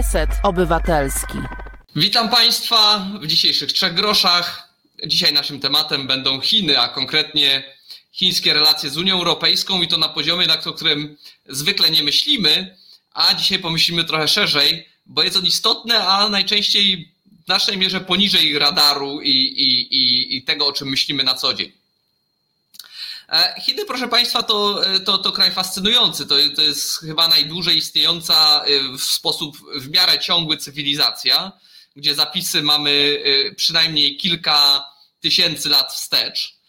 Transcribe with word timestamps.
Reset 0.00 0.30
Obywatelski. 0.42 1.38
Witam 1.96 2.28
Państwa 2.28 3.06
w 3.20 3.26
dzisiejszych 3.26 3.72
trzech 3.72 3.94
groszach. 3.94 4.68
Dzisiaj 5.06 5.32
naszym 5.32 5.60
tematem 5.60 6.06
będą 6.06 6.40
Chiny, 6.40 6.80
a 6.80 6.88
konkretnie 6.88 7.64
chińskie 8.12 8.54
relacje 8.54 8.90
z 8.90 8.96
Unią 8.96 9.14
Europejską 9.14 9.82
i 9.82 9.88
to 9.88 9.98
na 9.98 10.08
poziomie, 10.08 10.46
na 10.46 10.56
którym 10.56 11.16
zwykle 11.48 11.90
nie 11.90 12.02
myślimy, 12.02 12.76
a 13.14 13.34
dzisiaj 13.34 13.58
pomyślimy 13.58 14.04
trochę 14.04 14.28
szerzej, 14.28 14.88
bo 15.06 15.22
jest 15.22 15.36
on 15.36 15.46
istotny, 15.46 15.98
a 15.98 16.28
najczęściej 16.28 17.12
w 17.44 17.48
naszej 17.48 17.78
mierze 17.78 18.00
poniżej 18.00 18.58
radaru 18.58 19.20
i, 19.20 19.30
i, 19.30 19.96
i, 19.96 20.36
i 20.36 20.42
tego, 20.42 20.66
o 20.66 20.72
czym 20.72 20.88
myślimy 20.88 21.24
na 21.24 21.34
co 21.34 21.54
dzień. 21.54 21.72
E, 23.30 23.60
Chiny, 23.60 23.84
proszę 23.84 24.08
Państwa, 24.08 24.42
to, 24.42 24.82
to, 25.04 25.18
to 25.18 25.32
kraj 25.32 25.50
fascynujący. 25.50 26.26
To, 26.26 26.34
to 26.56 26.62
jest 26.62 26.98
chyba 26.98 27.28
najdłużej 27.28 27.76
istniejąca 27.76 28.64
e, 28.64 28.98
w 28.98 29.04
sposób 29.04 29.56
w 29.76 29.90
miarę 29.90 30.18
ciągły 30.18 30.56
cywilizacja, 30.56 31.52
gdzie 31.96 32.14
zapisy 32.14 32.62
mamy 32.62 33.22
e, 33.24 33.54
przynajmniej 33.54 34.16
kilka 34.16 34.84
tysięcy 35.20 35.68
lat 35.68 35.92
wstecz. 35.92 36.60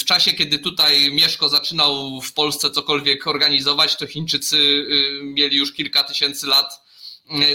W 0.00 0.04
czasie, 0.04 0.32
kiedy 0.32 0.58
tutaj 0.58 1.10
Mieszko 1.12 1.48
zaczynał 1.48 2.20
w 2.20 2.32
Polsce 2.32 2.70
cokolwiek 2.70 3.26
organizować, 3.26 3.96
to 3.96 4.06
Chińczycy 4.06 4.86
mieli 5.22 5.56
już 5.56 5.72
kilka 5.72 6.04
tysięcy 6.04 6.46
lat 6.46 6.80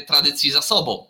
tradycji 0.08 0.52
za 0.52 0.62
sobą. 0.62 1.08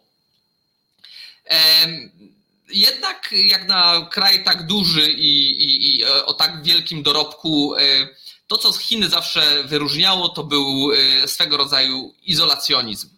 Jednak 2.74 3.30
jak 3.32 3.68
na 3.68 4.08
kraj 4.12 4.44
tak 4.44 4.68
duży 4.68 5.12
i, 5.12 5.64
i, 5.64 6.00
i, 6.00 6.06
o 6.06 6.34
tak 6.34 6.64
wielkim 6.64 7.04
dorobku, 7.04 7.76
e, 7.76 8.08
to 8.48 8.58
co 8.58 8.74
Chiny 8.74 9.10
zawsze 9.10 9.64
wyróżniało, 9.64 10.30
to 10.30 10.44
był 10.44 10.92
e, 10.94 11.28
swego 11.28 11.58
rodzaju 11.58 12.16
izolacjonizm. 12.24 13.10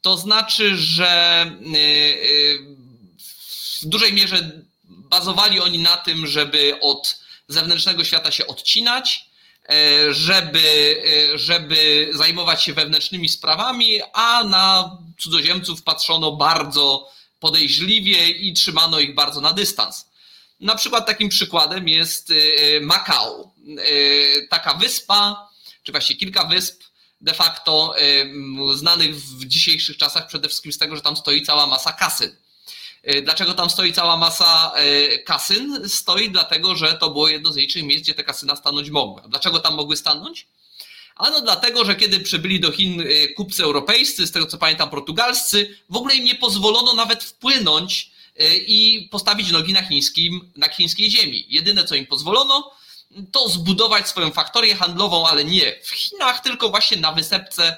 To 0.00 0.16
znaczy, 0.16 0.76
że 0.76 1.08
e, 1.10 1.54
w 3.82 3.86
dużej 3.86 4.12
mierze 4.12 4.62
bazowali 4.84 5.60
oni 5.60 5.78
na 5.78 5.96
tym, 5.96 6.26
żeby 6.26 6.80
od 6.80 7.18
zewnętrznego 7.48 8.04
świata 8.04 8.30
się 8.30 8.46
odcinać, 8.46 9.28
żeby, 10.10 10.96
żeby 11.34 12.10
zajmować 12.14 12.62
się 12.62 12.72
wewnętrznymi 12.72 13.28
sprawami, 13.28 14.00
a 14.12 14.44
na 14.44 14.96
cudzoziemców 15.18 15.82
patrzono 15.82 16.32
bardzo 16.32 17.10
podejrzliwie 17.40 18.28
i 18.28 18.52
trzymano 18.52 19.00
ich 19.00 19.14
bardzo 19.14 19.40
na 19.40 19.52
dystans. 19.52 20.08
Na 20.60 20.74
przykład 20.74 21.06
takim 21.06 21.28
przykładem 21.28 21.88
jest 21.88 22.30
y, 22.30 22.34
y, 22.34 22.80
Makao. 22.80 23.52
Y, 23.68 24.46
taka 24.50 24.74
wyspa, 24.74 25.48
czy 25.82 25.92
właściwie 25.92 26.20
kilka 26.20 26.44
wysp, 26.44 26.82
de 27.20 27.34
facto 27.34 27.94
znanych 28.74 29.16
w 29.16 29.44
dzisiejszych 29.44 29.96
czasach 29.96 30.26
przede 30.26 30.48
wszystkim 30.48 30.72
z 30.72 30.78
tego, 30.78 30.96
że 30.96 31.02
tam 31.02 31.16
stoi 31.16 31.42
cała 31.42 31.66
masa 31.66 31.92
kasyn. 31.92 32.36
Dlaczego 33.22 33.54
tam 33.54 33.70
stoi 33.70 33.92
cała 33.92 34.16
masa 34.16 34.72
kasyn? 35.24 35.88
Stoi 35.88 36.30
dlatego, 36.30 36.76
że 36.76 36.94
to 36.94 37.10
było 37.10 37.28
jedno 37.28 37.52
z 37.52 37.56
nielicznych 37.56 37.84
miejsc, 37.84 38.04
gdzie 38.04 38.14
te 38.14 38.24
kasyna 38.24 38.56
stanąć 38.56 38.90
mogły. 38.90 39.22
Dlaczego 39.28 39.60
tam 39.60 39.74
mogły 39.74 39.96
stanąć? 39.96 40.46
Ano 41.18 41.40
dlatego, 41.40 41.84
że 41.84 41.96
kiedy 41.96 42.20
przybyli 42.20 42.60
do 42.60 42.72
Chin 42.72 43.00
y, 43.00 43.28
kupcy 43.36 43.62
europejscy, 43.64 44.26
z 44.26 44.32
tego 44.32 44.46
co 44.46 44.58
pamiętam 44.58 44.90
portugalscy, 44.90 45.78
w 45.90 45.96
ogóle 45.96 46.14
im 46.14 46.24
nie 46.24 46.34
pozwolono 46.34 46.94
nawet 46.94 47.24
wpłynąć 47.24 48.10
y, 48.40 48.56
i 48.56 49.08
postawić 49.08 49.50
nogi 49.50 49.72
na, 49.72 49.82
chińskim, 49.82 50.52
na 50.56 50.68
chińskiej 50.68 51.10
ziemi. 51.10 51.46
Jedyne 51.48 51.84
co 51.84 51.94
im 51.94 52.06
pozwolono, 52.06 52.70
to 53.32 53.48
zbudować 53.48 54.08
swoją 54.08 54.30
faktorię 54.30 54.74
handlową, 54.74 55.26
ale 55.26 55.44
nie 55.44 55.80
w 55.84 55.90
Chinach, 55.90 56.40
tylko 56.40 56.68
właśnie 56.68 56.96
na 56.96 57.12
wysepce 57.12 57.76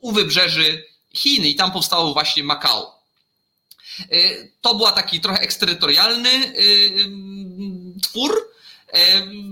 u 0.00 0.12
wybrzeży 0.12 0.84
Chin 1.14 1.44
i 1.44 1.54
tam 1.54 1.72
powstało 1.72 2.12
właśnie 2.12 2.44
Makao. 2.44 2.98
Y, 4.12 4.52
to 4.60 4.74
była 4.74 4.92
taki 4.92 5.20
trochę 5.20 5.40
eksterytorialny 5.40 6.30
twór, 8.02 8.48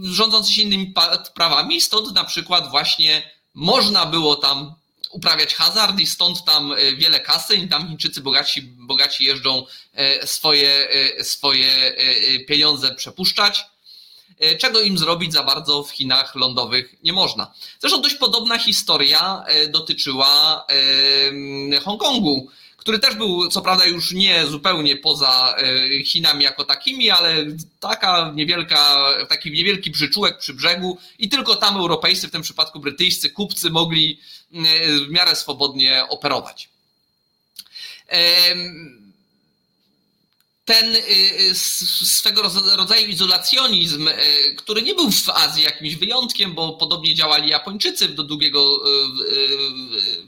rządzący 0.03 0.53
się 0.53 0.63
innymi 0.63 0.95
prawami, 1.35 1.81
stąd 1.81 2.15
na 2.15 2.25
przykład 2.25 2.71
właśnie 2.71 3.31
można 3.55 4.07
było 4.07 4.37
tam 4.37 4.75
uprawiać 5.11 5.55
hazard 5.55 6.01
i 6.01 6.07
stąd 6.07 6.45
tam 6.45 6.73
e, 6.73 6.93
wiele 6.93 7.21
kasy 7.21 7.57
i 7.57 7.69
tam 7.69 7.89
Chińczycy 7.89 8.21
bogaci, 8.21 8.63
bogaci 8.63 9.25
jeżdżą 9.25 9.67
e, 9.95 10.27
swoje, 10.27 10.89
swoje 11.23 11.95
pieniądze 12.49 12.95
przepuszczać, 12.95 13.65
czego 14.59 14.81
im 14.81 14.99
zrobić 14.99 15.33
za 15.33 15.43
bardzo 15.43 15.83
w 15.83 15.91
Chinach 15.91 16.35
lądowych 16.35 16.95
nie 17.03 17.13
można. 17.13 17.53
Zresztą 17.81 18.03
dość 18.03 18.15
podobna 18.15 18.59
historia 18.59 19.45
dotyczyła 19.69 20.67
Hongkongu 21.85 22.51
który 22.87 22.99
też 22.99 23.15
był 23.15 23.49
co 23.49 23.63
prawda 23.63 23.87
już 23.87 24.13
nie 24.13 24.47
zupełnie 24.47 24.97
poza 24.97 25.57
e, 25.59 26.05
Chinami 26.05 26.45
jako 26.45 26.65
takimi, 26.65 27.11
ale 27.11 27.47
taka 27.81 28.33
niewielka, 28.35 29.05
taki 29.29 29.51
niewielki 29.51 29.91
przyczółek 29.91 30.39
przy 30.39 30.55
brzegu 30.55 30.99
i 31.19 31.29
tylko 31.29 31.57
tam 31.57 31.77
europejscy, 31.77 32.29
w 32.29 32.31
tym 32.31 32.43
przypadku 32.43 32.81
brytyjscy 32.81 33.31
kupcy 33.31 33.71
mogli 33.71 34.21
e, 34.53 34.59
w 35.07 35.11
miarę 35.11 35.37
swobodnie 35.37 36.09
operować. 36.09 36.69
Ten 40.65 40.97
e, 40.97 41.01
swego 42.19 42.43
rodzaju 42.77 43.07
izolacjonizm, 43.07 44.09
który 44.57 44.83
nie 44.83 44.95
był 44.95 45.11
w 45.11 45.29
Azji 45.29 45.63
jakimś 45.63 45.97
wyjątkiem, 45.97 46.55
bo 46.55 46.73
podobnie 46.73 47.15
działali 47.15 47.51
Japończycy 47.51 48.09
do 48.09 48.23
długiego, 48.23 48.83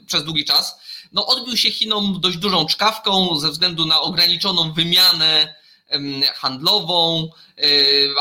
przez 0.07 0.23
długi 0.23 0.45
czas, 0.45 0.75
no 1.11 1.25
odbił 1.25 1.57
się 1.57 1.71
Chinom 1.71 2.19
dość 2.21 2.37
dużą 2.37 2.65
czkawką 2.65 3.39
ze 3.39 3.51
względu 3.51 3.85
na 3.85 4.01
ograniczoną 4.01 4.73
wymianę 4.73 5.59
handlową, 6.35 7.29
e, 7.57 7.63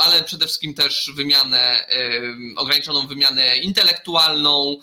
ale 0.04 0.24
przede 0.24 0.46
wszystkim 0.46 0.74
też 0.74 1.10
wymianę, 1.14 1.86
ograniczoną 2.56 3.06
wymianę 3.06 3.58
intelektualną. 3.58 4.76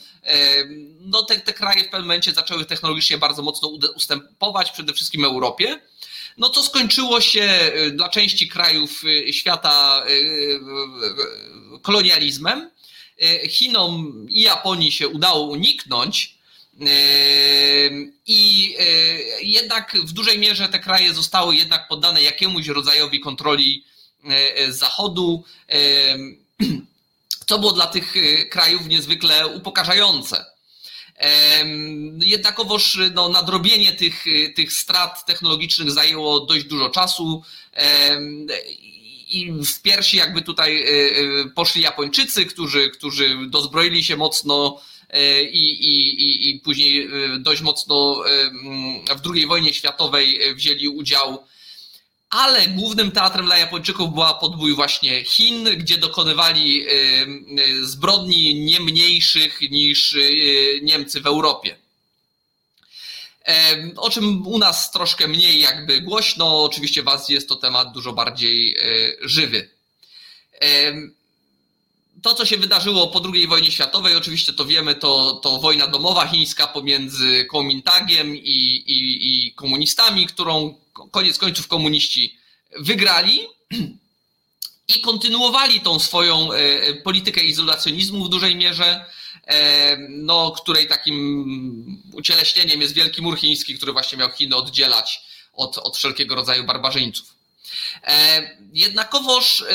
No 1.00 1.24
te, 1.24 1.40
te 1.40 1.54
kraje 1.54 1.84
w 1.84 1.90
pewnym 1.90 2.02
momencie 2.02 2.32
zaczęły 2.32 2.66
technologicznie 2.66 3.18
bardzo 3.18 3.42
mocno 3.42 3.68
ustępować, 3.96 4.72
przede 4.72 4.94
wszystkim 4.94 5.26
Europie. 5.26 5.80
No 6.38 6.50
to 6.50 6.64
skończyło 6.64 7.22
się 7.22 7.42
e, 7.42 7.92
dla 7.92 8.10
części 8.10 8.48
krajów 8.48 9.02
e, 9.28 9.34
świata 9.34 10.06
kolonializmem. 11.82 12.70
Chinom 13.50 14.26
i 14.30 14.42
Japonii 14.42 14.92
się 14.92 15.08
udało 15.08 15.48
uniknąć 15.48 16.35
i 18.26 18.76
e, 18.80 18.84
jednak 19.42 19.98
w 20.04 20.12
dużej 20.12 20.40
mierze 20.40 20.70
te 20.70 20.80
kraje 20.80 21.14
zostały 21.14 21.56
jednak 21.56 21.88
poddane 21.88 22.22
jakiemuś 22.22 22.68
rodzajowi 22.68 23.20
kontroli 23.20 23.84
e, 24.24 24.72
Zachodu, 24.72 25.44
co 27.48 27.60
było 27.60 27.72
dla 27.72 27.88
tych 27.88 28.14
krajów 28.52 28.88
niezwykle 28.88 29.48
upokarzające. 29.48 30.46
Jednakowoż 32.20 33.00
no, 33.14 33.30
nadrobienie 33.30 33.94
tych, 33.94 34.26
tych 34.56 34.74
strat 34.74 35.26
technologicznych 35.26 35.92
zajęło 35.92 36.40
dość 36.40 36.66
dużo 36.66 36.90
czasu 36.90 37.44
i 39.28 39.52
w 39.52 39.82
piersi 39.82 40.18
jakby 40.18 40.42
tutaj 40.42 40.86
poszli 41.56 41.82
Japończycy, 41.82 42.46
którzy, 42.46 42.90
którzy 42.90 43.38
dozbroili 43.48 44.04
się 44.04 44.18
mocno 44.18 44.82
i, 45.52 45.72
i, 45.72 46.50
i 46.50 46.60
później 46.60 47.04
e, 47.04 47.10
dość 47.40 47.62
mocno 47.62 48.24
e, 49.10 49.16
w 49.16 49.34
II 49.34 49.48
wojnie 49.48 49.74
światowej 49.74 50.56
wzięli 50.56 50.88
udział. 50.88 51.46
Ale 52.30 52.68
głównym 52.68 53.12
teatrem 53.12 53.46
dla 53.46 53.58
Japończyków 53.58 54.14
była 54.14 54.34
podbój 54.34 54.76
właśnie 54.76 55.24
Chin, 55.24 55.64
gdzie 55.64 55.98
dokonywali 55.98 56.86
zbrodni 57.82 58.56
nie 58.56 58.80
mniejszych 58.80 59.62
niż 59.62 60.18
Niemcy 60.82 61.22
w 61.22 61.28
Europie. 61.28 61.76
O 63.98 64.10
czym 64.10 64.48
u 64.48 64.58
nas 64.58 64.92
troszkę 64.92 65.28
mniej 65.28 65.60
jakby 65.60 66.02
głośno, 66.02 66.64
oczywiście 66.64 67.04
w 67.04 67.08
Azji 67.08 67.36
jest 67.36 67.50
to 67.50 67.56
temat 67.56 67.92
dużo 67.92 68.14
bardziej 68.14 68.78
żywy 69.22 69.70
to, 72.26 72.34
co 72.34 72.46
się 72.46 72.58
wydarzyło 72.58 73.08
po 73.08 73.22
II 73.34 73.48
wojnie 73.48 73.72
światowej, 73.72 74.16
oczywiście 74.16 74.54
to 74.54 74.66
wiemy, 74.66 74.96
to, 74.96 75.34
to 75.44 75.60
wojna 75.60 75.88
domowa 75.88 76.28
chińska 76.28 76.68
pomiędzy 76.68 77.46
Kuomintagiem 77.46 78.36
i, 78.36 78.40
i, 78.40 79.48
i 79.48 79.54
komunistami, 79.54 80.28
którą 80.28 80.76
koniec 81.12 81.38
końców 81.38 81.68
komuniści 81.68 82.38
wygrali 82.80 83.40
i 84.96 85.02
kontynuowali 85.02 85.82
tą 85.82 86.00
swoją 86.00 86.54
e, 86.54 86.94
politykę 86.94 87.44
izolacjonizmu 87.44 88.26
w 88.26 88.30
dużej 88.30 88.56
mierze, 88.56 89.06
e, 89.48 89.98
no, 90.10 90.52
której 90.52 90.88
takim 90.88 92.02
ucieleśnieniem 92.14 92.82
jest 92.82 92.94
Wielki 92.94 93.22
Mur 93.22 93.38
Chiński, 93.38 93.76
który 93.76 93.94
właśnie 93.94 94.18
miał 94.18 94.32
Chiny 94.32 94.56
oddzielać 94.56 95.22
od, 95.54 95.78
od 95.78 95.98
wszelkiego 95.98 96.36
rodzaju 96.36 96.64
barbarzyńców. 96.64 97.35
E, 98.04 98.42
jednakowoż 98.74 99.62
e, 99.62 99.66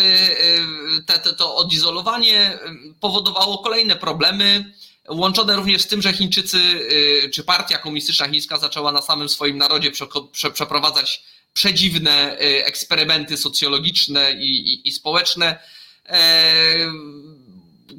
e, 1.09 1.19
te, 1.19 1.33
to 1.33 1.57
odizolowanie 1.57 2.59
powodowało 3.01 3.59
kolejne 3.59 3.97
problemy. 3.97 4.75
łączone 5.09 5.57
również 5.57 5.83
z 5.83 5.87
tym, 5.87 6.03
że 6.03 6.13
Chińczycy 6.13 6.59
czy 7.33 7.45
partia 7.45 7.79
komunistyczna 7.79 8.29
chińska 8.29 8.59
zaczęła 8.59 8.93
na 8.93 9.03
samym 9.03 9.29
swoim 9.29 9.59
narodzie 9.59 9.91
przeprowadzać 10.55 11.23
przedziwne 11.53 12.37
eksperymenty 12.39 13.37
socjologiczne 13.37 14.33
i, 14.33 14.73
i, 14.73 14.89
i 14.89 14.93
społeczne 14.93 15.59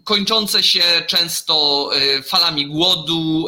kończące 0.04 0.64
się 0.64 0.84
często 1.08 1.90
falami 2.24 2.68
głodu, 2.68 3.48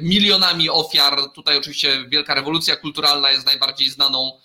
milionami 0.00 0.70
ofiar. 0.70 1.30
Tutaj 1.34 1.56
oczywiście 1.56 2.04
wielka 2.08 2.34
rewolucja 2.34 2.76
kulturalna 2.76 3.30
jest 3.30 3.46
najbardziej 3.46 3.90
znaną, 3.90 4.38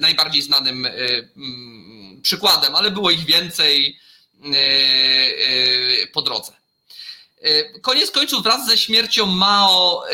najbardziej 0.00 0.42
znanym 0.42 0.86
mm, 0.86 2.20
przykładem, 2.22 2.74
ale 2.74 2.90
było 2.90 3.10
ich 3.10 3.24
więcej 3.24 3.98
po 6.12 6.22
drodze. 6.22 6.52
Koniec 7.82 8.10
końców 8.10 8.42
wraz 8.42 8.66
ze 8.66 8.78
śmiercią 8.78 9.26
Mao 9.26 10.04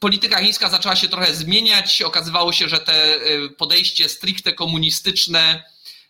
polityka 0.00 0.42
chińska 0.42 0.70
zaczęła 0.70 0.96
się 0.96 1.08
trochę 1.08 1.34
zmieniać. 1.34 2.02
Okazywało 2.02 2.52
się, 2.52 2.68
że 2.68 2.78
te 2.78 3.18
podejście 3.56 4.08
stricte 4.08 4.52
komunistyczne 4.52 5.62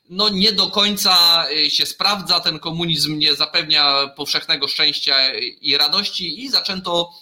no 0.08 0.28
nie 0.28 0.52
do 0.52 0.67
końca 0.67 1.46
się 1.69 1.87
sprawdza, 1.87 2.40
ten 2.40 2.58
komunizm 2.58 3.19
nie 3.19 3.34
zapewnia 3.34 4.08
powszechnego 4.17 4.69
szczęścia 4.69 5.34
i 5.61 5.76
radości 5.76 6.44
i 6.44 6.49
zaczęto 6.49 7.12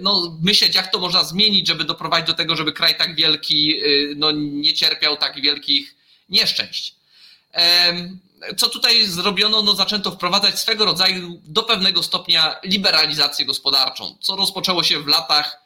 no, 0.00 0.38
myśleć, 0.42 0.74
jak 0.74 0.92
to 0.92 0.98
można 0.98 1.24
zmienić, 1.24 1.68
żeby 1.68 1.84
doprowadzić 1.84 2.26
do 2.26 2.34
tego, 2.34 2.56
żeby 2.56 2.72
kraj 2.72 2.96
tak 2.96 3.14
wielki 3.14 3.84
y, 3.84 4.14
no, 4.16 4.30
nie 4.30 4.74
cierpiał 4.74 5.16
tak 5.16 5.40
wielkich 5.40 5.94
nieszczęść. 6.28 6.94
Co 8.56 8.68
tutaj 8.68 9.06
zrobiono? 9.06 9.62
No, 9.62 9.74
zaczęto 9.74 10.10
wprowadzać 10.10 10.60
swego 10.60 10.84
rodzaju 10.84 11.40
do 11.44 11.62
pewnego 11.62 12.02
stopnia 12.02 12.60
liberalizację 12.64 13.46
gospodarczą, 13.46 14.16
co 14.20 14.36
rozpoczęło 14.36 14.82
się 14.82 15.00
w 15.00 15.06
latach 15.06 15.60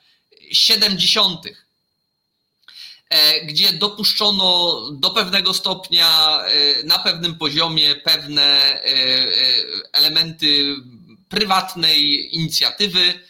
70. 0.53 1.47
E, 3.09 3.45
gdzie 3.47 3.73
dopuszczono 3.73 4.81
do 4.91 5.11
pewnego 5.11 5.55
stopnia, 5.55 6.41
e, 6.45 6.83
na 6.85 6.99
pewnym 6.99 7.35
poziomie 7.39 7.95
pewne 7.95 8.43
e, 8.43 8.83
elementy 9.93 10.77
prywatnej 11.29 12.29
inicjatywy 12.37 13.21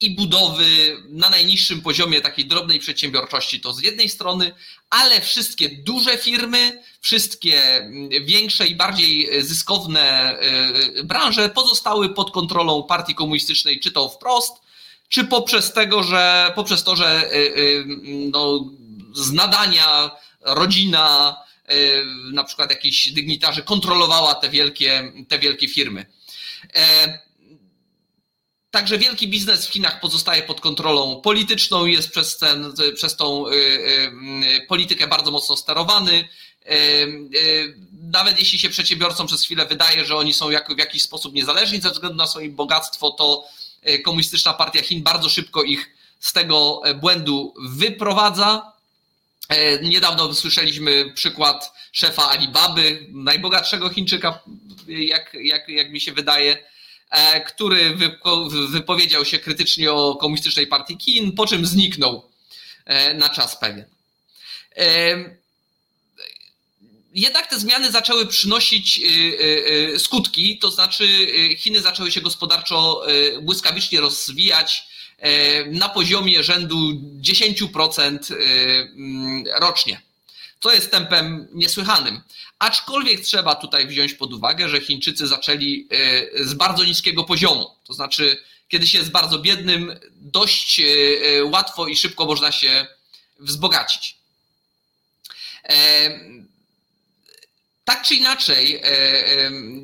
i 0.00 0.10
budowy 0.10 1.02
na 1.08 1.30
najniższym 1.30 1.82
poziomie 1.82 2.20
takiej 2.20 2.46
drobnej 2.46 2.78
przedsiębiorczości 2.78 3.60
to 3.60 3.72
z 3.72 3.82
jednej 3.82 4.08
strony, 4.08 4.52
ale 4.90 5.20
wszystkie 5.20 5.68
duże 5.68 6.18
firmy, 6.18 6.82
wszystkie 7.00 7.90
większe 8.24 8.66
i 8.66 8.76
bardziej 8.76 9.42
zyskowne 9.42 10.36
branże 11.04 11.48
pozostały 11.48 12.14
pod 12.14 12.30
kontrolą 12.30 12.82
partii 12.82 13.14
komunistycznej, 13.14 13.80
czy 13.80 13.92
to 13.92 14.08
wprost, 14.08 14.52
czy 15.08 15.24
poprzez 15.24 15.72
tego, 15.72 16.02
że 16.02 16.52
poprzez 16.54 16.84
to, 16.84 16.96
że 16.96 17.30
no, 18.32 18.70
z 19.12 19.32
nadania 19.32 20.10
rodzina, 20.40 21.36
e, 21.66 21.74
na 22.32 22.44
przykład 22.44 22.70
jakiś 22.70 23.12
dygnitarzy 23.12 23.62
kontrolowała 23.62 24.34
te 24.34 24.48
wielkie, 24.48 25.12
te 25.28 25.38
wielkie 25.38 25.68
firmy. 25.68 26.06
E, 28.68 28.70
także 28.70 28.98
wielki 28.98 29.28
biznes 29.28 29.66
w 29.66 29.70
Chinach 29.72 30.00
pozostaje 30.00 30.42
pod 30.42 30.60
kontrolą 30.60 31.20
polityczną 31.20 31.86
jest 31.86 32.10
przez, 32.10 32.38
ten, 32.38 32.72
przez 32.94 33.16
tą 33.16 33.46
e, 33.48 33.52
politykę 34.68 35.06
bardzo 35.06 35.30
mocno 35.30 35.56
sterowany. 35.56 36.28
Nawet 38.12 38.38
jeśli 38.38 38.58
się 38.58 38.68
przedsiębiorcom 38.68 39.26
przez 39.26 39.44
chwilę 39.44 39.66
wydaje, 39.66 40.04
że 40.04 40.16
oni 40.16 40.32
są 40.32 40.48
w 40.48 40.78
jakiś 40.78 41.02
sposób 41.02 41.34
niezależni 41.34 41.80
ze 41.80 41.90
względu 41.90 42.16
na 42.16 42.26
swoje 42.26 42.48
bogactwo, 42.48 43.10
to 43.10 43.44
komunistyczna 44.04 44.54
partia 44.54 44.82
Chin 44.82 45.02
bardzo 45.02 45.28
szybko 45.28 45.62
ich 45.62 45.90
z 46.20 46.32
tego 46.32 46.82
błędu 47.00 47.54
wyprowadza. 47.68 48.72
E, 49.48 49.82
niedawno 49.82 50.34
słyszeliśmy 50.34 51.12
przykład 51.14 51.72
szefa 51.92 52.30
Alibaby, 52.30 53.06
najbogatszego 53.08 53.90
Chińczyka, 53.90 54.38
jak, 54.88 55.34
jak, 55.34 55.68
jak 55.68 55.90
mi 55.90 56.00
się 56.00 56.12
wydaje, 56.12 56.52
e, 56.52 56.77
który 57.46 57.96
wypowiedział 58.68 59.24
się 59.24 59.38
krytycznie 59.38 59.92
o 59.92 60.16
komunistycznej 60.16 60.66
partii 60.66 60.98
Chin, 61.00 61.32
po 61.32 61.46
czym 61.46 61.66
zniknął 61.66 62.30
e, 62.84 63.14
na 63.14 63.28
czas 63.28 63.56
pewien. 63.56 63.84
Jednak 67.14 67.46
te 67.46 67.58
zmiany 67.58 67.90
zaczęły 67.90 68.26
przynosić 68.26 69.00
skutki, 69.98 70.58
to 70.58 70.70
znaczy 70.70 71.06
Chiny 71.56 71.80
zaczęły 71.80 72.12
się 72.12 72.20
gospodarczo 72.20 73.02
błyskawicznie 73.42 74.00
rozwijać, 74.00 74.88
E, 75.18 75.64
na 75.64 75.88
poziomie 75.88 76.42
rzędu 76.42 76.76
10% 77.20 78.32
e, 78.32 78.36
mm, 78.80 79.44
rocznie. 79.60 80.00
To 80.60 80.72
jest 80.72 80.90
tempem 80.90 81.48
niesłychanym. 81.52 82.20
Aczkolwiek 82.58 83.20
trzeba 83.20 83.54
tutaj 83.54 83.86
wziąć 83.86 84.14
pod 84.14 84.32
uwagę, 84.32 84.68
że 84.68 84.80
Chińczycy 84.80 85.26
zaczęli 85.26 85.88
e, 85.90 86.44
z 86.44 86.54
bardzo 86.54 86.84
niskiego 86.84 87.24
poziomu. 87.24 87.70
To 87.84 87.92
znaczy, 87.92 88.42
kiedy 88.68 88.86
się 88.86 88.98
jest 88.98 89.10
bardzo 89.10 89.38
biednym, 89.38 90.00
dość 90.12 90.80
łatwo 91.44 91.86
i 91.86 91.96
szybko 91.96 92.26
można 92.26 92.52
się 92.52 92.86
wzbogacić. 93.38 94.16
Tak 97.84 98.02
czy 98.02 98.14
inaczej, 98.14 98.82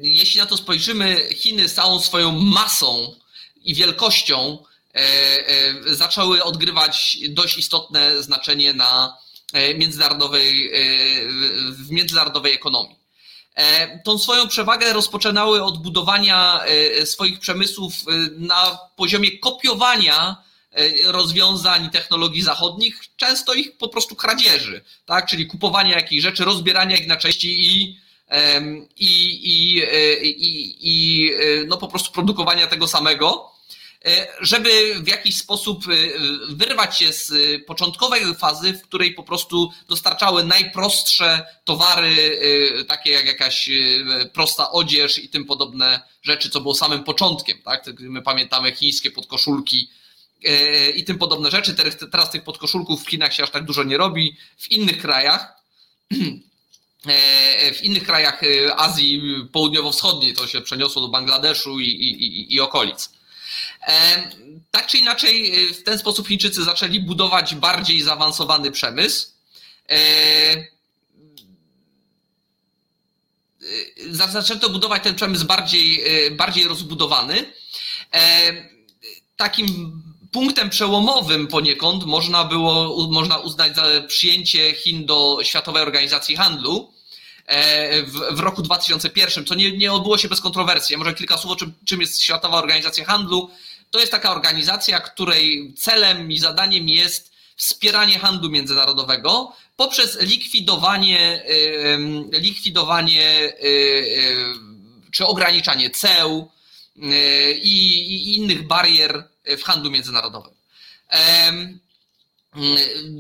jeśli 0.03 0.41
na 0.41 0.47
to 0.47 0.57
spojrzymy, 0.57 1.29
Chiny 1.35 1.69
całą 1.69 2.01
swoją 2.01 2.33
masą 2.33 3.15
i 3.63 3.75
wielkością 3.75 4.59
E, 4.95 5.01
e, 5.49 5.95
zaczęły 5.95 6.43
odgrywać 6.43 7.19
dość 7.29 7.59
istotne 7.59 8.23
znaczenie 8.23 8.75
na 8.75 9.19
e, 9.19 9.24
międzynarodowej, 9.75 10.71
w 11.71 11.91
międzynarodowej 11.91 12.53
ekonomii. 12.53 12.97
Tą 14.05 14.19
swoją 14.19 14.49
przewagę 14.49 14.93
rozpoczynały 14.93 15.63
od 15.63 15.83
budowania 15.83 16.61
swoich 17.05 17.39
przemysłów 17.39 17.95
na 18.37 18.79
poziomie 18.97 19.39
kopiowania 19.39 20.37
rozwiązań 21.05 21.91
technologii 21.91 22.43
zachodnich, 22.43 23.01
często 23.17 23.55
ich 23.55 23.77
po 23.77 23.89
prostu 23.89 24.17
kradzieży, 24.17 24.85
tak? 25.07 25.27
czyli 25.27 25.47
kupowania 25.47 25.97
jakichś 25.97 26.23
rzeczy, 26.23 26.45
rozbierania 26.45 26.97
ich 26.97 27.07
na 27.07 27.17
części 27.17 27.61
i, 27.61 27.99
i, 28.97 29.11
i, 29.45 29.79
i, 30.23 30.77
i 30.81 31.31
no 31.67 31.77
po 31.77 31.89
prostu 31.89 32.13
produkowania 32.13 32.67
tego 32.67 32.89
samego. 32.89 33.54
E, 34.07 34.27
żeby 34.41 34.95
w 35.01 35.09
jakiś 35.09 35.37
sposób 35.37 35.85
e, 35.89 35.97
wyrwać 36.55 36.99
się 36.99 37.13
z 37.13 37.33
początkowej 37.67 38.35
fazy, 38.35 38.73
w 38.73 38.83
której 38.83 39.15
po 39.15 39.23
prostu 39.23 39.73
dostarczały 39.89 40.45
najprostsze 40.45 41.47
towary, 41.65 42.41
e, 42.81 42.85
takie 42.85 43.11
jak 43.11 43.27
jakaś 43.27 43.71
prosta 44.33 44.71
odzież 44.71 45.19
i 45.19 45.29
tym 45.29 45.45
podobne 45.45 46.03
rzeczy, 46.23 46.51
co 46.51 46.61
było 46.61 46.75
samym 46.75 47.05
początkiem. 47.05 47.59
Tak? 47.63 47.85
My 47.99 48.23
pamiętamy 48.23 48.73
chińskie 48.73 49.11
podkoszulki 49.11 49.91
i 50.95 51.05
tym 51.05 51.19
podobne 51.19 51.51
rzeczy. 51.51 51.75
Teraz 52.11 52.31
tych 52.31 52.45
podkoszulków 52.45 53.05
w 53.05 53.11
Chinach 53.11 53.35
się 53.35 53.43
aż 53.43 53.51
tak 53.51 53.65
dużo 53.65 53.83
nie 53.83 53.97
robi. 53.97 54.37
W 54.59 54.71
innych 54.71 54.99
krajach 54.99 55.63
w 57.75 57.83
innych 57.83 58.05
krajach 58.05 58.41
Azji 58.77 59.23
Południowo-Wschodniej 59.53 60.35
to 60.35 60.47
się 60.47 60.61
przeniosło 60.61 61.03
do 61.03 61.09
Bangladeszu 61.09 61.81
i, 61.81 61.89
i, 61.89 62.55
i 62.55 62.61
okolic. 62.61 63.11
Tak 64.71 64.87
czy 64.87 64.99
inaczej, 64.99 65.65
y, 65.71 65.75
w 65.75 65.83
ten 65.83 65.99
sposób 65.99 66.29
Chińczycy 66.29 66.65
zaczęli 66.65 67.01
budować 67.01 67.55
bardziej 67.55 68.03
zaawansowany 68.03 68.71
przemysł. 68.71 69.29
Y, 69.91 70.75
zaczęto 74.11 74.71
budować 74.71 75.03
ten 75.03 75.15
przemysł 75.15 75.47
bardziej, 75.47 76.05
bardziej 76.37 76.65
rozbudowany. 76.65 77.53
Takim 79.37 80.03
punktem 80.35 80.71
przełomowym 80.71 81.47
poniekąd 81.47 82.05
można 82.05 82.45
było 82.45 83.09
można 83.11 83.39
uznać 83.39 83.77
za 83.77 83.83
przyjęcie 84.07 84.75
Chin 84.75 85.07
do 85.07 85.39
Światowej 85.43 85.83
Organizacji 85.83 86.37
Handlu 86.37 86.93
e, 86.93 86.94
w, 88.07 88.37
w 88.37 88.41
roku 88.41 88.63
2001, 88.63 89.45
co 89.45 89.55
nie, 89.55 89.77
nie 89.77 89.93
odbyło 89.93 90.19
się 90.19 90.29
bez 90.29 90.41
kontrowersji. 90.41 90.97
Może 90.97 91.15
kilka 91.15 91.39
słów 91.39 91.53
o 91.53 91.57
czym, 91.57 91.73
czym 91.85 92.01
jest 92.01 92.23
Światowa 92.23 92.59
Organizacja 92.59 93.05
Handlu. 93.05 93.51
To 93.91 94.01
jest 94.01 94.13
taka 94.13 94.33
organizacja, 94.33 95.01
której 95.01 95.75
celem 95.77 96.33
i 96.33 96.39
zadaniem 96.39 96.89
jest 96.89 97.33
wspieranie 97.57 98.19
handlu 98.19 98.51
międzynarodowego 98.51 99.53
poprzez 99.77 100.21
likwidowanie, 100.21 101.45
likwidowanie 102.33 103.53
czy 105.11 105.27
ograniczanie 105.27 105.91
ceł 105.91 106.51
i 107.63 108.37
innych 108.37 108.67
barier 108.67 109.29
w 109.59 109.63
handlu 109.63 109.91
międzynarodowym. 109.91 110.55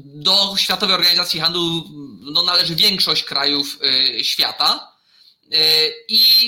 Do 0.05 0.55
Światowej 0.59 0.95
Organizacji 0.95 1.41
Handlu 1.41 1.85
no, 2.21 2.43
należy 2.43 2.75
większość 2.75 3.23
krajów 3.23 3.79
świata. 4.23 4.93
I, 6.09 6.47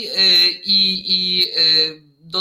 i, 0.65 1.05
i 1.07 1.47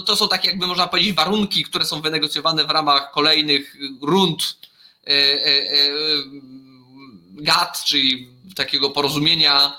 to 0.05 0.15
są 0.15 0.27
takie, 0.27 0.47
jakby 0.49 0.67
można 0.67 0.87
powiedzieć, 0.87 1.13
warunki, 1.13 1.63
które 1.63 1.85
są 1.85 2.01
wynegocjowane 2.01 2.65
w 2.65 2.69
ramach 2.69 3.11
kolejnych 3.11 3.75
rund 4.01 4.57
GATT, 7.31 7.83
czyli 7.83 8.29
takiego 8.55 8.89
porozumienia, 8.89 9.73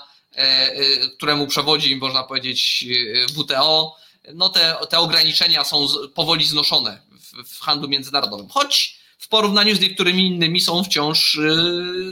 któremu 1.17 1.47
przewodzi, 1.47 1.95
można 1.95 2.23
powiedzieć, 2.23 2.85
WTO. 3.35 3.95
No 4.33 4.49
te, 4.49 4.75
te 4.89 4.99
ograniczenia 4.99 5.63
są 5.63 5.87
powoli 6.13 6.45
znoszone 6.45 7.01
w, 7.11 7.55
w 7.55 7.59
handlu 7.59 7.89
międzynarodowym, 7.89 8.49
choć 8.49 8.96
w 9.17 9.27
porównaniu 9.27 9.75
z 9.75 9.79
niektórymi 9.79 10.27
innymi 10.27 10.61
są 10.61 10.83
wciąż 10.83 11.39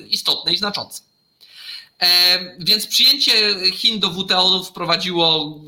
istotne 0.10 0.54
i 0.54 0.58
znaczące. 0.58 1.02
E, 2.02 2.40
więc 2.60 2.88
przyjęcie 2.88 3.56
Chin 3.72 4.00
do 4.00 4.10
WTO 4.10 4.64
wprowadziło, 4.64 5.60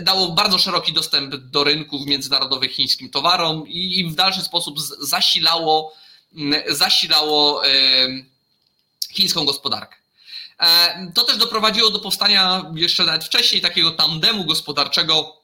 dało 0.00 0.28
bardzo 0.28 0.58
szeroki 0.58 0.92
dostęp 0.92 1.36
do 1.36 1.64
rynków 1.64 2.06
międzynarodowych 2.06 2.72
chińskim 2.72 3.10
towarom 3.10 3.68
i 3.68 4.04
w 4.10 4.14
dalszy 4.14 4.42
sposób 4.42 4.80
zasilało, 5.00 5.94
zasilało 6.68 7.66
e, 7.66 7.70
chińską 9.12 9.44
gospodarkę. 9.44 9.96
E, 10.60 11.12
to 11.14 11.24
też 11.24 11.36
doprowadziło 11.36 11.90
do 11.90 11.98
powstania 11.98 12.72
jeszcze 12.74 13.04
nawet 13.04 13.24
wcześniej 13.24 13.60
takiego 13.60 13.90
tandemu 13.90 14.44
gospodarczego 14.44 15.36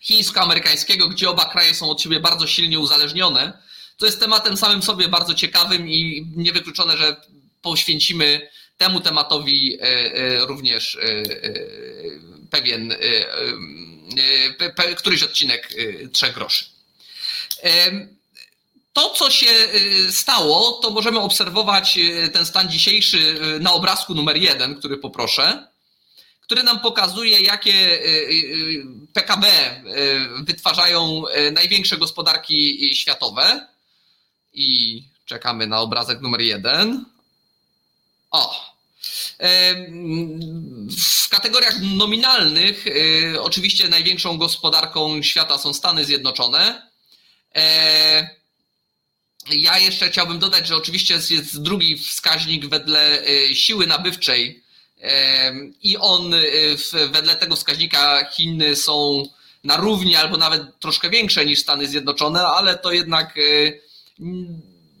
chińsko-amerykańskiego, 0.00 1.08
gdzie 1.08 1.30
oba 1.30 1.44
kraje 1.44 1.74
są 1.74 1.90
od 1.90 2.02
siebie 2.02 2.20
bardzo 2.20 2.46
silnie 2.46 2.78
uzależnione. 2.78 3.65
To 3.96 4.06
jest 4.06 4.20
tematem 4.20 4.56
samym 4.56 4.82
sobie 4.82 5.08
bardzo 5.08 5.34
ciekawym 5.34 5.88
i 5.88 6.26
niewykluczone, 6.36 6.96
że 6.96 7.16
poświęcimy 7.62 8.48
temu 8.78 9.00
tematowi 9.00 9.78
e, 9.80 9.82
e, 9.82 10.46
również 10.46 10.96
e, 10.96 11.22
pewien, 12.50 12.94
któryś 14.96 15.22
odcinek 15.22 15.68
trzech 16.12 16.34
groszy. 16.34 16.64
To, 18.92 19.10
co 19.10 19.30
się 19.30 19.46
stało, 20.10 20.72
to 20.72 20.90
możemy 20.90 21.20
obserwować 21.20 21.98
ten 22.32 22.46
stan 22.46 22.70
dzisiejszy 22.70 23.38
na 23.60 23.72
obrazku 23.72 24.14
numer 24.14 24.36
jeden, 24.36 24.74
który 24.74 24.96
poproszę, 24.96 25.66
który 26.40 26.62
nam 26.62 26.80
pokazuje, 26.80 27.40
jakie 27.40 27.98
PKB 29.12 29.46
wytwarzają 30.44 31.22
największe 31.52 31.96
gospodarki 31.96 32.94
światowe. 32.94 33.66
I 34.56 35.02
czekamy 35.24 35.66
na 35.66 35.80
obrazek 35.80 36.20
numer 36.20 36.40
jeden. 36.40 37.04
O. 38.30 38.76
W 41.24 41.28
kategoriach 41.28 41.74
nominalnych 41.82 42.86
y, 42.86 43.36
oczywiście 43.40 43.88
największą 43.88 44.38
gospodarką 44.38 45.22
świata 45.22 45.58
są 45.58 45.74
Stany 45.74 46.04
Zjednoczone. 46.04 46.90
E, 47.54 48.30
ja 49.50 49.78
jeszcze 49.78 50.08
chciałbym 50.08 50.38
dodać, 50.38 50.66
że 50.66 50.76
oczywiście 50.76 51.14
jest 51.14 51.62
drugi 51.62 51.98
wskaźnik 51.98 52.66
wedle 52.66 53.28
y, 53.28 53.54
siły 53.54 53.86
nabywczej 53.86 54.62
i 55.82 55.96
on 55.96 56.34
y, 56.34 56.76
wedle 57.12 57.36
tego 57.36 57.56
wskaźnika 57.56 58.30
Chiny 58.30 58.76
są 58.76 59.26
na 59.64 59.76
równi 59.76 60.16
albo 60.16 60.36
nawet 60.36 60.80
troszkę 60.80 61.10
większe 61.10 61.46
niż 61.46 61.58
Stany 61.58 61.86
Zjednoczone, 61.86 62.46
ale 62.46 62.78
to 62.78 62.92
jednak 62.92 63.34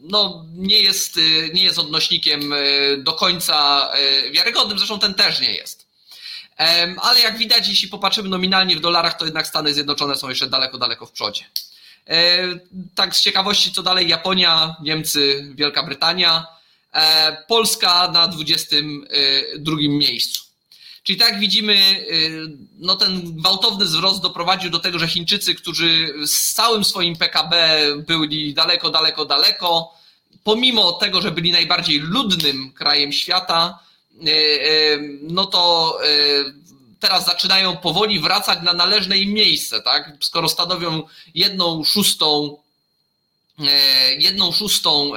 no, 0.00 0.44
nie, 0.54 0.80
jest, 0.80 1.16
y, 1.16 1.50
nie 1.54 1.64
jest 1.64 1.78
odnośnikiem 1.78 2.52
y, 2.52 2.96
do 3.02 3.12
końca 3.12 3.88
y, 4.26 4.30
wiarygodnym, 4.30 4.78
zresztą 4.78 4.98
ten 4.98 5.14
też 5.14 5.40
nie 5.40 5.54
jest. 5.54 5.86
Ale 7.02 7.20
jak 7.20 7.38
widać, 7.38 7.68
jeśli 7.68 7.88
popatrzymy 7.88 8.28
nominalnie 8.28 8.76
w 8.76 8.80
dolarach, 8.80 9.18
to 9.18 9.24
jednak 9.24 9.46
Stany 9.46 9.74
Zjednoczone 9.74 10.16
są 10.16 10.28
jeszcze 10.28 10.46
daleko, 10.46 10.78
daleko 10.78 11.06
w 11.06 11.12
przodzie. 11.12 11.44
Tak 12.94 13.16
z 13.16 13.20
ciekawości, 13.20 13.72
co 13.72 13.82
dalej 13.82 14.08
Japonia, 14.08 14.76
Niemcy, 14.82 15.52
Wielka 15.54 15.82
Brytania, 15.82 16.46
e, 16.92 17.36
Polska 17.48 18.10
na 18.10 18.28
22 18.28 19.76
miejscu. 19.88 20.44
Czyli 21.06 21.18
tak 21.18 21.40
widzimy, 21.40 22.06
no 22.78 22.96
ten 22.96 23.36
gwałtowny 23.36 23.84
wzrost 23.84 24.22
doprowadził 24.22 24.70
do 24.70 24.78
tego, 24.78 24.98
że 24.98 25.08
Chińczycy, 25.08 25.54
którzy 25.54 26.14
z 26.26 26.54
całym 26.54 26.84
swoim 26.84 27.16
PKB 27.16 27.78
byli 28.06 28.54
daleko, 28.54 28.90
daleko, 28.90 29.24
daleko, 29.24 29.94
pomimo 30.44 30.92
tego, 30.92 31.22
że 31.22 31.30
byli 31.30 31.52
najbardziej 31.52 31.98
ludnym 31.98 32.72
krajem 32.72 33.12
świata, 33.12 33.78
e, 34.26 34.30
e, 34.30 34.98
no 35.22 35.46
to 35.46 35.98
teraz 37.00 37.26
zaczynają 37.26 37.76
powoli 37.76 38.20
wracać 38.20 38.58
na 38.62 38.72
należne 38.72 39.18
im 39.18 39.32
miejsce, 39.32 39.82
tak? 39.82 40.12
Skoro 40.20 40.48
stanowią 40.48 41.02
jedną 41.34 41.84
szóstą, 41.84 42.56
jedną 44.18 44.52
szóstą 44.52 45.12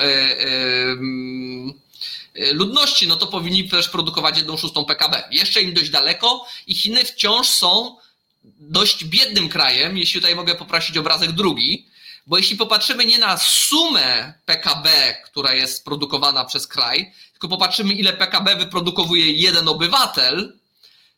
ludności, 2.51 3.07
no 3.07 3.15
to 3.15 3.27
powinni 3.27 3.69
też 3.69 3.89
produkować 3.89 4.37
jedną 4.37 4.57
szóstą 4.57 4.85
PKB. 4.85 5.23
Jeszcze 5.31 5.61
im 5.61 5.73
dość 5.73 5.89
daleko 5.89 6.45
i 6.67 6.75
Chiny 6.75 7.05
wciąż 7.05 7.47
są 7.47 7.97
dość 8.43 9.05
biednym 9.05 9.49
krajem, 9.49 9.97
jeśli 9.97 10.21
tutaj 10.21 10.35
mogę 10.35 10.55
poprosić 10.55 10.97
obrazek 10.97 11.31
drugi, 11.31 11.85
bo 12.27 12.37
jeśli 12.37 12.57
popatrzymy 12.57 13.05
nie 13.05 13.17
na 13.17 13.37
sumę 13.37 14.33
PKB, 14.45 15.15
która 15.25 15.53
jest 15.53 15.85
produkowana 15.85 16.45
przez 16.45 16.67
kraj, 16.67 17.13
tylko 17.31 17.47
popatrzymy, 17.47 17.93
ile 17.93 18.13
PKB 18.13 18.55
wyprodukowuje 18.55 19.31
jeden 19.31 19.67
obywatel, 19.67 20.59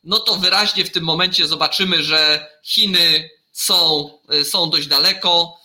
no 0.03 0.19
to 0.19 0.35
wyraźnie 0.35 0.85
w 0.85 0.91
tym 0.91 1.03
momencie 1.03 1.47
zobaczymy, 1.47 2.03
że 2.03 2.47
Chiny 2.63 3.29
są, 3.51 4.09
są 4.43 4.69
dość 4.69 4.87
daleko. 4.87 5.57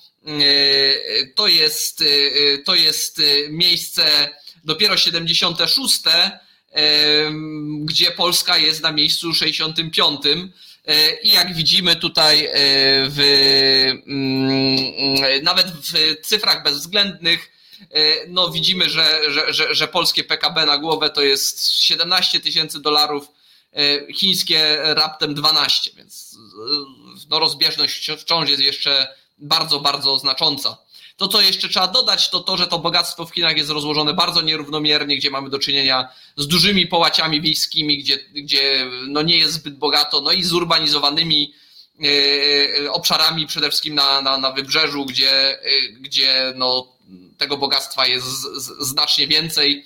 To 1.34 1.48
jest, 1.48 2.04
to 2.64 2.74
jest 2.74 3.22
miejsce 3.50 4.28
dopiero 4.66 4.96
76, 4.96 6.02
gdzie 7.84 8.10
Polska 8.10 8.58
jest 8.58 8.82
na 8.82 8.92
miejscu 8.92 9.34
65. 9.34 10.20
E, 10.86 11.20
I 11.20 11.28
jak 11.32 11.54
widzimy 11.54 11.96
tutaj 11.96 12.46
e, 12.46 12.50
w, 13.08 13.20
mm, 14.06 15.44
nawet 15.44 15.66
w 15.66 16.20
cyfrach 16.26 16.62
bezwzględnych, 16.62 17.50
e, 17.90 18.26
no 18.28 18.50
widzimy, 18.50 18.90
że, 18.90 19.32
że, 19.32 19.52
że, 19.52 19.74
że 19.74 19.88
polskie 19.88 20.24
PKB 20.24 20.66
na 20.66 20.78
głowę 20.78 21.10
to 21.10 21.22
jest 21.22 21.72
17 21.72 22.40
tysięcy 22.40 22.80
dolarów, 22.80 23.28
chińskie 24.14 24.78
raptem 24.80 25.34
12, 25.34 25.90
więc 25.96 26.36
no 27.28 27.38
rozbieżność 27.38 28.10
wciąż 28.18 28.50
jest 28.50 28.62
jeszcze 28.62 29.14
bardzo, 29.38 29.80
bardzo 29.80 30.18
znacząca. 30.18 30.78
To, 31.16 31.28
co 31.28 31.40
jeszcze 31.40 31.68
trzeba 31.68 31.88
dodać, 31.88 32.30
to 32.30 32.40
to, 32.40 32.56
że 32.56 32.66
to 32.66 32.78
bogactwo 32.78 33.26
w 33.26 33.34
Chinach 33.34 33.56
jest 33.56 33.70
rozłożone 33.70 34.14
bardzo 34.14 34.42
nierównomiernie, 34.42 35.16
gdzie 35.16 35.30
mamy 35.30 35.50
do 35.50 35.58
czynienia 35.58 36.08
z 36.36 36.46
dużymi 36.46 36.86
połaciami 36.86 37.40
wiejskimi, 37.40 37.98
gdzie, 37.98 38.18
gdzie 38.34 38.86
no 39.08 39.22
nie 39.22 39.38
jest 39.38 39.52
zbyt 39.52 39.76
bogato, 39.76 40.20
no 40.20 40.32
i 40.32 40.44
zurbanizowanymi 40.44 41.54
e, 42.84 42.92
obszarami, 42.92 43.46
przede 43.46 43.68
wszystkim 43.68 43.94
na, 43.94 44.22
na, 44.22 44.38
na 44.38 44.52
wybrzeżu, 44.52 45.04
gdzie, 45.04 45.60
e, 45.60 45.82
gdzie 46.00 46.52
no, 46.56 46.92
tego 47.38 47.56
bogactwa 47.56 48.06
jest 48.06 48.26
znacznie 48.80 49.26
więcej. 49.26 49.84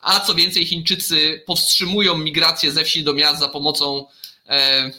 A 0.00 0.20
co 0.20 0.34
więcej, 0.34 0.66
Chińczycy 0.66 1.42
powstrzymują 1.46 2.18
migrację 2.18 2.72
ze 2.72 2.84
wsi 2.84 3.02
do 3.02 3.14
miast 3.14 3.40
za 3.40 3.48
pomocą 3.48 4.06
e, 4.48 4.90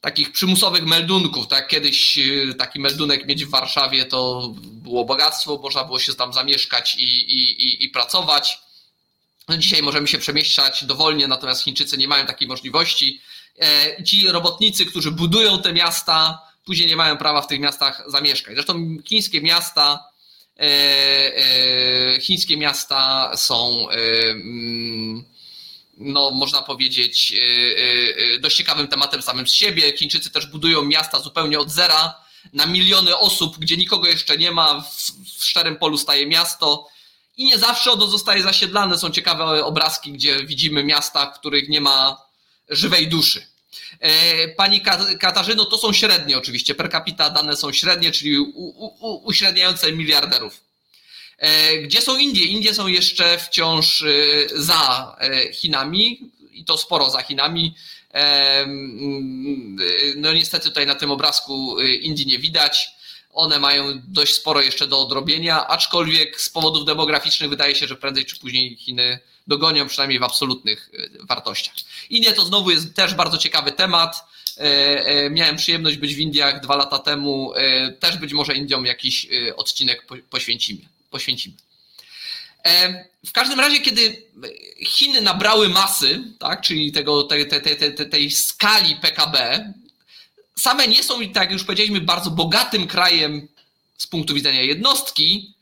takich 0.00 0.32
przymusowych 0.32 0.86
meldunków. 0.86 1.48
Tak? 1.48 1.68
Kiedyś 1.68 2.18
y, 2.18 2.54
taki 2.58 2.80
meldunek 2.80 3.26
mieć 3.26 3.44
w 3.44 3.50
Warszawie 3.50 4.04
to 4.04 4.50
było 4.58 5.04
bogactwo, 5.04 5.58
można 5.62 5.84
było 5.84 5.98
się 5.98 6.14
tam 6.14 6.32
zamieszkać 6.32 6.94
i, 6.94 7.04
i, 7.04 7.64
i, 7.64 7.84
i 7.84 7.88
pracować. 7.88 8.58
No 9.48 9.56
dzisiaj 9.56 9.82
możemy 9.82 10.08
się 10.08 10.18
przemieszczać 10.18 10.84
dowolnie, 10.84 11.28
natomiast 11.28 11.64
Chińczycy 11.64 11.98
nie 11.98 12.08
mają 12.08 12.26
takiej 12.26 12.48
możliwości. 12.48 13.20
E, 13.60 14.04
ci 14.04 14.28
robotnicy, 14.28 14.86
którzy 14.86 15.10
budują 15.10 15.62
te 15.62 15.72
miasta, 15.72 16.42
później 16.64 16.88
nie 16.88 16.96
mają 16.96 17.16
prawa 17.16 17.42
w 17.42 17.46
tych 17.46 17.60
miastach 17.60 18.04
zamieszkać. 18.06 18.54
Zresztą 18.54 18.96
chińskie 19.04 19.40
miasta, 19.40 20.04
e, 20.56 20.62
e, 20.62 22.20
chińskie 22.20 22.56
miasta 22.56 23.32
są 23.36 23.88
mm, 23.90 25.24
no, 25.96 26.30
można 26.30 26.62
powiedzieć, 26.62 27.32
e, 27.32 27.42
e, 27.42 28.34
e, 28.34 28.38
dość 28.38 28.56
ciekawym 28.56 28.88
tematem 28.88 29.22
samym 29.22 29.48
z 29.48 29.52
siebie. 29.52 29.96
Chińczycy 29.96 30.30
też 30.30 30.46
budują 30.46 30.82
miasta 30.84 31.20
zupełnie 31.20 31.58
od 31.58 31.70
zera 31.70 32.14
na 32.52 32.66
miliony 32.66 33.16
osób, 33.16 33.58
gdzie 33.58 33.76
nikogo 33.76 34.08
jeszcze 34.08 34.38
nie 34.38 34.50
ma, 34.50 34.80
w, 34.80 35.44
szczerym 35.44 35.76
polu 35.76 35.98
staje 35.98 36.26
miasto 36.26 36.88
i 37.36 37.44
nie 37.44 37.58
zawsze 37.58 37.92
ono 37.92 38.06
zostaje 38.06 38.42
zasiedlane. 38.42 38.98
Są 38.98 39.10
ciekawe 39.10 39.64
obrazki, 39.64 40.12
gdzie 40.12 40.44
widzimy 40.44 40.84
miasta, 40.84 41.30
w 41.30 41.38
których 41.38 41.68
nie 41.68 41.80
ma 41.80 42.22
żywej 42.68 43.08
duszy. 43.08 43.46
Pani 44.56 44.80
Katarzyno, 45.20 45.64
to 45.64 45.78
są 45.78 45.92
średnie 45.92 46.38
oczywiście, 46.38 46.74
per 46.74 46.90
capita 46.90 47.30
dane 47.30 47.56
są 47.56 47.72
średnie, 47.72 48.12
czyli 48.12 48.38
uśredniające 49.24 49.92
miliarderów. 49.92 50.65
E, 51.38 51.78
gdzie 51.78 52.00
są 52.00 52.18
Indie? 52.18 52.44
Indie 52.44 52.74
są 52.74 52.86
jeszcze 52.86 53.38
wciąż 53.38 54.02
e, 54.02 54.06
za 54.54 55.16
e, 55.20 55.52
Chinami 55.52 56.30
i 56.52 56.64
to 56.64 56.78
sporo 56.78 57.10
za 57.10 57.22
Chinami. 57.22 57.74
No 60.16 60.32
niestety 60.32 60.68
tutaj 60.68 60.86
na 60.86 60.94
tym 60.94 61.10
obrazku 61.10 61.80
Indii 61.80 62.26
nie 62.26 62.38
widać. 62.38 62.88
One 63.32 63.58
mają 63.58 64.00
dość 64.08 64.34
sporo 64.34 64.60
jeszcze 64.60 64.86
do 64.86 65.00
odrobienia, 65.00 65.66
aczkolwiek 65.66 66.40
z 66.40 66.48
powodów 66.48 66.84
demograficznych 66.84 67.50
wydaje 67.50 67.74
się, 67.74 67.86
że 67.86 67.96
prędzej 67.96 68.24
czy 68.24 68.36
później 68.36 68.76
Chiny 68.76 69.18
dogonią, 69.46 69.88
przynajmniej 69.88 70.18
w 70.18 70.22
absolutnych 70.22 70.90
wartościach. 71.22 71.74
Indie 72.10 72.32
to 72.32 72.44
znowu 72.44 72.70
jest 72.70 72.94
też 72.94 73.14
bardzo 73.14 73.38
ciekawy 73.38 73.72
temat. 73.72 74.24
Miałem 75.30 75.56
przyjemność 75.56 75.96
być 75.96 76.14
w 76.14 76.18
Indiach 76.18 76.60
dwa 76.60 76.76
lata 76.76 76.98
temu. 76.98 77.52
Też 78.00 78.16
być 78.16 78.32
może 78.32 78.54
Indiom 78.54 78.86
jakiś 78.86 79.26
odcinek 79.56 80.06
poświęcimy. 80.30 80.95
Poświęcimy. 81.10 81.56
W 83.26 83.32
każdym 83.32 83.60
razie, 83.60 83.80
kiedy 83.80 84.22
Chiny 84.86 85.20
nabrały 85.20 85.68
masy, 85.68 86.22
tak, 86.38 86.60
czyli 86.60 86.92
tego, 86.92 87.22
tej, 87.22 87.48
tej, 87.48 87.76
tej, 87.76 88.10
tej 88.10 88.30
skali 88.30 88.96
PKB, 88.96 89.64
same 90.58 90.88
nie 90.88 91.02
są, 91.02 91.20
tak 91.20 91.34
jak 91.34 91.52
już 91.52 91.64
powiedzieliśmy, 91.64 92.00
bardzo 92.00 92.30
bogatym 92.30 92.86
krajem 92.86 93.48
z 93.98 94.06
punktu 94.06 94.34
widzenia 94.34 94.62
jednostki, 94.62 95.54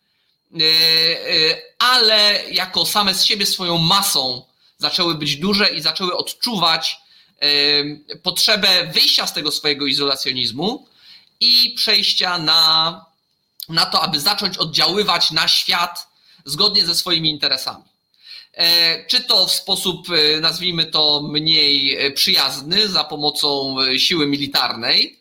e, 0.52 0.58
e, 0.60 1.56
ale 1.78 2.42
jako 2.50 2.86
same 2.86 3.14
z 3.14 3.24
siebie 3.24 3.46
swoją 3.46 3.78
masą 3.78 4.42
zaczęły 4.78 5.14
być 5.14 5.36
duże 5.36 5.68
i 5.68 5.80
zaczęły 5.80 6.16
odczuwać 6.16 6.96
e, 7.40 7.48
potrzebę 8.22 8.90
wyjścia 8.94 9.26
z 9.26 9.32
tego 9.32 9.52
swojego 9.52 9.86
izolacjonizmu 9.86 10.88
i 11.40 11.74
przejścia 11.76 12.38
na, 12.38 13.04
na 13.68 13.86
to, 13.86 14.02
aby 14.02 14.20
zacząć 14.20 14.58
oddziaływać 14.58 15.30
na 15.30 15.48
świat 15.48 16.08
zgodnie 16.44 16.86
ze 16.86 16.94
swoimi 16.94 17.30
interesami. 17.30 17.84
E, 18.56 19.06
czy 19.06 19.20
to 19.20 19.46
w 19.46 19.52
sposób, 19.52 20.06
e, 20.10 20.40
nazwijmy 20.40 20.86
to, 20.86 21.20
mniej 21.22 21.96
e, 21.96 22.10
przyjazny 22.10 22.88
za 22.88 23.04
pomocą 23.04 23.76
siły 23.98 24.26
militarnej, 24.26 25.18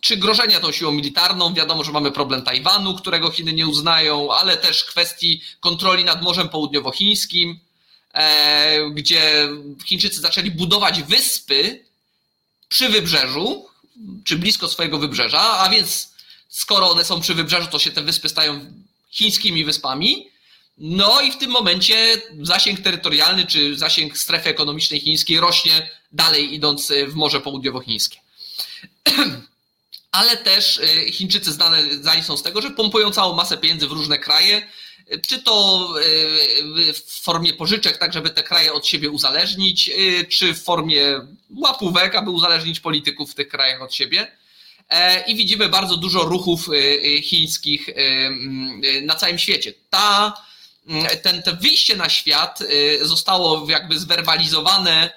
czy 0.00 0.16
grożenia 0.16 0.60
tą 0.60 0.72
siłą 0.72 0.92
militarną. 0.92 1.54
Wiadomo, 1.54 1.84
że 1.84 1.92
mamy 1.92 2.12
problem 2.12 2.42
Tajwanu, 2.42 2.94
którego 2.94 3.30
Chiny 3.30 3.52
nie 3.52 3.66
uznają, 3.66 4.32
ale 4.32 4.56
też 4.56 4.84
kwestii 4.84 5.42
kontroli 5.60 6.04
nad 6.04 6.22
Morzem 6.22 6.48
Południowochińskim, 6.48 7.60
gdzie 8.92 9.48
Chińczycy 9.84 10.20
zaczęli 10.20 10.50
budować 10.50 11.02
wyspy 11.02 11.84
przy 12.68 12.88
wybrzeżu, 12.88 13.67
czy 14.24 14.36
blisko 14.36 14.68
swojego 14.68 14.98
wybrzeża, 14.98 15.40
a 15.40 15.70
więc 15.70 16.12
skoro 16.48 16.90
one 16.90 17.04
są 17.04 17.20
przy 17.20 17.34
wybrzeżu, 17.34 17.66
to 17.70 17.78
się 17.78 17.90
te 17.90 18.02
wyspy 18.02 18.28
stają 18.28 18.72
chińskimi 19.10 19.64
wyspami. 19.64 20.28
No 20.78 21.20
i 21.20 21.32
w 21.32 21.36
tym 21.36 21.50
momencie 21.50 22.22
zasięg 22.42 22.80
terytorialny 22.80 23.46
czy 23.46 23.76
zasięg 23.76 24.18
strefy 24.18 24.48
ekonomicznej 24.48 25.00
chińskiej 25.00 25.40
rośnie 25.40 25.90
dalej 26.12 26.54
idąc 26.54 26.92
w 27.08 27.14
Morze 27.14 27.40
Południowochińskie. 27.40 28.18
Ale 30.10 30.36
też 30.36 30.78
e, 30.78 31.12
Chińczycy 31.12 31.52
znani 32.00 32.22
są 32.22 32.36
z 32.36 32.42
tego, 32.42 32.62
że 32.62 32.70
pompują 32.70 33.10
całą 33.10 33.36
masę 33.36 33.58
pieniędzy 33.58 33.88
w 33.88 33.92
różne 33.92 34.18
kraje, 34.18 34.68
czy 35.26 35.42
to 35.42 35.88
e, 36.00 36.92
w 36.92 37.20
formie 37.22 37.54
pożyczek, 37.54 37.98
tak 37.98 38.12
żeby 38.12 38.30
te 38.30 38.42
kraje 38.42 38.72
od 38.72 38.86
siebie 38.86 39.10
uzależnić, 39.10 39.88
e, 39.88 40.24
czy 40.24 40.54
w 40.54 40.62
formie 40.62 41.20
łapówek, 41.56 42.14
aby 42.14 42.30
uzależnić 42.30 42.80
polityków 42.80 43.32
w 43.32 43.34
tych 43.34 43.48
krajach 43.48 43.82
od 43.82 43.94
siebie. 43.94 44.32
E, 44.88 45.30
i 45.30 45.34
widzimy 45.34 45.68
bardzo 45.68 45.96
dużo 45.96 46.20
ruchów 46.20 46.68
chińskich 47.22 47.88
na 49.02 49.14
całym 49.14 49.38
świecie. 49.38 49.72
Ta, 49.90 50.34
ten, 51.22 51.42
to 51.42 51.56
wyjście 51.56 51.96
na 51.96 52.08
świat 52.08 52.58
zostało 53.02 53.70
jakby 53.70 53.98
zwerbalizowane 53.98 55.10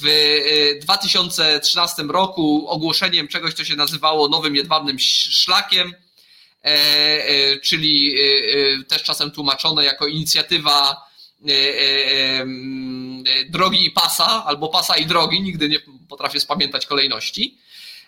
w 0.00 0.78
2013 0.82 2.02
roku 2.02 2.68
ogłoszeniem 2.68 3.28
czegoś, 3.28 3.54
co 3.54 3.64
się 3.64 3.76
nazywało 3.76 4.28
nowym 4.28 4.56
jedwabnym 4.56 4.98
szlakiem, 5.30 5.94
czyli 7.62 8.14
też 8.88 9.02
czasem 9.02 9.30
tłumaczone 9.30 9.84
jako 9.84 10.06
inicjatywa 10.06 10.96
drogi 13.48 13.86
i 13.86 13.90
pasa, 13.90 14.44
albo 14.44 14.68
pasa 14.68 14.96
i 14.96 15.06
drogi, 15.06 15.42
nigdy 15.42 15.68
nie 15.68 15.80
potrafię 16.08 16.40
spamiętać 16.40 16.86
kolejności. 16.86 17.58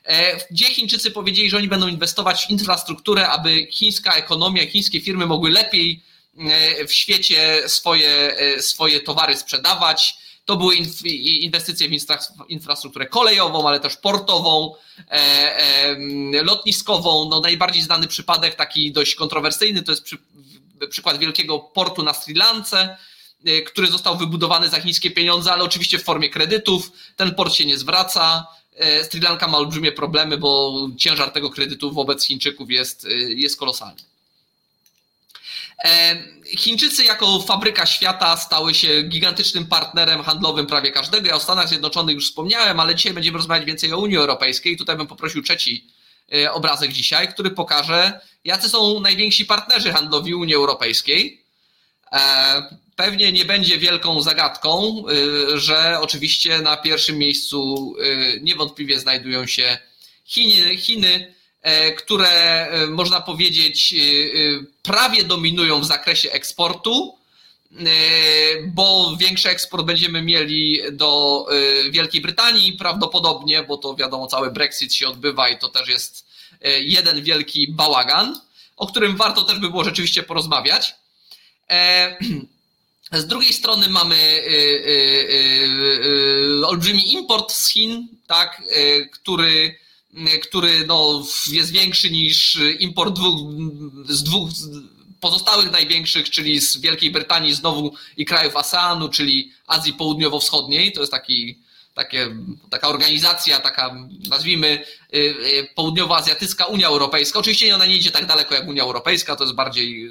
E, 0.05 0.37
gdzie 0.51 0.65
Chińczycy 0.65 1.11
powiedzieli, 1.11 1.51
że 1.51 1.57
oni 1.57 1.69
będą 1.69 1.89
inwestować 1.89 2.47
w 2.47 2.51
infrastrukturę, 2.51 3.29
aby 3.29 3.67
chińska 3.71 4.15
ekonomia, 4.15 4.67
chińskie 4.67 5.01
firmy 5.01 5.27
mogły 5.27 5.51
lepiej 5.51 6.03
e, 6.39 6.87
w 6.87 6.93
świecie 6.93 7.69
swoje, 7.69 8.37
e, 8.37 8.63
swoje 8.63 9.01
towary 9.01 9.37
sprzedawać. 9.37 10.15
To 10.45 10.57
były 10.57 10.75
inwestycje 11.41 11.89
w 11.89 11.93
infrastrukturę 12.49 13.07
kolejową, 13.07 13.69
ale 13.69 13.81
też 13.81 13.97
portową, 13.97 14.75
lotniskową. 16.43 17.29
No 17.29 17.41
najbardziej 17.41 17.83
znany 17.83 18.09
przypadek, 18.09 18.55
taki 18.55 18.93
dość 18.93 19.15
kontrowersyjny, 19.15 19.83
to 19.83 19.93
jest 19.93 20.05
przy, 20.05 20.19
przykład 20.91 21.19
wielkiego 21.19 21.59
portu 21.59 22.03
na 22.03 22.15
Sri 22.15 22.35
Lance, 22.35 22.97
który 23.67 23.87
został 23.87 24.19
wybudowany 24.19 24.69
za 24.69 24.81
chińskie 24.81 25.11
pieniądze, 25.11 25.53
ale 25.53 25.65
oczywiście 25.65 25.99
w 25.99 26.05
formie 26.05 26.31
kredytów. 26.31 26.93
Ten 27.17 27.35
port 27.35 27.55
się 27.55 27.67
nie 27.67 27.79
zwraca. 27.79 28.47
E, 28.77 29.05
Sri 29.05 29.21
Lanka 29.21 29.49
ma 29.49 29.59
olbrzymie 29.59 29.93
problemy, 29.93 30.39
bo 30.39 30.79
ciężar 30.99 31.31
tego 31.31 31.51
kredytu 31.51 31.93
wobec 31.93 32.27
Chińczyków 32.27 32.71
jest, 32.71 33.05
e, 33.05 33.15
jest 33.15 33.57
kolosalny. 33.57 34.12
E, 35.85 36.17
Chińczycy 36.57 37.05
jako 37.05 37.41
fabryka 37.41 37.87
świata 37.87 38.37
stały 38.37 38.75
się 38.75 39.03
gigantycznym 39.03 39.67
partnerem 39.67 40.23
handlowym 40.23 40.67
prawie 40.67 40.93
każdego. 40.93 41.29
Ja 41.29 41.35
o 41.35 41.41
Stanach 41.41 41.69
Zjednoczonych 41.69 42.15
już 42.15 42.29
wspomniałem, 42.29 42.81
ale 42.81 42.95
dzisiaj 42.95 43.13
będziemy 43.13 43.39
rozmawiać 43.39 43.67
więcej 43.67 43.93
o 43.93 43.99
Unii 43.99 44.17
Europejskiej. 44.17 44.77
Tutaj 44.77 44.97
bym 44.97 45.07
poprosił 45.07 45.43
trzeci 45.43 45.87
obrazek 46.53 46.93
dzisiaj, 46.93 47.29
który 47.29 47.51
pokaże, 47.51 48.21
jacy 48.45 48.69
są 48.69 49.01
najwięksi 49.01 49.45
partnerzy 49.45 49.93
handlowi 49.93 50.35
Unii 50.35 50.55
Europejskiej. 50.55 51.43
Pewnie 52.97 53.33
nie 53.33 53.45
będzie 53.45 53.79
wielką 53.79 54.23
zagadką, 54.23 55.05
że 55.55 55.99
oczywiście 56.01 56.59
na 56.59 56.77
pierwszym 56.77 57.19
miejscu 57.19 57.95
niewątpliwie 58.41 59.01
znajdują 59.01 59.47
się 59.47 59.79
Chiny, 60.25 60.77
Chiny 60.77 61.15
e, 61.15 61.42
które 61.97 62.29
e, 62.29 62.87
można 62.87 63.21
powiedzieć 63.21 63.95
y, 63.97 64.67
prawie 64.83 65.25
dominują 65.25 65.81
w 65.81 65.87
zakresie 65.87 66.33
eksportu, 66.33 67.19
e, 67.73 67.85
bo 68.67 69.17
większy 69.17 69.49
eksport 69.49 69.87
będziemy 69.87 70.23
mieli 70.23 70.81
do 70.93 71.47
Wielkiej 71.91 72.21
Brytanii 72.21 72.73
prawdopodobnie, 72.73 73.63
bo 73.63 73.77
to 73.77 73.95
wiadomo, 73.95 74.27
cały 74.27 74.51
Brexit 74.51 74.95
się 74.95 75.09
odbywa 75.09 75.49
i 75.49 75.59
to 75.59 75.69
też 75.69 75.89
jest 75.89 76.27
jeden 76.81 77.23
wielki 77.23 77.73
bałagan, 77.73 78.41
o 78.77 78.87
którym 78.87 79.17
warto 79.17 79.43
też 79.43 79.59
by 79.59 79.71
było 79.71 79.85
rzeczywiście 79.85 80.23
porozmawiać. 80.23 80.95
Z 83.13 83.27
drugiej 83.27 83.53
strony 83.53 83.89
mamy 83.89 84.43
olbrzymi 86.67 87.13
import 87.13 87.53
z 87.53 87.69
Chin, 87.69 88.09
tak, 88.27 88.63
który, 89.13 89.79
który 90.43 90.87
no 90.87 91.25
jest 91.51 91.73
większy 91.73 92.11
niż 92.11 92.59
import 92.79 93.15
dwóch, 93.15 93.39
z 94.09 94.23
dwóch 94.23 94.49
pozostałych 95.21 95.71
największych, 95.71 96.31
czyli 96.31 96.61
z 96.61 96.77
Wielkiej 96.77 97.11
Brytanii 97.11 97.55
znowu 97.55 97.95
i 98.17 98.25
krajów 98.25 98.57
ASEANu, 98.57 99.09
czyli 99.09 99.53
Azji 99.67 99.93
Południowo-Wschodniej. 99.93 100.93
To 100.93 101.01
jest 101.01 101.13
taki, 101.13 101.59
takie, 101.95 102.37
taka 102.71 102.89
organizacja, 102.89 103.61
taka 103.61 104.09
nazwijmy 104.29 104.85
Południowoazjatycka 105.75 106.67
Unia 106.67 106.89
Europejska. 106.89 107.39
Oczywiście 107.39 107.75
ona 107.75 107.87
nie 107.87 107.97
idzie 107.97 108.11
tak 108.11 108.27
daleko 108.27 108.55
jak 108.55 108.69
Unia 108.69 108.83
Europejska, 108.83 109.37
to 109.37 109.45
jest 109.45 109.55
bardziej 109.55 110.11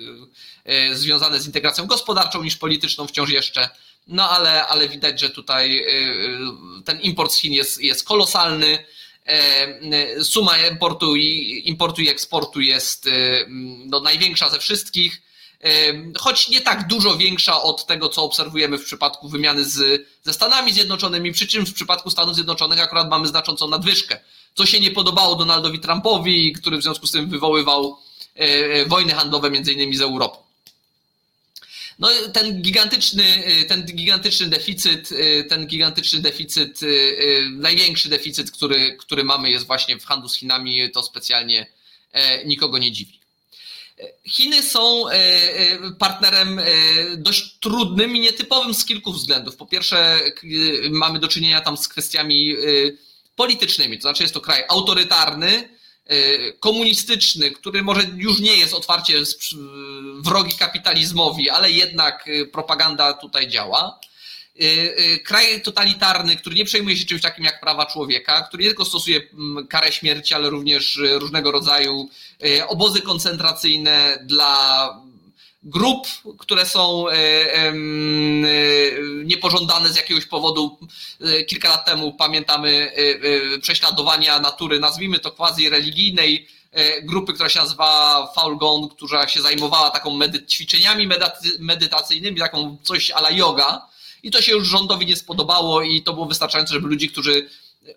związane 0.94 1.40
z 1.40 1.46
integracją 1.46 1.86
gospodarczą 1.86 2.44
niż 2.44 2.56
polityczną 2.58 3.08
wciąż 3.08 3.30
jeszcze. 3.30 3.70
No 4.08 4.30
ale, 4.30 4.68
ale 4.68 4.90
widać, 4.90 5.20
że 5.20 5.30
tutaj 5.30 5.86
ten 6.86 7.02
import 7.02 7.32
z 7.32 7.40
Chin 7.40 7.54
jest, 7.54 7.82
jest 7.82 8.04
kolosalny. 8.04 8.86
E, 9.26 10.24
suma 10.24 10.58
importu 10.58 11.16
i, 11.16 11.62
importu 11.66 12.02
i 12.02 12.10
eksportu 12.10 12.62
jest 12.62 13.10
no, 13.86 14.00
największa 14.00 14.50
ze 14.50 14.60
wszystkich, 14.60 15.22
choć 16.20 16.50
nie 16.50 16.62
tak 16.62 16.88
dużo 16.88 17.18
większa 17.18 17.62
od 17.62 17.86
tego, 17.86 18.10
co 18.10 18.24
obserwujemy 18.24 18.78
w 18.78 18.86
przypadku 18.86 19.30
wymiany 19.30 19.66
z, 19.66 20.08
ze 20.24 20.34
Stanami 20.34 20.74
Zjednoczonymi, 20.74 21.32
przy 21.32 21.48
czym 21.48 21.66
w 21.66 21.74
przypadku 21.74 22.10
Stanów 22.10 22.36
Zjednoczonych 22.36 22.80
akurat 22.80 23.10
mamy 23.10 23.28
znaczącą 23.28 23.68
nadwyżkę, 23.68 24.20
co 24.56 24.66
się 24.66 24.80
nie 24.80 24.92
podobało 24.92 25.36
Donaldowi 25.36 25.80
Trumpowi, 25.80 26.54
który 26.54 26.78
w 26.78 26.84
związku 26.84 27.08
z 27.08 27.12
tym 27.12 27.30
wywoływał 27.30 27.98
wojny 28.88 29.14
handlowe 29.14 29.52
między 29.52 29.74
innymi 29.74 29.96
z 29.96 30.02
Europą. 30.02 30.51
No, 32.02 32.10
ten 32.34 32.62
gigantyczny, 32.62 33.24
y, 33.62 33.66
ten 33.66 33.86
gigantyczny 33.86 34.48
deficyt, 34.48 35.12
y, 35.12 35.46
ten 35.50 35.68
gigantyczny 35.68 36.20
deficyt, 36.20 36.84
y, 36.84 37.50
największy 37.52 38.10
deficyt, 38.10 38.52
który, 38.52 38.98
który 39.00 39.24
mamy 39.24 39.50
jest 39.50 39.68
właśnie 39.68 40.00
w 40.00 40.06
handlu 40.06 40.30
z 40.30 40.36
Chinami, 40.36 40.92
to 40.92 41.04
specjalnie 41.04 41.68
e, 42.12 42.46
nikogo 42.46 42.78
nie 42.78 42.92
dziwi. 42.92 43.22
Chiny 44.28 44.64
są 44.64 45.04
partnerem 46.00 46.62
dość 47.18 47.56
trudnym 47.60 48.16
i 48.16 48.20
nietypowym 48.20 48.74
z 48.74 48.86
kilku 48.86 49.14
względów. 49.14 49.56
Po 49.56 49.66
pierwsze, 49.66 50.20
mamy 50.90 51.20
do 51.20 51.28
czynienia 51.28 51.62
tam 51.62 51.78
z 51.78 51.88
kwestiami 51.88 52.56
politycznymi, 53.36 53.98
to 53.98 54.02
znaczy 54.02 54.24
jest 54.24 54.34
to 54.34 54.42
kraj 54.42 54.64
autorytarny, 54.70 55.70
komunistyczny, 56.60 57.52
który 57.52 57.84
może 57.84 58.02
już 58.16 58.40
nie 58.40 58.56
jest 58.56 58.74
otwarcie 58.74 59.14
wrogi 60.20 60.56
kapitalizmowi, 60.58 61.50
ale 61.50 61.72
jednak 61.72 62.26
propaganda 62.52 63.14
tutaj 63.14 63.48
działa. 63.48 64.00
Y, 64.62 64.64
y, 65.16 65.20
kraj 65.20 65.62
totalitarny, 65.62 66.36
który 66.36 66.56
nie 66.56 66.66
przejmuje 66.66 66.98
się 66.98 67.06
czymś 67.06 67.22
takim 67.22 67.46
jak 67.46 67.60
prawa 67.60 67.86
człowieka, 67.86 68.42
który 68.42 68.64
nie 68.64 68.70
tylko 68.70 68.86
stosuje 68.86 69.22
mm, 69.34 69.68
karę 69.68 69.92
śmierci, 69.92 70.34
ale 70.34 70.50
również 70.50 70.98
y, 70.98 71.20
różnego 71.20 71.52
rodzaju 71.52 72.10
obozy 72.68 73.02
koncentracyjne 73.02 74.24
dla 74.26 74.90
grup, 75.64 76.08
które 76.40 76.66
są 76.66 77.06
niepożądane 79.26 79.90
z 79.90 79.96
jakiegoś 79.96 80.26
powodu. 80.26 80.80
Kilka 81.48 81.70
lat 81.70 81.86
temu 81.86 82.14
pamiętamy 82.14 82.92
prześladowania 83.62 84.40
natury, 84.40 84.80
nazwijmy 84.80 85.20
to 85.20 85.32
quasi 85.32 85.70
religijnej, 85.70 86.48
grupy, 87.04 87.34
która 87.34 87.50
się 87.50 87.60
nazywa 87.60 88.28
Falun 88.36 88.90
która 88.90 89.28
się 89.28 89.42
zajmowała 89.42 89.90
taką 89.90 90.10
medy- 90.18 90.46
ćwiczeniami 90.46 91.10
medytacyjnymi, 91.60 92.40
taką 92.40 92.78
coś 92.84 93.12
ala 93.12 93.32
yoga 93.32 93.88
i 94.24 94.32
to 94.32 94.42
się 94.42 94.52
już 94.52 94.68
rządowi 94.68 95.06
nie 95.06 95.16
spodobało 95.16 95.82
i 95.82 96.02
to 96.02 96.14
było 96.14 96.26
wystarczające, 96.26 96.74
żeby 96.74 96.88
ludzi, 96.88 97.10
którzy 97.10 97.50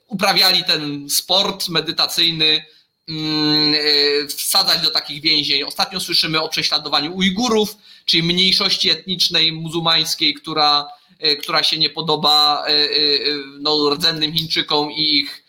uprawiali 0.09 0.65
ten 0.65 1.11
sport 1.11 1.69
medytacyjny, 1.69 2.47
e, 2.47 2.65
wsadzać 4.37 4.83
do 4.83 4.91
takich 4.91 5.23
więzień. 5.23 5.63
Ostatnio 5.63 6.01
słyszymy 6.01 6.43
o 6.43 6.49
prześladowaniu 6.49 7.17
Ujgurów, 7.17 7.77
czyli 8.05 8.23
mniejszości 8.23 8.91
etnicznej 8.91 9.53
muzułmańskiej, 9.53 10.35
która, 10.35 10.89
e, 11.19 11.37
która 11.37 11.63
się 11.63 11.79
nie 11.79 11.91
podoba 11.91 12.65
e, 12.67 12.89
no, 13.61 13.91
rdzennym 13.91 14.33
Chińczykom 14.33 14.93
i 14.93 15.19
ich 15.19 15.45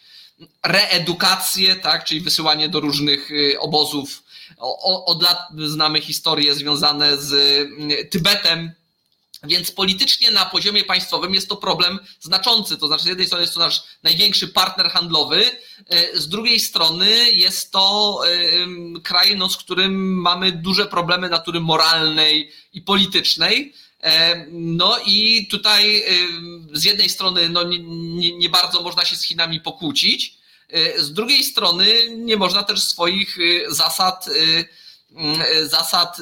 reedukację, 0.65 1.75
tak, 1.75 2.03
czyli 2.05 2.21
wysyłanie 2.21 2.69
do 2.69 2.79
różnych 2.79 3.29
obozów. 3.59 4.23
Od 5.05 5.23
lat 5.23 5.39
znamy 5.65 6.01
historie 6.01 6.55
związane 6.55 7.17
z 7.17 7.33
Tybetem, 8.09 8.71
więc 9.47 9.71
politycznie 9.71 10.31
na 10.31 10.45
poziomie 10.45 10.83
państwowym 10.83 11.33
jest 11.33 11.49
to 11.49 11.55
problem 11.55 11.99
znaczący. 12.19 12.77
To 12.77 12.87
znaczy, 12.87 13.03
z 13.03 13.07
jednej 13.07 13.27
strony 13.27 13.43
jest 13.43 13.53
to 13.53 13.59
nasz 13.59 13.83
największy 14.03 14.47
partner 14.47 14.89
handlowy, 14.89 15.51
e, 15.89 16.19
z 16.19 16.29
drugiej 16.29 16.59
strony 16.59 17.31
jest 17.31 17.71
to 17.71 18.21
e, 18.27 19.01
kraj, 19.03 19.35
no, 19.35 19.49
z 19.49 19.57
którym 19.57 20.21
mamy 20.21 20.51
duże 20.51 20.85
problemy 20.85 21.29
natury 21.29 21.59
moralnej 21.59 22.51
i 22.73 22.81
politycznej. 22.81 23.73
E, 24.01 24.45
no 24.51 24.97
i 25.05 25.47
tutaj 25.47 26.03
z 26.73 26.83
jednej 26.83 27.09
strony 27.09 27.49
no, 27.49 27.63
nie, 27.63 27.79
nie, 27.79 28.37
nie 28.37 28.49
bardzo 28.49 28.81
można 28.81 29.05
się 29.05 29.15
z 29.15 29.23
Chinami 29.23 29.61
pokłócić, 29.61 30.37
z 30.97 31.13
drugiej 31.13 31.43
strony 31.43 31.85
nie 32.17 32.37
można 32.37 32.63
też 32.63 32.83
swoich 32.83 33.37
zasad 33.67 34.29
zasad 35.63 36.17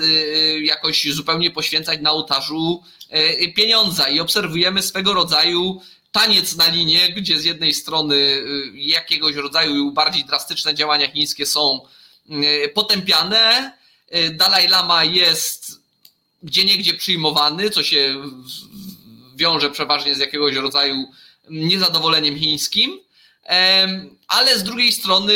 jakoś 0.61 1.07
zupełnie 1.13 1.51
poświęcać 1.51 2.01
na 2.01 2.11
ołtarzu 2.11 2.83
E, 3.13 3.47
pieniądza. 3.47 4.09
I 4.09 4.19
obserwujemy 4.19 4.81
swego 4.81 5.13
rodzaju 5.13 5.81
taniec 6.11 6.55
na 6.55 6.67
linie, 6.67 7.09
gdzie 7.09 7.39
z 7.39 7.45
jednej 7.45 7.73
strony 7.73 8.15
e, 8.15 8.41
jakiegoś 8.73 9.35
rodzaju 9.35 9.91
bardziej 9.91 10.25
drastyczne 10.25 10.75
działania 10.75 11.11
chińskie 11.11 11.45
są 11.45 11.81
e, 12.29 12.69
potępiane. 12.69 13.73
Dalaj 14.31 14.67
Lama 14.67 15.03
jest 15.03 15.83
gdzie 16.43 16.65
niegdzie 16.65 16.93
przyjmowany, 16.93 17.69
co 17.69 17.83
się 17.83 18.15
wiąże 19.35 19.69
przeważnie 19.69 20.15
z 20.15 20.19
jakiegoś 20.19 20.55
rodzaju 20.55 21.11
niezadowoleniem 21.49 22.39
chińskim, 22.39 22.99
ale 24.27 24.59
z 24.59 24.63
drugiej 24.63 24.91
strony 24.91 25.33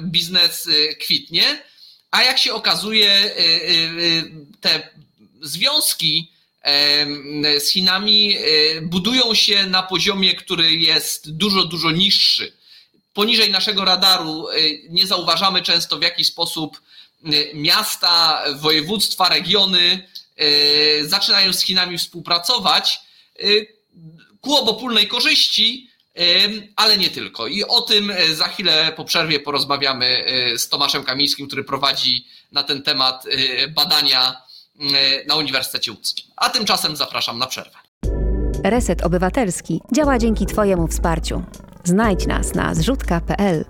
biznes 0.00 0.68
kwitnie, 1.00 1.62
a 2.10 2.22
jak 2.22 2.38
się 2.38 2.54
okazuje, 2.54 3.30
te 4.60 4.88
związki 5.42 6.32
z 7.58 7.70
Chinami 7.70 8.36
budują 8.82 9.34
się 9.34 9.66
na 9.66 9.82
poziomie, 9.82 10.34
który 10.34 10.76
jest 10.76 11.30
dużo, 11.30 11.64
dużo 11.64 11.90
niższy. 11.90 12.52
Poniżej 13.14 13.50
naszego 13.50 13.84
radaru 13.84 14.46
nie 14.88 15.06
zauważamy 15.06 15.62
często 15.62 15.98
w 15.98 16.02
jaki 16.02 16.24
sposób 16.24 16.82
miasta, 17.54 18.44
województwa, 18.60 19.28
regiony 19.28 20.08
zaczynają 21.02 21.52
z 21.52 21.62
Chinami 21.62 21.98
współpracować 21.98 22.98
ku 24.40 24.56
obopólnej 24.56 25.08
korzyści, 25.08 25.87
ale 26.76 26.98
nie 26.98 27.10
tylko. 27.10 27.46
I 27.46 27.64
o 27.64 27.80
tym 27.80 28.12
za 28.34 28.48
chwilę 28.48 28.92
po 28.96 29.04
przerwie 29.04 29.40
porozmawiamy 29.40 30.24
z 30.56 30.68
Tomaszem 30.68 31.04
Kamińskim, 31.04 31.46
który 31.46 31.64
prowadzi 31.64 32.26
na 32.52 32.62
ten 32.62 32.82
temat 32.82 33.24
badania 33.74 34.48
E, 34.80 35.26
na 35.26 35.36
Uniwersytecie 35.36 35.92
Łódzkim. 35.92 36.26
A 36.36 36.50
tymczasem 36.50 36.96
zapraszam 36.96 37.38
na 37.38 37.46
przerwę. 37.46 37.78
Reset 38.64 39.02
Obywatelski 39.02 39.80
działa 39.92 40.18
dzięki 40.18 40.46
Twojemu 40.46 40.88
wsparciu. 40.88 41.42
Znajdź 41.84 42.26
nas 42.26 42.54
na 42.54 42.74
zrzutka.pl. 42.74 43.64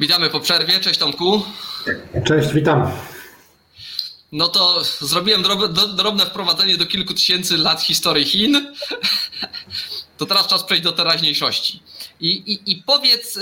Witamy 0.00 0.30
po 0.30 0.40
przerwie. 0.40 0.80
Cześć 0.80 0.98
Tomku. 0.98 1.42
Cześć, 2.24 2.52
witam. 2.52 2.90
No 4.36 4.48
to 4.48 4.84
zrobiłem 5.00 5.42
drobne 5.96 6.26
wprowadzenie 6.26 6.76
do 6.76 6.86
kilku 6.86 7.14
tysięcy 7.14 7.56
lat 7.56 7.82
historii 7.82 8.24
Chin. 8.24 8.74
To 10.18 10.26
teraz 10.26 10.46
czas 10.46 10.64
przejść 10.64 10.84
do 10.84 10.92
teraźniejszości. 10.92 11.82
I, 12.20 12.30
i, 12.30 12.72
i 12.72 12.82
powiedz, 12.86 13.36
y, 13.36 13.40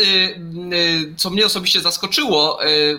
y, 0.73 1.15
co 1.17 1.31
mnie 1.31 1.47
osobiście 1.47 1.81
zaskoczyło, 1.81 2.67
y, 2.67 2.99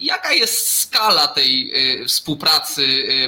Jaka 0.00 0.32
jest 0.32 0.78
skala 0.78 1.26
tej 1.26 1.72
współpracy 2.06 2.86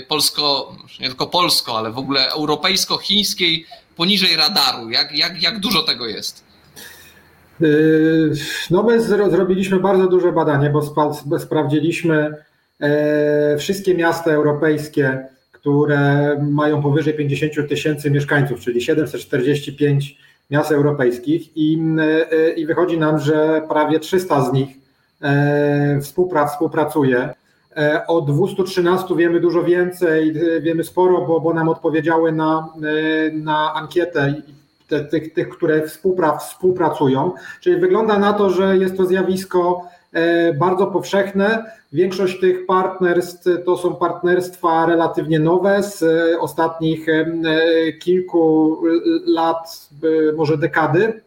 polsko, 0.09 0.77
nie 1.01 1.09
tylko 1.09 1.27
polsko, 1.27 1.79
ale 1.79 1.91
w 1.93 1.99
ogóle 1.99 2.29
europejsko-chińskiej 2.29 3.67
poniżej 3.97 4.37
radaru? 4.37 4.91
Jak, 4.91 5.13
jak, 5.13 5.43
jak 5.43 5.61
dużo 5.61 5.83
tego 5.83 6.07
jest? 6.07 6.45
No 8.71 8.83
my 8.83 9.03
zrobiliśmy 9.31 9.81
bardzo 9.81 10.07
duże 10.07 10.33
badanie, 10.33 10.71
bo 11.25 11.39
sprawdziliśmy 11.39 12.45
wszystkie 13.59 13.95
miasta 13.95 14.31
europejskie, 14.31 15.29
które 15.53 16.37
mają 16.51 16.83
powyżej 16.83 17.15
50 17.15 17.69
tysięcy 17.69 18.11
mieszkańców, 18.11 18.61
czyli 18.61 18.81
745 18.81 20.19
miast 20.51 20.73
europejskich 20.73 21.57
i, 21.57 21.79
i 22.57 22.67
wychodzi 22.67 22.99
nam, 22.99 23.19
że 23.19 23.63
prawie 23.69 24.01
300 24.01 24.41
z 24.41 24.53
nich 24.53 24.87
E, 25.23 26.01
współprac, 26.01 26.53
współpracuje. 26.53 27.35
E, 27.77 28.07
o 28.07 28.21
213 28.21 29.17
wiemy 29.17 29.41
dużo 29.41 29.65
więcej, 29.65 30.29
e, 30.57 30.61
wiemy 30.61 30.85
sporo, 30.85 31.27
bo, 31.27 31.41
bo 31.41 31.55
nam 31.55 31.69
odpowiedziały 31.69 32.33
na, 32.33 32.69
na 33.33 33.75
ankietę 33.75 34.35
tych, 35.11 35.33
tych, 35.33 35.49
które 35.49 35.83
współprac, 35.83 36.45
współpracują. 36.45 37.33
Czyli 37.61 37.81
wygląda 37.81 38.19
na 38.19 38.33
to, 38.33 38.51
że 38.51 38.77
jest 38.77 38.97
to 38.97 39.07
zjawisko 39.07 39.89
bardzo 40.59 40.87
powszechne. 40.87 41.71
Większość 41.93 42.41
tych 42.41 42.67
partnerstw 42.67 43.45
to 43.65 43.77
są 43.77 43.97
partnerstwa 43.97 44.87
relatywnie 44.87 45.39
nowe 45.39 45.83
z 45.83 46.05
ostatnich 46.41 47.07
kilku 48.01 48.77
lat, 49.27 49.89
może 50.37 50.59
dekady. 50.59 51.21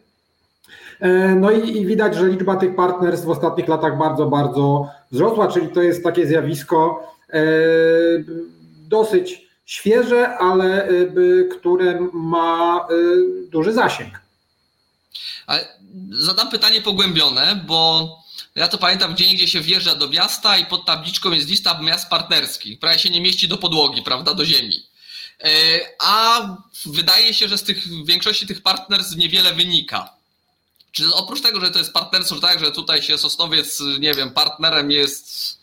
E, 0.99 1.35
no 1.35 1.51
i, 1.51 1.77
i 1.77 1.85
widać, 1.85 2.15
że 2.15 2.27
liczba 2.27 2.55
tych 2.55 2.75
partnerstw 2.75 3.25
w 3.25 3.29
ostatnich 3.29 3.67
latach 3.67 3.97
bardzo, 3.97 4.25
bardzo 4.25 4.89
wzrosła, 5.11 5.47
czyli 5.47 5.69
to 5.69 5.81
jest 5.81 6.03
takie 6.03 6.27
zjawisko 6.27 7.07
e, 7.29 7.43
dosyć 8.87 9.49
świeże, 9.65 10.37
ale 10.37 10.87
e, 10.87 10.89
które 11.51 11.99
ma 12.13 12.87
duży 13.49 13.73
zasięg. 13.73 14.21
Zadam 16.11 16.49
pytanie 16.49 16.81
pogłębione, 16.81 17.61
bo 17.67 18.09
ja 18.55 18.67
to 18.67 18.77
pamiętam, 18.77 19.13
gdzie 19.13 19.25
gdzie 19.25 19.47
się 19.47 19.61
wjeżdża 19.61 19.95
do 19.95 20.07
miasta 20.07 20.57
i 20.57 20.65
pod 20.65 20.85
tabliczką 20.85 21.31
jest 21.31 21.47
lista 21.47 21.81
miast 21.81 22.09
partnerskich. 22.09 22.79
Prawie 22.79 22.99
się 22.99 23.09
nie 23.09 23.21
mieści 23.21 23.47
do 23.47 23.57
podłogi, 23.57 24.01
prawda, 24.01 24.33
do 24.33 24.45
ziemi. 24.45 24.83
A 25.99 26.41
wydaje 26.85 27.33
się, 27.33 27.47
że 27.47 27.57
z 27.57 27.63
tych 27.63 28.05
większości 28.05 28.47
tych 28.47 28.61
partnerstw 28.61 29.15
niewiele 29.15 29.53
wynika. 29.53 30.13
Czy 30.91 31.13
oprócz 31.13 31.41
tego, 31.41 31.61
że 31.61 31.71
to 31.71 31.79
jest 31.79 31.93
partnerstwo, 31.93 32.39
tak, 32.39 32.59
że 32.59 32.71
tutaj 32.71 33.01
się 33.01 33.17
Sosnowiec, 33.17 33.79
nie 33.99 34.13
wiem, 34.13 34.31
partnerem 34.31 34.91
jest 34.91 35.59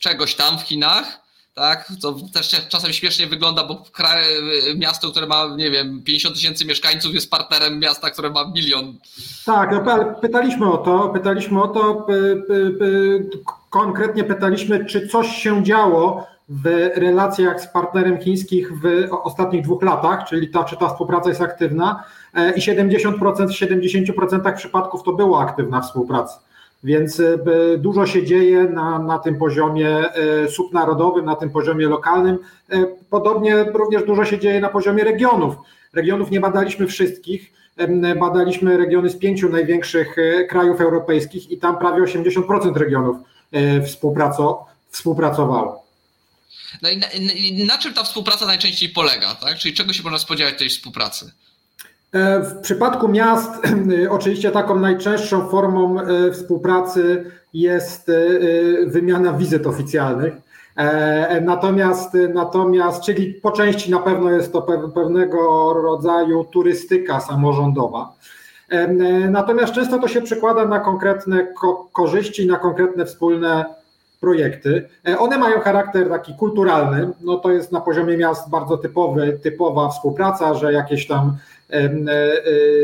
czegoś 0.00 0.34
tam 0.34 0.58
w 0.58 0.62
Chinach, 0.62 1.21
tak? 1.54 1.92
To 2.02 2.16
też 2.32 2.68
czasem 2.68 2.92
śmiesznie 2.92 3.26
wygląda, 3.26 3.64
bo 3.66 3.84
kraj, 3.92 4.24
miasto, 4.76 5.10
które 5.10 5.26
ma, 5.26 5.46
nie 5.56 5.70
wiem, 5.70 6.02
50 6.02 6.34
tysięcy 6.34 6.64
mieszkańców 6.64 7.14
jest 7.14 7.30
partnerem 7.30 7.78
miasta, 7.78 8.10
które 8.10 8.30
ma 8.30 8.44
milion. 8.54 8.98
Tak, 9.46 9.70
no, 9.72 10.14
pytaliśmy 10.20 10.72
o 10.72 10.78
to, 10.78 11.08
pytaliśmy 11.08 11.62
o 11.62 11.68
to, 11.68 12.06
konkretnie 13.70 14.24
pytaliśmy, 14.24 14.84
czy 14.84 15.08
coś 15.08 15.28
się 15.28 15.64
działo 15.64 16.26
w 16.48 16.90
relacjach 16.96 17.60
z 17.60 17.66
partnerem 17.66 18.20
chińskich 18.20 18.72
w 18.80 19.08
ostatnich 19.22 19.64
dwóch 19.64 19.82
latach, 19.82 20.28
czyli 20.28 20.48
ta, 20.48 20.64
czy 20.64 20.76
ta 20.76 20.88
współpraca 20.88 21.28
jest 21.28 21.40
aktywna 21.40 22.04
i 22.56 22.60
70%, 22.60 23.48
w 23.48 23.50
70% 23.50 24.56
przypadków 24.56 25.02
to 25.02 25.12
była 25.12 25.40
aktywna 25.40 25.80
współpraca. 25.80 26.40
Więc 26.84 27.22
dużo 27.78 28.06
się 28.06 28.24
dzieje 28.24 28.64
na, 28.64 28.98
na 28.98 29.18
tym 29.18 29.38
poziomie 29.38 30.04
subnarodowym, 30.50 31.24
na 31.24 31.36
tym 31.36 31.50
poziomie 31.50 31.88
lokalnym. 31.88 32.38
Podobnie 33.10 33.64
również 33.64 34.04
dużo 34.04 34.24
się 34.24 34.38
dzieje 34.38 34.60
na 34.60 34.68
poziomie 34.68 35.04
regionów. 35.04 35.54
Regionów 35.92 36.30
nie 36.30 36.40
badaliśmy 36.40 36.86
wszystkich, 36.86 37.52
badaliśmy 38.20 38.76
regiony 38.76 39.10
z 39.10 39.16
pięciu 39.16 39.48
największych 39.48 40.18
e, 40.18 40.44
krajów 40.44 40.80
europejskich 40.80 41.50
i 41.50 41.58
tam 41.58 41.78
prawie 41.78 42.02
80% 42.02 42.76
regionów 42.76 43.16
e, 43.52 43.82
współpracowało. 44.90 45.82
No 46.82 46.90
i 46.90 46.96
na, 46.96 47.06
na, 47.66 47.78
czym 47.78 47.94
ta 47.94 48.04
współpraca 48.04 48.46
najczęściej 48.46 48.88
polega? 48.88 49.34
Tak? 49.34 49.58
Czyli 49.58 49.74
czego 49.74 49.92
się 49.92 50.02
można 50.02 50.18
spodziewać 50.18 50.58
tej 50.58 50.68
współpracy? 50.68 51.32
E, 52.12 52.40
w 52.40 52.60
przypadku 52.60 53.08
miast, 53.08 53.50
oczywiście 54.10 54.50
taką 54.50 54.78
najczęstszą 54.80 55.48
formą 55.48 55.96
współpracy 56.32 57.24
jest 57.54 58.10
wymiana 58.86 59.32
wizyt 59.32 59.66
oficjalnych. 59.66 60.34
E, 60.76 61.40
natomiast, 61.40 62.16
natomiast, 62.34 63.02
czyli 63.02 63.34
po 63.34 63.50
części 63.50 63.90
na 63.90 63.98
pewno 63.98 64.30
jest 64.30 64.52
to 64.52 64.62
pewnego 64.94 65.72
rodzaju 65.72 66.44
turystyka 66.44 67.20
samorządowa. 67.20 68.12
E, 68.68 68.88
natomiast 69.28 69.72
często 69.72 69.98
to 69.98 70.08
się 70.08 70.22
przekłada 70.22 70.64
na 70.64 70.80
konkretne 70.80 71.46
korzyści, 71.92 72.46
na 72.46 72.56
konkretne 72.56 73.06
wspólne 73.06 73.64
projekty. 74.20 74.88
E, 75.08 75.18
one 75.18 75.38
mają 75.38 75.60
charakter 75.60 76.08
taki 76.08 76.34
kulturalny, 76.34 77.08
no 77.20 77.36
to 77.36 77.50
jest 77.50 77.72
na 77.72 77.80
poziomie 77.80 78.16
miast 78.16 78.50
bardzo 78.50 78.76
typowy, 78.76 79.38
typowa 79.42 79.88
współpraca, 79.88 80.54
że 80.54 80.72
jakieś 80.72 81.06
tam 81.06 81.36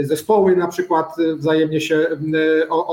zespoły 0.02 0.56
na 0.56 0.68
przykład 0.68 1.16
wzajemnie 1.36 1.80
się 1.80 2.06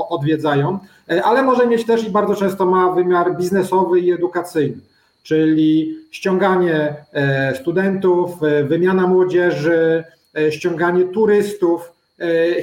odwiedzają, 0.08 0.78
ale 1.24 1.42
może 1.42 1.66
mieć 1.66 1.86
też 1.86 2.04
i 2.04 2.10
bardzo 2.10 2.34
często 2.34 2.66
ma 2.66 2.92
wymiar 2.92 3.36
biznesowy 3.36 4.00
i 4.00 4.12
edukacyjny 4.12 4.80
czyli 5.26 5.98
ściąganie 6.10 6.94
e, 7.12 7.54
studentów, 7.54 8.42
e, 8.42 8.64
wymiana 8.64 9.06
młodzieży, 9.06 10.04
e, 10.38 10.52
ściąganie 10.52 11.04
turystów 11.04 11.92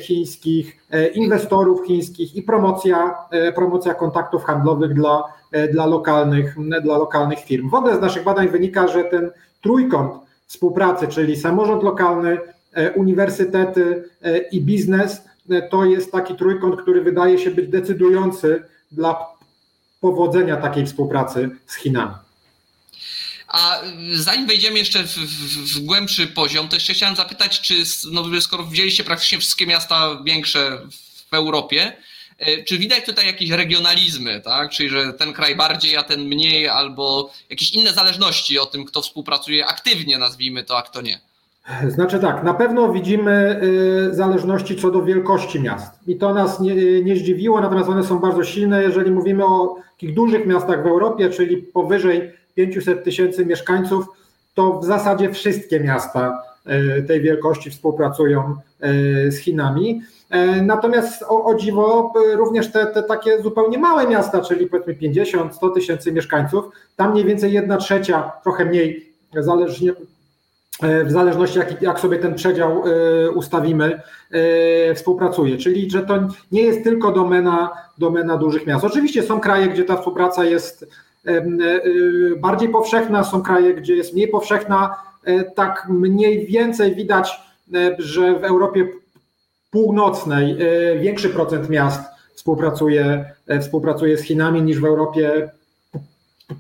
chińskich, 0.02 0.78
inwestorów 1.14 1.88
chińskich 1.88 2.36
i 2.36 2.44
promocja, 2.44 3.16
promocja 3.56 3.94
kontaktów 3.94 4.44
handlowych 4.44 4.94
dla, 4.94 5.24
dla, 5.72 5.86
lokalnych, 5.86 6.56
dla 6.84 6.98
lokalnych 6.98 7.40
firm. 7.40 7.70
W 7.70 7.74
ogóle 7.74 7.98
z 7.98 8.02
naszych 8.02 8.24
badań 8.24 8.48
wynika, 8.48 8.88
że 8.88 9.04
ten 9.04 9.32
trójkąt 9.62 10.14
współpracy, 10.48 11.08
czyli 11.08 11.36
samorząd 11.36 11.84
lokalny, 11.84 12.38
uniwersytety 12.96 14.10
i 14.52 14.62
biznes, 14.62 15.22
to 15.72 15.86
jest 15.86 16.12
taki 16.12 16.36
trójkąt, 16.36 16.82
który 16.82 17.02
wydaje 17.02 17.40
się 17.40 17.52
być 17.52 17.68
decydujący 17.68 18.64
dla 18.92 19.16
powodzenia 20.00 20.58
takiej 20.58 20.86
współpracy 20.86 21.50
z 21.66 21.76
Chinami. 21.76 22.14
A 23.48 23.82
zanim 24.12 24.48
wejdziemy 24.48 24.80
jeszcze 24.80 25.04
w, 25.04 25.16
w, 25.16 25.76
w, 25.76 25.80
głębszy 25.80 26.28
poziom, 26.28 26.68
to 26.68 26.76
jeszcze 26.76 26.94
chciałem 26.94 27.16
zapytać, 27.16 27.62
czy 27.62 27.74
no, 28.12 28.42
skoro 28.42 28.64
widzieliście 28.64 29.04
praktycznie 29.04 29.40
wszystkie 29.40 29.68
miasta 29.68 30.24
większe 30.26 30.82
w 31.32 31.34
Europie, 31.34 31.94
e, 32.38 32.64
czy 32.64 32.78
widać 32.78 33.06
tutaj 33.06 33.26
jakieś 33.26 33.50
regionalizmy, 33.50 34.42
tak? 34.42 34.72
Czyli 34.72 34.90
że 34.90 35.14
ten 35.14 35.34
kraj 35.34 35.56
bardziej, 35.56 35.98
a 35.98 36.04
ten 36.04 36.22
mniej, 36.22 36.68
albo 36.68 37.34
jakieś 37.50 37.74
inne 37.74 37.94
zależności 37.94 38.60
o 38.60 38.66
tym, 38.66 38.86
kto 38.86 39.02
współpracuje 39.02 39.66
aktywnie, 39.66 40.18
nazwijmy 40.18 40.64
to, 40.64 40.78
a 40.78 40.82
kto 40.82 41.02
nie? 41.02 41.20
Znaczy 41.88 42.20
tak, 42.20 42.44
na 42.44 42.54
pewno 42.54 42.94
widzimy 42.94 43.62
y, 44.12 44.14
zależności 44.16 44.76
co 44.76 44.92
do 44.92 45.04
wielkości 45.04 45.62
miast 45.62 46.08
i 46.08 46.16
to 46.16 46.34
nas 46.34 46.60
nie, 46.60 47.02
nie 47.02 47.16
zdziwiło, 47.16 47.62
natomiast 47.62 47.90
one 47.90 48.04
są 48.04 48.20
bardzo 48.20 48.44
silne, 48.44 48.84
jeżeli 48.84 49.12
mówimy 49.12 49.46
o 49.46 49.76
takich 49.92 50.14
dużych 50.14 50.46
miastach 50.46 50.84
w 50.84 50.88
Europie, 50.88 51.30
czyli 51.30 51.58
powyżej 51.58 52.32
500 52.56 53.04
tysięcy 53.04 53.46
mieszkańców, 53.46 54.06
to 54.54 54.80
w 54.80 54.86
zasadzie 54.86 55.32
wszystkie 55.32 55.80
miasta 55.80 56.44
e, 56.66 57.02
tej 57.02 57.22
wielkości 57.22 57.70
współpracują 57.70 58.56
z 59.30 59.38
Chinami. 59.38 60.02
E, 60.30 60.62
natomiast 60.62 61.24
o, 61.24 61.46
o 61.46 61.56
dziwo, 61.56 62.14
również 62.36 62.72
te, 62.72 62.86
te, 62.86 63.04
takie 63.04 63.42
zupełnie 63.42 63.78
małe 63.78 64.08
miasta, 64.08 64.42
czyli 64.42 64.68
powiedzmy 64.68 64.94
50-100 64.94 65.74
tysięcy 65.74 66.12
mieszkańców, 66.12 66.66
tam 66.96 67.12
mniej 67.12 67.26
więcej 67.26 67.54
jedna 67.54 67.78
trzecia, 67.78 68.32
trochę 68.44 68.66
mniej, 68.66 69.14
zależnie, 69.34 69.94
w 70.82 71.12
zależności 71.12 71.60
jak, 71.60 71.82
jak 71.82 72.00
sobie 72.00 72.20
ten 72.20 72.36
przedział 72.36 72.84
ustawimy, 73.36 74.02
współpracuje. 74.96 75.58
Czyli, 75.58 75.92
że 75.92 76.02
to 76.02 76.28
nie 76.52 76.62
jest 76.62 76.84
tylko 76.84 77.12
domena, 77.12 77.70
domena 77.98 78.38
dużych 78.38 78.68
miast. 78.68 78.86
Oczywiście 78.86 79.24
są 79.24 79.40
kraje, 79.40 79.68
gdzie 79.68 79.84
ta 79.84 79.98
współpraca 79.98 80.46
jest 80.46 80.86
E, 81.26 81.42
bardziej 82.38 82.70
powszechna, 82.70 83.24
są 83.24 83.42
kraje, 83.42 83.74
gdzie 83.74 83.96
jest 83.96 84.14
mniej 84.14 84.28
powszechna. 84.28 84.96
E, 85.24 85.44
tak 85.44 85.88
mniej 85.90 86.46
więcej 86.46 86.96
widać, 86.96 87.42
e, 87.74 87.96
że 88.00 88.40
w 88.40 88.44
Europie 88.44 88.88
Północnej 89.72 90.58
większy 91.00 91.30
procent 91.30 91.70
miast 91.70 92.02
współpracuje, 92.36 93.26
współpracuje 93.62 94.18
z 94.18 94.22
Chinami 94.22 94.62
niż 94.62 94.80
w 94.80 94.86
Europie 94.86 95.50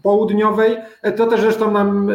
Południowej. 0.04 0.78
To 1.18 1.28
też 1.28 1.42
zresztą 1.42 1.72
nam 1.72 2.12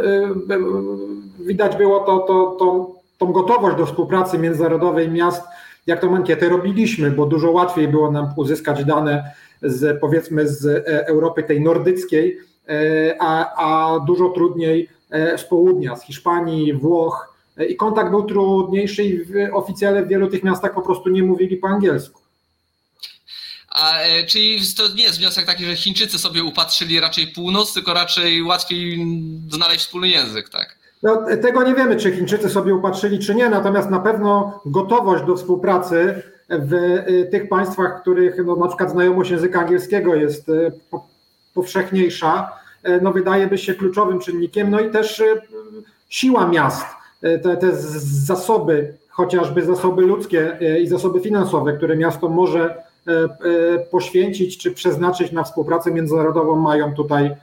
widać 1.48 1.76
było 1.76 2.00
to, 2.00 2.18
to, 2.18 2.56
to, 2.58 2.94
tą 3.18 3.32
gotowość 3.32 3.76
do 3.76 3.86
współpracy 3.86 4.38
międzynarodowej 4.38 5.10
miast, 5.10 5.42
jak 5.86 6.00
tą 6.00 6.16
ankietę 6.16 6.48
robiliśmy, 6.48 7.10
bo 7.10 7.26
dużo 7.26 7.50
łatwiej 7.50 7.88
było 7.88 8.10
nam 8.10 8.32
uzyskać 8.36 8.84
dane 8.84 9.32
z 9.62 10.00
powiedzmy 10.00 10.48
z 10.48 10.66
e, 10.66 11.06
Europy 11.06 11.42
tej 11.42 11.60
nordyckiej, 11.60 12.38
e, 12.68 13.16
a, 13.20 13.54
a 13.56 14.00
dużo 14.00 14.28
trudniej 14.28 14.88
e, 15.10 15.38
z 15.38 15.44
południa, 15.44 15.96
z 15.96 16.02
Hiszpanii, 16.02 16.74
Włoch. 16.74 17.38
I 17.68 17.76
kontakt 17.76 18.10
był 18.10 18.22
trudniejszy 18.22 19.04
i 19.04 19.24
oficjale 19.52 20.02
w 20.02 20.08
wielu 20.08 20.28
tych 20.28 20.44
miastach 20.44 20.74
po 20.74 20.82
prostu 20.82 21.08
nie 21.08 21.22
mówili 21.22 21.56
po 21.56 21.68
angielsku. 21.68 22.20
A, 23.68 23.98
czyli 24.26 24.60
to 24.76 24.94
nie 24.94 25.02
jest 25.02 25.18
wniosek 25.18 25.46
taki, 25.46 25.64
że 25.64 25.76
Chińczycy 25.76 26.18
sobie 26.18 26.44
upatrzyli 26.44 27.00
raczej 27.00 27.26
północ, 27.26 27.74
tylko 27.74 27.94
raczej 27.94 28.42
łatwiej 28.42 29.06
znaleźć 29.50 29.84
wspólny 29.84 30.08
język, 30.08 30.48
tak? 30.48 30.77
No, 31.02 31.24
tego 31.42 31.62
nie 31.62 31.74
wiemy, 31.74 31.96
czy 31.96 32.12
Chińczycy 32.12 32.48
sobie 32.48 32.74
upatrzyli, 32.74 33.18
czy 33.18 33.34
nie, 33.34 33.50
natomiast 33.50 33.90
na 33.90 33.98
pewno 33.98 34.60
gotowość 34.66 35.24
do 35.24 35.36
współpracy 35.36 36.22
w 36.48 36.74
y, 36.74 37.28
tych 37.30 37.48
państwach, 37.48 37.98
w 37.98 38.00
których 38.00 38.36
no, 38.46 38.56
na 38.56 38.68
przykład 38.68 38.90
znajomość 38.90 39.30
języka 39.30 39.60
angielskiego 39.60 40.14
jest 40.14 40.48
y, 40.48 40.72
powszechniejsza, 41.54 42.52
y, 42.88 43.00
no, 43.02 43.12
wydaje 43.12 43.58
się 43.58 43.74
kluczowym 43.74 44.18
czynnikiem, 44.18 44.70
no 44.70 44.80
i 44.80 44.90
też 44.90 45.22
siła 46.08 46.48
miast, 46.48 46.86
te, 47.20 47.56
te 47.56 47.76
zasoby, 48.26 48.94
chociażby 49.10 49.64
zasoby 49.64 50.02
ludzkie 50.02 50.58
i 50.82 50.86
zasoby 50.86 51.20
finansowe, 51.20 51.72
które 51.72 51.96
miasto 51.96 52.28
może 52.28 52.82
poświęcić 53.90 54.58
czy 54.58 54.70
przeznaczyć 54.70 55.32
na 55.32 55.44
współpracę 55.44 55.90
międzynarodową, 55.90 56.56
mają 56.56 56.94
tutaj, 56.94 57.36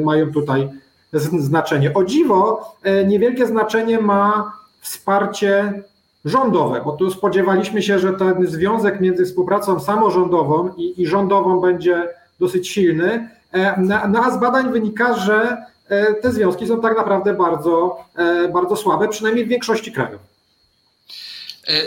mają 0.00 0.32
tutaj 0.32 0.68
znaczenie. 1.12 1.94
O 1.94 2.04
dziwo, 2.04 2.72
niewielkie 3.06 3.46
znaczenie 3.46 4.00
ma 4.00 4.52
wsparcie 4.80 5.82
rządowe, 6.24 6.82
bo 6.84 6.92
tu 6.92 7.10
spodziewaliśmy 7.10 7.82
się, 7.82 7.98
że 7.98 8.12
ten 8.12 8.46
związek 8.46 9.00
między 9.00 9.24
współpracą 9.24 9.80
samorządową 9.80 10.74
i, 10.76 11.02
i 11.02 11.06
rządową 11.06 11.60
będzie 11.60 12.08
dosyć 12.40 12.68
silny. 12.68 13.28
E, 13.52 13.74
no 14.08 14.24
a 14.24 14.30
z 14.30 14.40
badań 14.40 14.72
wynika, 14.72 15.16
że 15.16 15.56
e, 15.88 16.14
te 16.14 16.32
związki 16.32 16.66
są 16.66 16.80
tak 16.80 16.96
naprawdę 16.96 17.34
bardzo, 17.34 18.04
e, 18.16 18.48
bardzo 18.48 18.76
słabe, 18.76 19.08
przynajmniej 19.08 19.44
w 19.44 19.48
większości 19.48 19.92
krajów. 19.92 20.20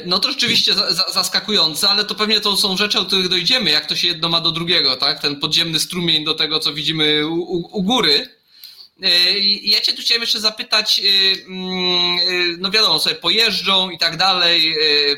No 0.05 0.19
to 0.19 0.29
rzeczywiście 0.29 0.73
zaskakujące, 1.13 1.89
ale 1.89 2.05
to 2.05 2.15
pewnie 2.15 2.41
to 2.41 2.57
są 2.57 2.77
rzeczy, 2.77 2.99
o 2.99 3.05
których 3.05 3.29
dojdziemy, 3.29 3.71
jak 3.71 3.85
to 3.85 3.95
się 3.95 4.07
jedno 4.07 4.29
ma 4.29 4.41
do 4.41 4.51
drugiego, 4.51 4.95
tak? 4.95 5.19
Ten 5.19 5.39
podziemny 5.39 5.79
strumień 5.79 6.25
do 6.25 6.33
tego, 6.33 6.59
co 6.59 6.73
widzimy 6.73 7.27
u, 7.27 7.77
u 7.77 7.83
góry. 7.83 8.29
E, 9.01 9.39
ja 9.63 9.81
Cię 9.81 9.93
tu 9.93 10.01
chciałem 10.01 10.21
jeszcze 10.21 10.39
zapytać, 10.39 10.99
e, 10.99 11.45
mm, 11.45 12.17
e, 12.17 12.57
no 12.59 12.71
wiadomo, 12.71 12.99
sobie 12.99 13.15
pojeżdżą 13.15 13.89
i 13.89 13.97
tak 13.97 14.17
dalej, 14.17 14.75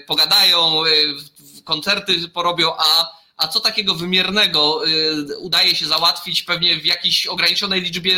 pogadają, 0.07 0.81
koncerty 1.63 2.29
porobią, 2.33 2.71
a, 2.77 3.11
a 3.37 3.47
co 3.47 3.59
takiego 3.59 3.95
wymiernego 3.95 4.81
udaje 5.39 5.75
się 5.75 5.85
załatwić 5.85 6.43
pewnie 6.43 6.75
w 6.75 6.85
jakiejś 6.85 7.27
ograniczonej 7.27 7.81
liczbie 7.81 8.15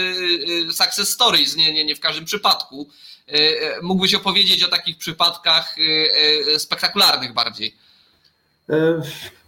success 0.71 1.09
stories, 1.09 1.55
nie, 1.55 1.73
nie, 1.73 1.85
nie 1.85 1.95
w 1.95 1.99
każdym 1.99 2.25
przypadku. 2.25 2.89
Mógłbyś 3.81 4.13
opowiedzieć 4.13 4.63
o 4.63 4.67
takich 4.67 4.97
przypadkach 4.97 5.75
spektakularnych 6.57 7.33
bardziej? 7.33 7.75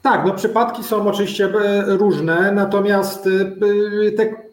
Tak, 0.01 0.25
no 0.25 0.34
przypadki 0.34 0.84
są 0.84 1.08
oczywiście 1.08 1.49
różne, 1.88 2.51
natomiast 2.51 3.23
te 4.17 4.46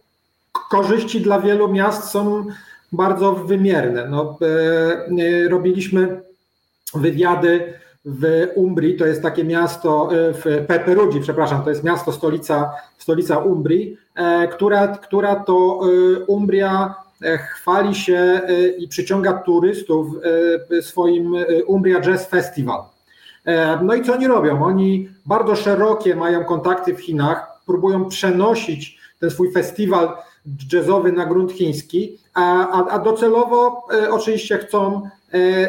korzyści 0.70 1.20
dla 1.20 1.40
wielu 1.40 1.68
miast 1.68 2.10
są 2.10 2.46
bardzo 2.92 3.34
wymierne. 3.34 4.08
No, 4.08 4.38
robiliśmy 5.48 6.22
wywiady 6.94 7.74
w 8.04 8.46
Umbrii, 8.54 8.96
to 8.96 9.06
jest 9.06 9.22
takie 9.22 9.44
miasto, 9.44 10.08
w 10.12 10.64
Peperudzi, 10.66 11.20
przepraszam, 11.20 11.62
to 11.62 11.70
jest 11.70 11.84
miasto, 11.84 12.12
stolica, 12.12 12.70
stolica 12.98 13.38
Umbrii, 13.38 13.96
która, 14.50 14.88
która 14.88 15.36
to 15.36 15.80
Umbria 16.26 16.94
E, 17.24 17.38
chwali 17.38 17.94
się 17.94 18.16
e, 18.16 18.68
i 18.68 18.88
przyciąga 18.88 19.32
turystów 19.32 20.08
e, 20.78 20.82
swoim 20.82 21.34
Umbria 21.66 22.00
Jazz 22.00 22.28
Festival. 22.28 22.82
No 23.82 23.94
i 23.94 24.02
co 24.02 24.12
oni 24.12 24.26
robią? 24.26 24.64
Oni 24.64 25.08
bardzo 25.26 25.56
szerokie 25.56 26.16
mają 26.16 26.44
kontakty 26.44 26.94
w 26.94 27.00
Chinach, 27.00 27.60
próbują 27.66 28.04
przenosić 28.04 28.98
ten 29.20 29.30
swój 29.30 29.52
festiwal 29.52 30.16
jazzowy 30.72 31.12
na 31.12 31.26
grunt 31.26 31.52
chiński, 31.52 32.18
a, 32.35 32.88
a 32.88 32.98
docelowo 32.98 33.87
oczywiście 34.11 34.59
chcą 34.59 35.09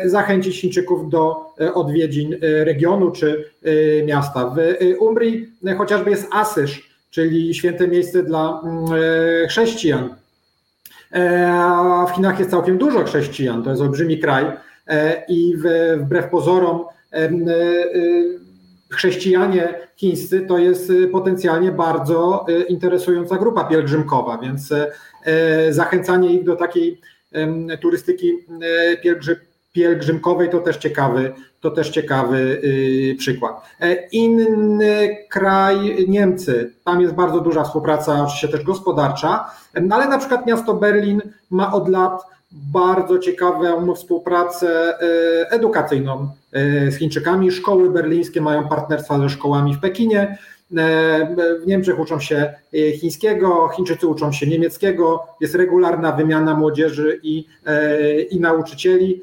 zachęcić 0.05 0.61
Chińczyków 0.61 1.09
do 1.09 1.53
odwiedzin 1.73 2.35
regionu 2.41 3.11
czy 3.11 3.51
miasta. 4.05 4.55
W 4.55 4.57
Umbrii 4.99 5.47
chociażby 5.77 6.09
jest 6.09 6.27
Asyż, 6.31 6.89
czyli 7.09 7.53
święte 7.53 7.87
miejsce 7.87 8.23
dla 8.23 8.61
mm, 8.63 8.85
chrześcijan. 9.47 10.15
E, 11.11 12.05
w 12.09 12.15
Chinach 12.15 12.39
jest 12.39 12.51
całkiem 12.51 12.77
dużo 12.77 13.03
chrześcijan, 13.03 13.63
to 13.63 13.69
jest 13.69 13.81
olbrzymi 13.81 14.19
kraj 14.19 14.45
e, 14.87 15.23
i 15.27 15.53
wbrew 15.97 16.29
pozorom 16.29 16.85
e, 17.11 17.29
chrześcijanie 18.95 19.73
chińscy 19.95 20.41
to 20.41 20.57
jest 20.57 20.91
potencjalnie 21.11 21.71
bardzo 21.71 22.45
interesująca 22.69 23.37
grupa 23.37 23.63
pielgrzymkowa, 23.63 24.37
więc 24.37 24.73
zachęcanie 25.69 26.33
ich 26.33 26.43
do 26.43 26.55
takiej 26.55 27.01
turystyki 27.81 28.33
pielgrzymkowej 29.75 30.49
to 30.49 30.59
też 30.59 30.77
ciekawy, 30.77 31.33
to 31.61 31.71
też 31.71 31.89
ciekawy 31.89 32.37
y, 32.63 33.15
przykład. 33.19 33.61
Inny 34.11 35.17
kraj, 35.29 36.05
Niemcy, 36.07 36.73
tam 36.83 37.01
jest 37.01 37.13
bardzo 37.13 37.39
duża 37.39 37.63
współpraca, 37.63 38.23
oczywiście 38.23 38.47
też 38.47 38.63
gospodarcza, 38.63 39.51
ale 39.91 40.07
na 40.07 40.17
przykład 40.17 40.47
miasto 40.47 40.73
Berlin 40.73 41.21
ma 41.49 41.73
od 41.73 41.89
lat 41.89 42.21
bardzo 42.51 43.19
ciekawą 43.19 43.95
współpracę 43.95 44.99
e, 44.99 45.51
edukacyjną 45.51 46.13
e, 46.13 46.27
z 46.89 46.95
Chińczykami. 46.95 47.51
Szkoły 47.51 47.89
berlińskie 47.89 48.41
mają 48.41 48.67
partnerstwa 48.67 49.19
ze 49.19 49.29
szkołami 49.29 49.73
w 49.73 49.79
Pekinie. 49.79 50.37
E, 50.77 51.57
w 51.63 51.67
Niemczech 51.67 51.99
uczą 51.99 52.19
się 52.19 52.53
chińskiego, 52.99 53.69
Chińczycy 53.75 54.07
uczą 54.07 54.31
się 54.31 54.47
niemieckiego, 54.47 55.23
jest 55.41 55.55
regularna 55.55 56.11
wymiana 56.11 56.55
młodzieży 56.55 57.19
i, 57.23 57.45
i 58.31 58.39
nauczycieli. 58.39 59.21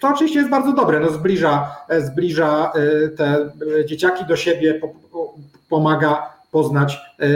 To 0.00 0.08
oczywiście 0.08 0.38
jest 0.38 0.50
bardzo 0.50 0.72
dobre, 0.72 1.00
no 1.00 1.10
zbliża, 1.10 1.76
zbliża 1.98 2.72
te 3.16 3.50
dzieciaki 3.86 4.26
do 4.26 4.36
siebie, 4.36 4.80
pomaga 5.68 6.32
poznać 6.52 7.00
e, 7.20 7.26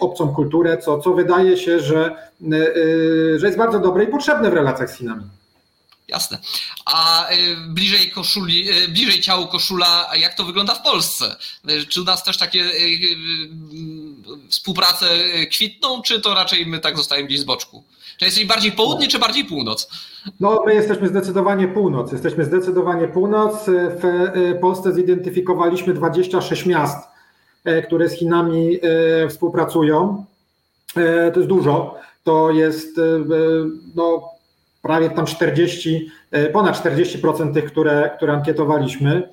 obcą 0.00 0.34
kulturę, 0.34 0.78
co, 0.78 0.98
co 0.98 1.12
wydaje 1.12 1.56
się, 1.56 1.80
że, 1.80 2.16
e, 2.52 2.56
e, 2.56 3.38
że 3.38 3.46
jest 3.46 3.58
bardzo 3.58 3.78
dobre 3.78 4.04
i 4.04 4.06
potrzebne 4.06 4.50
w 4.50 4.54
relacjach 4.54 4.90
z 4.90 4.94
Chinami. 4.94 5.24
Jasne. 6.08 6.38
A 6.84 7.28
bliżej 7.68 8.10
koszuli, 8.10 8.68
bliżej 8.88 9.20
ciału 9.20 9.46
koszula, 9.46 10.10
jak 10.16 10.34
to 10.34 10.44
wygląda 10.44 10.74
w 10.74 10.82
Polsce? 10.82 11.36
Czy 11.88 12.00
u 12.00 12.04
nas 12.04 12.24
też 12.24 12.38
takie 12.38 12.64
współprace 14.48 15.06
kwitną, 15.52 16.02
czy 16.02 16.20
to 16.20 16.34
raczej 16.34 16.66
my 16.66 16.78
tak 16.78 16.96
zostajemy 16.96 17.28
gdzieś 17.28 17.40
z 17.40 17.44
boczku? 17.44 17.84
Czy 18.18 18.24
jesteś 18.24 18.44
bardziej 18.44 18.72
południe, 18.72 19.08
czy 19.08 19.18
bardziej 19.18 19.44
północ? 19.44 19.88
No, 20.40 20.62
my 20.66 20.74
jesteśmy 20.74 21.08
zdecydowanie 21.08 21.68
północ. 21.68 22.12
Jesteśmy 22.12 22.44
zdecydowanie 22.44 23.08
północ. 23.08 23.54
W 23.66 24.58
Polsce 24.60 24.94
zidentyfikowaliśmy 24.94 25.94
26 25.94 26.66
miast 26.66 27.08
które 27.86 28.08
z 28.08 28.12
Chinami 28.12 28.78
współpracują. 29.30 30.24
To 31.34 31.40
jest 31.40 31.48
dużo. 31.48 31.94
To 32.24 32.50
jest 32.50 33.00
no, 33.94 34.35
prawie 34.86 35.10
tam 35.10 35.26
40, 35.26 36.10
ponad 36.52 36.84
40% 36.84 37.54
tych, 37.54 37.64
które, 37.64 38.10
które 38.16 38.32
ankietowaliśmy. 38.32 39.28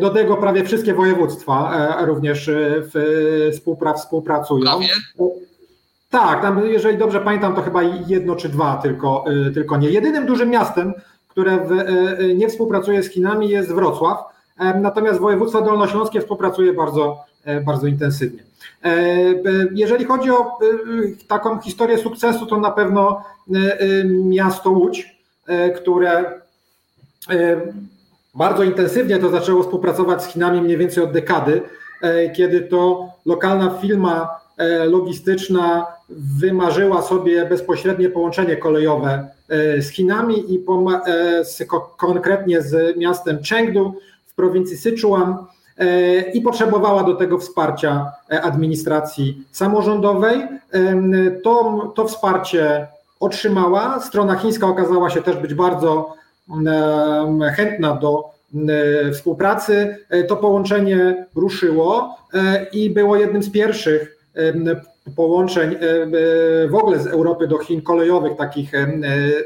Do 0.00 0.10
tego 0.10 0.36
prawie 0.36 0.64
wszystkie 0.64 0.94
województwa 0.94 1.88
również 2.06 2.50
współpra 3.52 3.94
współpracują. 3.94 4.64
Prawie? 4.64 4.88
Tak, 6.10 6.42
tam, 6.42 6.66
jeżeli 6.66 6.98
dobrze 6.98 7.20
pamiętam, 7.20 7.54
to 7.54 7.62
chyba 7.62 7.82
jedno 8.06 8.36
czy 8.36 8.48
dwa 8.48 8.76
tylko, 8.76 9.24
tylko 9.54 9.76
nie. 9.76 9.90
Jedynym 9.90 10.26
dużym 10.26 10.50
miastem, 10.50 10.94
które 11.28 11.58
w, 11.58 11.70
nie 12.34 12.48
współpracuje 12.48 13.02
z 13.02 13.10
Chinami 13.10 13.48
jest 13.48 13.72
Wrocław, 13.72 14.18
natomiast 14.58 15.20
województwo 15.20 15.62
dolnośląskie 15.62 16.20
współpracuje 16.20 16.72
bardzo, 16.72 17.24
E, 17.44 17.60
bardzo 17.60 17.86
intensywnie. 17.86 18.42
E, 18.84 18.88
e, 18.88 19.34
jeżeli 19.74 20.04
chodzi 20.04 20.30
o 20.30 20.58
taką 21.28 21.60
historię 21.60 21.98
sukcesu, 21.98 22.46
to 22.46 22.60
na 22.60 22.70
pewno 22.70 23.24
miasto 24.04 24.70
Łódź, 24.70 25.16
które 25.76 26.24
bardzo 28.34 28.62
intensywnie 28.62 29.18
to 29.18 29.30
zaczęło 29.30 29.62
współpracować 29.62 30.22
z 30.22 30.26
Chinami 30.26 30.60
mniej 30.60 30.76
więcej 30.76 31.04
od 31.04 31.12
dekady, 31.12 31.62
kiedy 32.36 32.60
to 32.60 33.08
lokalna 33.26 33.78
firma 33.82 34.28
logistyczna 34.86 35.86
wymarzyła 36.08 37.02
sobie 37.02 37.46
bezpośrednie 37.46 38.08
połączenie 38.08 38.56
kolejowe 38.56 39.28
z 39.80 39.88
Chinami 39.88 40.54
i 40.54 40.64
konkretnie 41.96 42.62
z 42.62 42.96
miastem 42.96 43.38
Chengdu 43.48 43.94
w 44.32 44.34
prowincji 44.34 44.76
Sichuan 44.76 45.46
E, 45.78 46.20
i 46.20 46.40
potrzebowała 46.40 47.04
do 47.04 47.14
tego 47.14 47.38
wsparcia 47.38 48.12
e, 48.30 48.42
administracji 48.42 49.44
samorządowej. 49.52 50.42
To, 51.44 51.92
to 51.94 52.08
wsparcie 52.08 52.86
otrzymała. 53.20 54.00
Strona 54.00 54.36
chińska 54.36 54.66
okazała 54.66 55.10
się 55.10 55.22
też 55.22 55.36
być 55.36 55.54
bardzo 55.54 56.14
chętna 57.56 57.96
do 57.96 58.30
współpracy. 59.12 59.96
E, 60.10 60.24
to 60.24 60.36
połączenie 60.36 61.26
ruszyło 61.34 62.16
i 62.72 62.90
było 62.90 63.16
jednym 63.16 63.42
z 63.42 63.50
pierwszych 63.50 64.18
połączeń 65.16 65.76
w 66.70 66.74
ogóle 66.74 66.98
z 66.98 67.06
Europy 67.06 67.46
do 67.46 67.58
Chin 67.58 67.82
kolejowych, 67.82 68.36
takich 68.36 68.72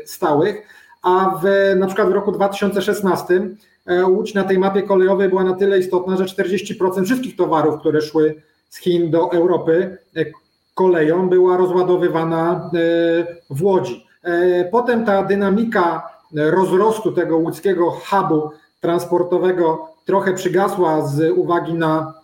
stałych. 0.05 0.57
A 1.03 1.40
w, 1.42 1.75
na 1.77 1.87
przykład 1.87 2.09
w 2.09 2.12
roku 2.12 2.33
2016 2.33 3.40
E, 3.40 3.75
Łódź 4.09 4.35
na 4.35 4.44
tej 4.44 4.59
mapie 4.59 4.83
kolejowej 4.83 5.29
była 5.29 5.44
na 5.44 5.55
tyle 5.55 5.79
istotna, 5.79 6.16
że 6.16 6.25
40% 6.25 7.05
wszystkich 7.05 7.37
towarów, 7.37 7.81
które 7.81 8.01
szły 8.01 8.42
z 8.68 8.79
Chin 8.79 9.11
do 9.11 9.33
Europy 9.33 9.99
e, 10.16 10.25
koleją, 10.75 11.29
była 11.29 11.57
rozładowywana 11.57 12.70
e, 12.75 12.79
w 13.51 13.62
Łodzi. 13.62 14.07
Potem 14.70 15.05
ta 15.05 15.22
dynamika 15.22 16.09
rozrostu 16.33 17.12
tego 17.12 17.37
łódzkiego 17.37 17.90
hubu 17.90 18.51
transportowego 18.81 19.88
trochę 20.05 20.35
przygasła 20.35 21.07
z 21.07 21.31
uwagi 21.38 21.75
na 21.75 22.14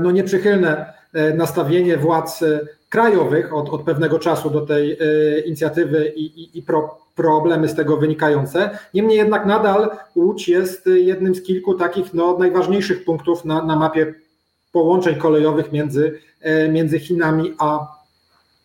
no, 0.00 0.10
nieprzychylne 0.10 0.92
nastawienie 1.34 1.96
władz 1.96 2.44
krajowych 2.88 3.54
od, 3.54 3.68
od 3.68 3.82
pewnego 3.82 4.18
czasu 4.18 4.50
do 4.50 4.60
tej 4.60 4.98
inicjatywy 5.46 6.12
i, 6.16 6.24
i, 6.24 6.58
i 6.58 6.62
pro, 6.62 6.98
problemy 7.20 7.68
z 7.68 7.74
tego 7.74 7.96
wynikające. 7.96 8.78
Niemniej 8.94 9.16
jednak 9.16 9.46
nadal 9.46 9.90
Łódź 10.16 10.48
jest 10.48 10.86
jednym 10.86 11.34
z 11.34 11.42
kilku 11.42 11.74
takich 11.74 12.14
no, 12.14 12.38
najważniejszych 12.38 13.04
punktów 13.04 13.44
na, 13.44 13.62
na 13.64 13.76
mapie 13.76 14.14
połączeń 14.72 15.14
kolejowych 15.14 15.72
między, 15.72 16.20
e, 16.40 16.68
między 16.68 16.98
Chinami 16.98 17.54
a 17.58 17.86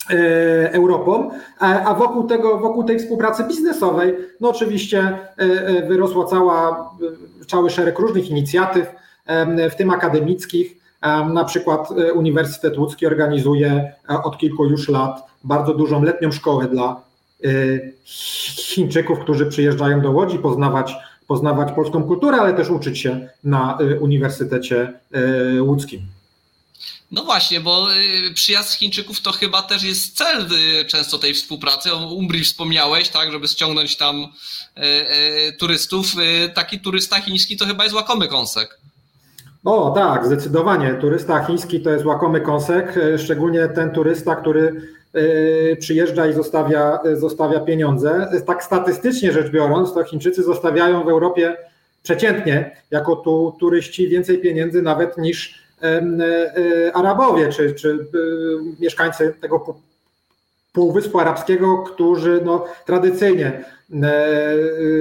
e, 0.10 0.74
Europą, 0.74 1.30
a 1.60 1.94
wokół, 1.94 2.24
tego, 2.24 2.60
wokół 2.60 2.84
tej 2.84 3.00
współpracy 3.00 3.44
biznesowej, 3.44 4.16
no 4.42 4.50
oczywiście 4.50 5.18
e, 5.38 5.88
wyrosła 5.88 6.26
cała, 6.26 6.90
cały 7.48 7.70
szereg 7.70 8.00
różnych 8.00 8.30
inicjatyw, 8.30 8.88
w 9.72 9.76
tym 9.76 9.90
akademickich. 9.90 10.78
Na 11.34 11.44
przykład 11.46 11.90
Uniwersytet 12.16 12.78
Łódzki 12.78 13.08
organizuje 13.08 13.94
od 14.24 14.38
kilku 14.38 14.66
już 14.66 14.90
lat 14.90 15.24
bardzo 15.44 15.74
dużą 15.74 16.04
letnią 16.04 16.32
szkołę 16.32 16.68
dla 16.68 17.02
Chińczyków, 18.74 19.20
którzy 19.20 19.46
przyjeżdżają 19.46 20.02
do 20.02 20.12
Łodzi 20.12 20.40
poznawać, 20.40 20.94
poznawać 21.28 21.72
polską 21.72 22.04
kulturę, 22.04 22.38
ale 22.38 22.54
też 22.54 22.70
uczyć 22.70 23.00
się 23.00 23.30
na 23.44 23.78
y, 23.82 24.00
Uniwersytecie 24.00 24.94
y, 25.56 25.62
Łódzkim. 25.62 26.02
No 27.12 27.24
właśnie, 27.24 27.60
bo 27.60 27.88
y, 28.30 28.34
przyjazd 28.34 28.74
Chińczyków 28.74 29.22
to 29.22 29.32
chyba 29.32 29.62
też 29.62 29.84
jest 29.84 30.18
cel 30.18 30.48
y, 30.82 30.86
często 30.86 31.18
tej 31.18 31.34
współpracy. 31.34 31.94
O 31.94 32.14
Umbri 32.14 32.44
wspomniałeś, 32.44 33.10
tak, 33.10 33.32
żeby 33.32 33.48
ściągnąć 33.48 33.98
tam 33.98 34.24
y, 34.78 35.58
turystów. 35.58 36.06
Taki 36.54 36.80
turysta 36.80 37.22
chiński 37.22 37.58
to 37.58 37.66
chyba 37.66 37.84
jest 37.84 37.96
łakomy 37.96 38.28
kąsek. 38.28 38.80
O 39.66 39.92
tak, 39.92 40.26
zdecydowanie. 40.26 40.94
Turysta 40.94 41.46
chiński 41.46 41.82
to 41.82 41.90
jest 41.90 42.06
łakomy 42.06 42.42
kąsek, 42.42 42.96
szczególnie 43.18 43.68
ten 43.68 43.92
turysta, 43.92 44.36
który 44.36 44.82
przyjeżdża 45.80 46.28
i 46.28 46.34
zostawia, 46.34 47.00
zostawia 47.14 47.60
pieniądze. 47.60 48.30
Tak 48.48 48.64
statystycznie 48.64 49.32
rzecz 49.32 49.50
biorąc, 49.52 49.94
to 49.94 50.04
Chińczycy 50.04 50.44
zostawiają 50.44 51.04
w 51.04 51.10
Europie 51.10 51.58
przeciętnie 52.04 52.78
jako 52.92 53.16
tu, 53.16 53.56
turyści 53.60 54.08
więcej 54.08 54.38
pieniędzy 54.38 54.82
nawet 54.82 55.18
niż 55.18 55.66
E, 55.82 56.02
e, 56.02 56.96
Arabowie, 56.96 57.50
czy, 57.50 57.74
czy 57.74 57.92
e, 57.92 57.98
mieszkańcy 58.80 59.34
tego 59.42 59.76
Półwyspu 60.74 61.20
Arabskiego, 61.20 61.78
którzy 61.78 62.42
no, 62.46 62.66
tradycyjnie 62.86 63.64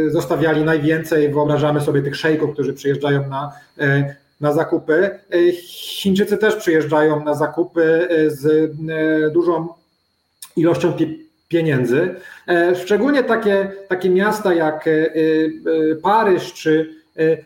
zostawiali 0.09 0.65
najwięcej. 0.65 1.33
Wyobrażamy 1.33 1.81
sobie 1.81 2.03
tych 2.03 2.17
szejków, 2.17 2.53
którzy 2.53 2.73
przyjeżdżają 2.73 3.29
na, 3.29 3.53
na 4.41 4.53
zakupy. 4.53 5.19
Chińczycy 5.67 6.39
też 6.39 6.57
przyjeżdżają 6.57 7.25
na 7.25 7.35
zakupy 7.35 8.09
z 8.27 8.73
dużą 9.33 9.69
ilością 10.57 10.93
pieniędzy. 11.49 12.15
Szczególnie 12.75 13.25
takie, 13.25 13.73
takie 13.89 14.11
miasta 14.11 14.55
jak 14.55 14.89
Paryż 16.03 16.53
czy, 16.53 16.95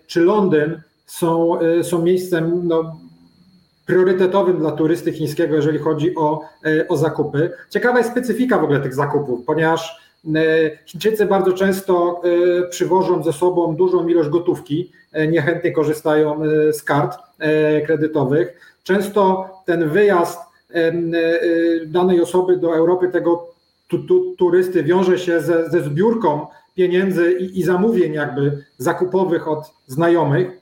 czy 0.07 0.21
Londyn 0.21 0.81
są, 1.07 1.59
są 1.83 2.03
miejscem 2.03 2.61
no, 2.69 2.99
priorytetowym 3.89 4.59
dla 4.59 4.73
turysty 4.73 5.13
chińskiego, 5.13 5.57
jeżeli 5.57 5.79
chodzi 5.79 6.15
o, 6.15 6.41
e, 6.65 6.89
o 6.89 6.97
zakupy. 6.97 7.51
Ciekawa 7.71 7.99
jest 7.99 8.11
specyfika 8.11 8.59
w 8.59 8.65
ogóle 8.65 8.81
tych 8.81 8.95
zakupów, 8.95 9.45
ponieważ 9.47 10.01
e, 10.35 10.41
Chińczycy 10.87 11.27
bardzo 11.27 11.53
często 11.53 12.23
e, 12.25 12.69
przywożą 12.69 13.23
ze 13.23 13.33
sobą 13.33 13.77
dużą 13.77 14.09
ilość 14.09 14.29
gotówki, 14.29 14.93
niechętnie 15.29 15.73
korzystają 15.73 16.41
z 16.73 16.83
kart 16.83 17.19
kredytowych. 17.87 18.77
Często 18.83 19.51
ten 19.67 19.89
wyjazd 19.89 20.39
danej 21.87 22.21
osoby 22.21 22.57
do 22.57 22.77
Europy, 22.77 23.09
tego 23.09 23.49
tu, 23.89 23.99
tu, 23.99 24.35
turysty, 24.39 24.83
wiąże 24.83 25.19
się 25.19 25.41
ze, 25.41 25.71
ze 25.71 25.81
zbiórką 25.81 26.47
pieniędzy 26.75 27.33
i, 27.33 27.61
i 27.61 27.63
zamówień 27.63 28.13
jakby 28.13 28.65
zakupowych 28.79 29.49
od 29.49 29.65
znajomych. 29.87 30.61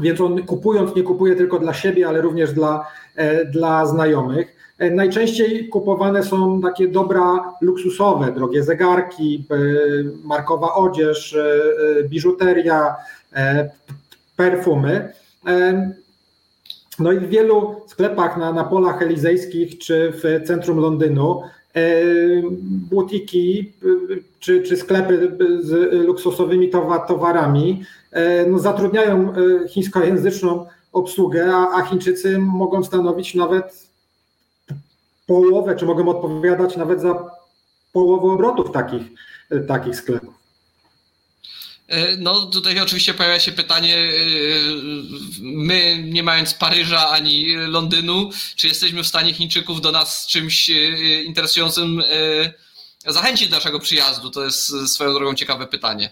Więc 0.00 0.20
on 0.20 0.42
kupując 0.42 0.96
nie 0.96 1.02
kupuje 1.02 1.36
tylko 1.36 1.58
dla 1.58 1.74
siebie, 1.74 2.08
ale 2.08 2.20
również 2.20 2.52
dla, 2.52 2.86
e, 3.16 3.44
dla 3.44 3.86
znajomych. 3.86 4.56
E, 4.78 4.90
najczęściej 4.90 5.68
kupowane 5.68 6.22
są 6.22 6.60
takie 6.60 6.88
dobra 6.88 7.54
luksusowe, 7.60 8.32
drogie 8.32 8.62
zegarki, 8.62 9.44
e, 9.50 9.56
markowa 10.24 10.74
odzież, 10.74 11.36
biżuteria, 12.08 12.96
perfumy. 14.36 15.12
No 17.00 17.12
i 17.12 17.18
w 17.20 17.28
wielu 17.28 17.74
sklepach 17.86 18.36
na, 18.36 18.52
na 18.52 18.64
polach 18.64 19.02
elizejskich 19.02 19.78
czy 19.78 20.12
w 20.12 20.46
centrum 20.46 20.78
Londynu 20.78 21.42
butiki 22.90 23.72
czy, 24.38 24.62
czy 24.62 24.76
sklepy 24.76 25.36
z 25.60 25.92
luksusowymi 26.06 26.70
towarami 27.08 27.84
E, 28.12 28.46
no, 28.46 28.58
zatrudniają 28.58 29.32
e, 29.32 29.68
chińskojęzyczną 29.68 30.66
obsługę, 30.92 31.54
a, 31.54 31.78
a 31.78 31.82
Chińczycy 31.82 32.38
mogą 32.38 32.84
stanowić 32.84 33.34
nawet 33.34 33.86
połowę, 35.26 35.76
czy 35.76 35.86
mogą 35.86 36.08
odpowiadać 36.08 36.76
nawet 36.76 37.00
za 37.00 37.30
połowę 37.92 38.28
obrotów 38.32 38.72
takich, 38.72 39.02
e, 39.50 39.60
takich 39.60 39.96
sklepów. 39.96 40.39
No 42.18 42.46
tutaj 42.46 42.80
oczywiście 42.80 43.14
pojawia 43.14 43.40
się 43.40 43.52
pytanie, 43.52 43.96
my 45.40 46.02
nie 46.04 46.22
mając 46.22 46.54
Paryża 46.54 47.08
ani 47.08 47.54
Londynu, 47.56 48.30
czy 48.56 48.68
jesteśmy 48.68 49.02
w 49.02 49.06
stanie 49.06 49.34
Chińczyków 49.34 49.80
do 49.80 49.92
nas 49.92 50.26
czymś 50.26 50.70
interesującym 51.24 52.02
zachęcić 53.06 53.48
do 53.48 53.56
naszego 53.56 53.80
przyjazdu? 53.80 54.30
To 54.30 54.44
jest 54.44 54.88
swoją 54.88 55.14
drogą 55.14 55.34
ciekawe 55.34 55.66
pytanie. 55.66 56.10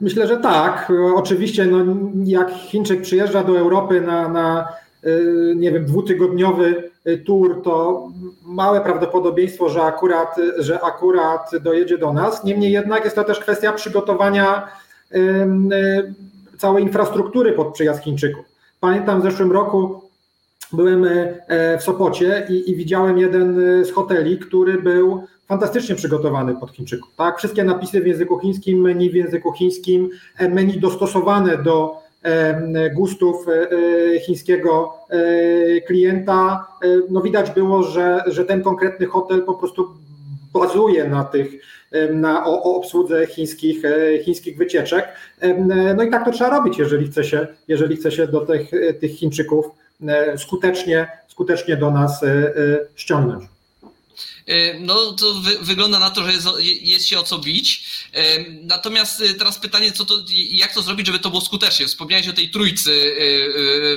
Myślę, 0.00 0.28
że 0.28 0.36
tak. 0.36 0.92
Oczywiście, 1.14 1.66
no, 1.66 1.84
jak 2.24 2.48
Chińczyk 2.70 3.02
przyjeżdża 3.02 3.44
do 3.44 3.58
Europy 3.58 4.00
na, 4.00 4.28
na 4.28 4.68
nie 5.56 5.72
wiem, 5.72 5.84
dwutygodniowy 5.84 6.90
y, 7.06 7.18
tour, 7.18 7.62
to 7.62 8.08
małe 8.46 8.80
prawdopodobieństwo, 8.80 9.68
że 9.68 9.82
akurat, 9.82 10.36
że 10.58 10.80
akurat 10.80 11.50
dojedzie 11.60 11.98
do 11.98 12.12
nas. 12.12 12.44
Niemniej 12.44 12.72
jednak 12.72 13.04
jest 13.04 13.16
to 13.16 13.24
też 13.24 13.40
kwestia 13.40 13.72
przygotowania 13.72 14.68
y, 15.14 16.14
całej 16.58 16.82
infrastruktury 16.82 17.52
pod 17.52 17.72
przyjazd 17.72 18.02
Chińczyków. 18.02 18.44
Pamiętam 18.80 19.20
w 19.20 19.22
zeszłym 19.22 19.52
roku 19.52 20.02
byłem 20.72 21.06
w 21.78 21.82
Sopocie 21.82 22.46
i, 22.50 22.70
i 22.70 22.76
widziałem 22.76 23.18
jeden 23.18 23.54
z 23.84 23.90
hoteli, 23.92 24.38
który 24.38 24.82
był 24.82 25.26
fantastycznie 25.46 25.94
przygotowany 25.94 26.54
pod 26.54 26.70
Chińczyków. 26.70 27.14
Tak? 27.16 27.38
Wszystkie 27.38 27.64
napisy 27.64 28.00
w 28.00 28.06
języku 28.06 28.38
chińskim, 28.38 28.80
menu 28.80 29.10
w 29.10 29.14
języku 29.14 29.52
chińskim, 29.52 30.10
e, 30.38 30.48
menu 30.48 30.80
dostosowane 30.80 31.62
do 31.62 31.94
e, 31.94 32.05
gustów 32.94 33.46
e, 33.48 34.20
chińskiego 34.20 34.94
klienta. 35.86 36.66
No 37.10 37.20
widać 37.20 37.50
było, 37.50 37.82
że, 37.82 38.22
że 38.26 38.44
ten 38.44 38.62
konkretny 38.62 39.06
hotel 39.06 39.42
po 39.42 39.54
prostu 39.54 39.88
bazuje 40.52 41.08
na 41.08 41.24
tych, 41.24 41.52
na 42.12 42.44
obsłudze 42.44 43.26
chińskich, 43.26 43.82
chińskich 44.24 44.56
wycieczek. 44.56 45.08
No 45.96 46.02
i 46.02 46.10
tak 46.10 46.24
to 46.24 46.30
trzeba 46.30 46.50
robić, 46.50 46.78
jeżeli 46.78 47.06
chce 47.06 47.24
się, 47.24 47.46
jeżeli 47.68 47.96
chce 47.96 48.12
się 48.12 48.26
do 48.26 48.40
tych, 48.40 48.70
tych 49.00 49.10
Chińczyków 49.10 49.66
skutecznie, 50.36 51.08
skutecznie 51.28 51.76
do 51.76 51.90
nas 51.90 52.24
ściągnąć. 52.94 53.55
E, 54.46 54.74
no 54.74 55.12
to 55.12 55.34
wy, 55.34 55.58
wygląda 55.58 55.98
na 55.98 56.10
to, 56.10 56.24
że 56.24 56.32
jest, 56.32 56.46
jest, 56.80 57.06
się 57.06 57.18
o 57.18 57.22
co 57.22 57.38
bić. 57.38 57.84
E, 58.12 58.50
natomiast 58.50 59.20
e, 59.20 59.34
teraz 59.34 59.58
pytanie, 59.58 59.92
co 59.92 60.04
to, 60.04 60.14
jak 60.50 60.74
to 60.74 60.82
zrobić, 60.82 61.06
żeby 61.06 61.18
to 61.18 61.30
było 61.30 61.40
skutecznie? 61.40 61.86
Wspomniałeś 61.86 62.28
o 62.28 62.32
tej 62.32 62.50
trójcy 62.50 63.16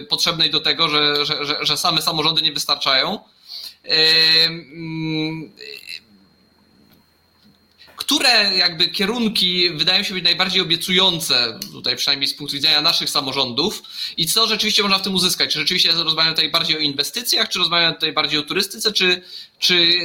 potrzebnej 0.10 0.50
do 0.50 0.60
tego, 0.60 0.90
że, 0.90 1.26
że, 1.26 1.46
że, 1.46 1.58
że 1.62 1.78
same 1.78 2.02
samorządy 2.02 2.42
nie 2.42 2.54
wystarczają. 2.54 3.20
Które 8.10 8.58
jakby 8.58 8.88
kierunki 8.88 9.70
wydają 9.70 10.04
się 10.04 10.14
być 10.14 10.24
najbardziej 10.24 10.62
obiecujące, 10.62 11.34
tutaj 11.72 11.96
przynajmniej 11.96 12.28
z 12.28 12.34
punktu 12.34 12.56
widzenia 12.56 12.82
naszych 12.82 13.10
samorządów 13.10 13.84
i 14.18 14.26
co 14.26 14.48
rzeczywiście 14.48 14.84
można 14.84 14.98
w 14.98 15.02
tym 15.02 15.16
uzyskać? 15.16 15.54
Czy 15.54 15.60
rzeczywiście 15.60 15.92
rozmawiamy 16.04 16.36
tutaj 16.36 16.52
bardziej 16.52 16.78
o 16.78 16.80
inwestycjach, 16.80 17.50
czy 17.50 17.60
rozmawiamy 17.60 17.96
tutaj 17.96 18.14
bardziej 18.14 18.40
o 18.40 18.44
turystyce, 18.44 18.92
czy, 18.92 19.22
czy 19.60 19.76
yy, 19.76 19.96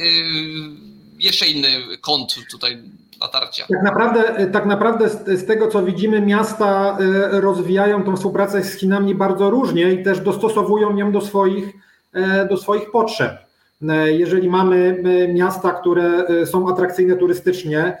jeszcze 1.19 1.47
inny 1.47 1.67
kąt 2.01 2.35
tutaj 2.51 2.77
natarcia? 3.19 3.65
Tak 3.67 3.83
naprawdę, 3.83 4.49
tak 4.53 4.65
naprawdę 4.65 5.09
z, 5.09 5.39
z 5.39 5.45
tego, 5.47 5.67
co 5.67 5.83
widzimy, 5.83 6.21
miasta 6.21 6.97
yy, 6.99 7.41
rozwijają 7.41 8.03
tą 8.03 8.15
współpracę 8.15 8.63
z 8.63 8.79
Chinami 8.79 9.15
bardzo 9.15 9.49
różnie 9.49 9.93
i 9.93 10.03
też 10.03 10.19
dostosowują 10.19 10.97
ją 10.97 11.11
do 11.11 11.21
swoich, 11.21 11.65
yy, 12.13 12.47
do 12.49 12.57
swoich 12.57 12.91
potrzeb. 12.91 13.44
E, 13.81 14.11
jeżeli 14.11 14.49
mamy 14.49 15.03
e, 15.03 15.33
miasta, 15.33 15.71
które 15.71 16.03
e, 16.03 16.45
są 16.45 16.69
atrakcyjne 16.69 17.15
turystycznie, 17.15 17.97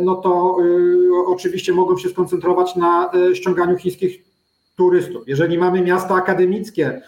no 0.00 0.14
to 0.14 0.56
oczywiście 1.26 1.72
mogą 1.72 1.98
się 1.98 2.08
skoncentrować 2.08 2.76
na 2.76 3.10
ściąganiu 3.34 3.76
chińskich 3.76 4.24
turystów. 4.76 5.28
Jeżeli 5.28 5.58
mamy 5.58 5.82
miasta 5.82 6.14
akademickie, 6.14 7.02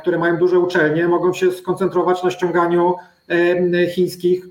które 0.00 0.18
mają 0.18 0.36
duże 0.36 0.58
uczelnie, 0.58 1.08
mogą 1.08 1.32
się 1.32 1.52
skoncentrować 1.52 2.22
na 2.22 2.30
ściąganiu 2.30 2.94
chińskich 3.94 4.46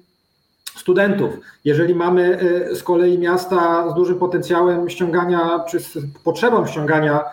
studentów. 0.76 1.30
Jeżeli 1.66 1.96
mamy 1.96 2.40
z 2.74 2.84
kolei 2.84 3.18
miasta 3.18 3.90
z 3.92 3.94
dużym 3.96 4.20
potencjałem 4.20 4.90
ściągania, 4.90 5.64
czy 5.70 5.80
z 5.80 5.98
potrzebą 6.24 6.68
ściągania 6.68 7.24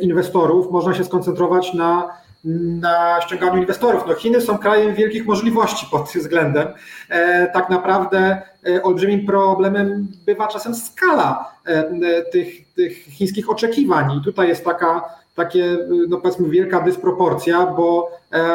inwestorów, 0.00 0.70
można 0.70 0.94
się 0.94 1.04
skoncentrować 1.04 1.74
na 1.74 2.08
na 2.44 3.20
ściąganiu 3.20 3.56
inwestorów. 3.56 4.02
No 4.08 4.14
Chiny 4.14 4.40
są 4.40 4.58
krajem 4.58 4.94
wielkich 4.94 5.26
możliwości 5.26 5.86
pod 5.90 6.12
tym 6.12 6.22
względem. 6.22 6.68
E, 7.08 7.46
tak 7.52 7.70
naprawdę 7.70 8.42
e, 8.66 8.82
olbrzymim 8.82 9.26
problemem 9.26 10.08
bywa 10.26 10.48
czasem 10.48 10.74
skala 10.74 11.52
e, 11.66 12.22
tych, 12.22 12.72
tych 12.74 13.04
chińskich 13.04 13.50
oczekiwań 13.50 14.18
i 14.18 14.24
tutaj 14.24 14.48
jest 14.48 14.64
taka 14.64 15.18
takie, 15.34 15.78
no 16.08 16.16
powiedzmy, 16.16 16.48
wielka 16.48 16.80
dysproporcja, 16.80 17.66
bo, 17.66 18.10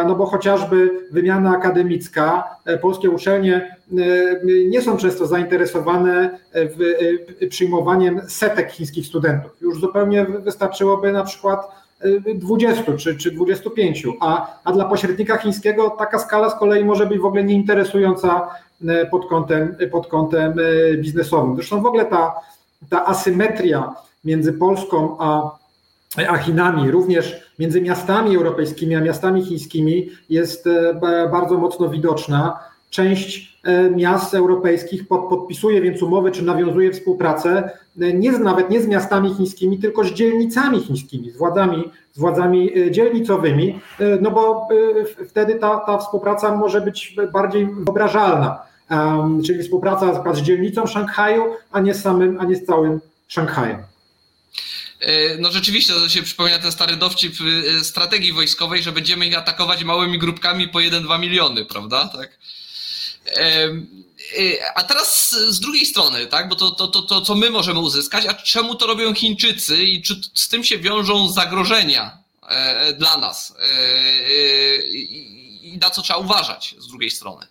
no 0.07 0.15
bo 0.15 0.25
chociażby 0.25 0.89
wymiana 1.11 1.51
akademicka, 1.51 2.43
polskie 2.81 3.09
uczelnie 3.09 3.75
nie 4.69 4.81
są 4.81 4.97
często 4.97 5.27
zainteresowane 5.27 6.39
przyjmowaniem 7.49 8.21
setek 8.27 8.71
chińskich 8.71 9.05
studentów. 9.05 9.51
Już 9.61 9.79
zupełnie 9.79 10.25
wystarczyłoby 10.25 11.11
na 11.11 11.23
przykład 11.23 11.67
20 12.35 12.93
czy, 12.97 13.17
czy 13.17 13.31
25, 13.31 14.07
a, 14.19 14.59
a 14.63 14.71
dla 14.71 14.85
pośrednika 14.85 15.37
chińskiego 15.37 15.89
taka 15.89 16.19
skala 16.19 16.49
z 16.49 16.59
kolei 16.59 16.85
może 16.85 17.05
być 17.05 17.19
w 17.19 17.25
ogóle 17.25 17.43
nieinteresująca 17.43 18.47
pod 19.11 19.29
kątem, 19.29 19.75
pod 19.91 20.07
kątem 20.07 20.53
biznesowym. 20.97 21.55
Zresztą 21.55 21.81
w 21.81 21.85
ogóle 21.85 22.05
ta, 22.05 22.35
ta 22.89 23.05
asymetria 23.05 23.93
między 24.25 24.53
Polską 24.53 25.17
a, 25.19 25.57
a 26.27 26.37
Chinami, 26.37 26.91
również 26.91 27.53
między 27.59 27.81
miastami 27.81 28.35
europejskimi 28.35 28.95
a 28.95 29.01
miastami 29.01 29.45
chińskimi 29.45 30.09
jest 30.29 30.69
bardzo 31.31 31.57
mocno 31.57 31.89
widoczna 31.89 32.59
część 32.93 33.57
e, 33.63 33.89
miast 33.89 34.33
europejskich 34.33 35.07
pod, 35.07 35.29
podpisuje 35.29 35.81
więc 35.81 36.01
umowy 36.01 36.31
czy 36.31 36.43
nawiązuje 36.43 36.91
współpracę 36.91 37.69
e, 38.01 38.13
nie 38.13 38.33
z, 38.33 38.39
nawet 38.39 38.69
nie 38.69 38.81
z 38.81 38.87
miastami 38.87 39.33
chińskimi, 39.35 39.79
tylko 39.79 40.03
z 40.03 40.11
dzielnicami 40.11 40.79
chińskimi, 40.79 41.31
z 41.31 41.37
władzami, 41.37 41.83
z 42.13 42.19
władzami 42.19 42.79
e, 42.79 42.91
dzielnicowymi, 42.91 43.79
no 44.21 44.31
bo 44.31 44.67
wtedy 45.29 45.55
ta, 45.55 45.77
ta 45.77 45.97
współpraca 45.97 46.55
może 46.55 46.81
być 46.81 47.15
bardziej 47.33 47.65
wyobrażalna, 47.65 48.61
czyli 49.45 49.63
współpraca 49.63 50.33
z 50.33 50.41
dzielnicą 50.41 50.87
Szanghaju, 50.87 51.43
a 51.71 51.79
nie 51.79 51.93
z 51.93 52.01
samym, 52.01 52.39
a 52.39 52.45
nie 52.45 52.55
z 52.55 52.65
całym 52.65 52.99
Szanghajem. 53.27 53.83
No 55.39 55.51
rzeczywiście, 55.51 55.93
to 55.93 56.09
się 56.09 56.23
przypomina 56.23 56.59
ten 56.59 56.71
stary 56.71 56.95
dowcip 56.95 57.33
strategii 57.81 58.33
wojskowej, 58.33 58.83
że 58.83 58.91
będziemy 58.91 59.25
ich 59.27 59.37
atakować 59.37 59.83
małymi 59.83 60.19
grupkami 60.19 60.67
po 60.67 60.79
1-2 60.79 61.19
miliony, 61.19 61.65
prawda? 61.65 62.09
Tak. 62.17 62.37
Y, 63.27 64.57
a 64.75 64.83
teraz 64.83 65.35
z 65.49 65.59
drugiej 65.59 65.85
strony, 65.85 66.27
tak, 66.27 66.49
bo 66.49 66.55
to, 66.55 66.71
to, 66.71 66.87
to, 66.87 67.01
to, 67.01 67.21
co 67.21 67.35
my 67.35 67.49
możemy 67.49 67.79
uzyskać, 67.79 68.25
a 68.25 68.33
czemu 68.33 68.75
to 68.75 68.87
robią 68.87 69.13
Chińczycy 69.13 69.77
i 69.77 70.01
czy 70.01 70.15
z 70.33 70.49
tym 70.49 70.63
się 70.63 70.77
wiążą 70.77 71.29
zagrożenia 71.29 72.17
e, 72.49 72.93
dla 72.93 73.17
nas 73.17 73.55
e, 73.59 73.63
e, 73.63 74.77
i 75.61 75.79
na 75.81 75.89
co 75.89 76.01
trzeba 76.01 76.19
uważać 76.19 76.75
z 76.79 76.87
drugiej 76.87 77.09
strony? 77.09 77.45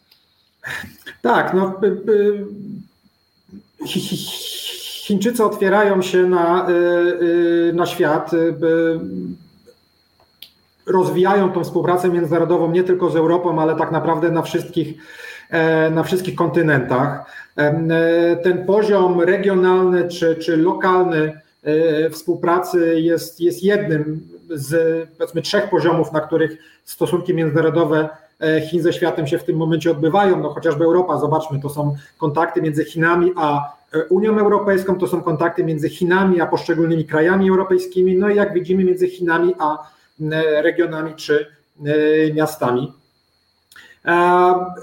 Tak, 1.22 1.54
no. 1.54 1.80
Chińczycy 5.06 5.44
otwierają 5.44 6.02
się 6.02 6.22
na, 6.22 6.66
na 7.72 7.86
świat, 7.86 8.30
rozwijają 10.86 11.52
tą 11.52 11.64
współpracę 11.64 12.08
międzynarodową 12.08 12.70
nie 12.70 12.84
tylko 12.84 13.10
z 13.10 13.16
Europą, 13.16 13.62
ale 13.62 13.76
tak 13.76 13.92
naprawdę 13.92 14.30
na 14.30 14.42
wszystkich 14.42 14.94
E, 14.96 15.31
na 15.90 16.02
wszystkich 16.02 16.34
kontynentach. 16.34 17.24
E, 17.56 18.36
ten 18.36 18.66
poziom 18.66 19.20
regionalny 19.20 20.08
czy, 20.08 20.36
czy 20.36 20.56
lokalny 20.56 21.40
e, 21.62 22.10
współpracy 22.10 23.00
jest, 23.00 23.40
jest 23.40 23.62
jednym 23.62 24.28
z 24.50 25.08
powiedzmy 25.18 25.42
trzech 25.42 25.70
poziomów, 25.70 26.12
na 26.12 26.20
których 26.20 26.58
stosunki 26.84 27.34
międzynarodowe 27.34 28.08
Chin 28.70 28.82
ze 28.82 28.92
światem 28.92 29.26
się 29.26 29.38
w 29.38 29.44
tym 29.44 29.56
momencie 29.56 29.90
odbywają. 29.90 30.40
No 30.40 30.50
chociażby 30.50 30.84
Europa, 30.84 31.18
zobaczmy, 31.18 31.60
to 31.60 31.70
są 31.70 31.96
kontakty 32.18 32.62
między 32.62 32.84
Chinami 32.84 33.32
a 33.36 33.72
Unią 34.08 34.38
Europejską, 34.38 34.98
to 34.98 35.06
są 35.06 35.22
kontakty 35.22 35.64
między 35.64 35.88
Chinami 35.88 36.40
a 36.40 36.46
poszczególnymi 36.46 37.04
krajami 37.04 37.50
europejskimi, 37.50 38.16
no 38.16 38.30
i 38.30 38.36
jak 38.36 38.52
widzimy 38.52 38.84
między 38.84 39.08
Chinami 39.08 39.54
a 39.58 39.78
regionami 40.62 41.14
czy 41.14 41.46
miastami. 42.34 42.92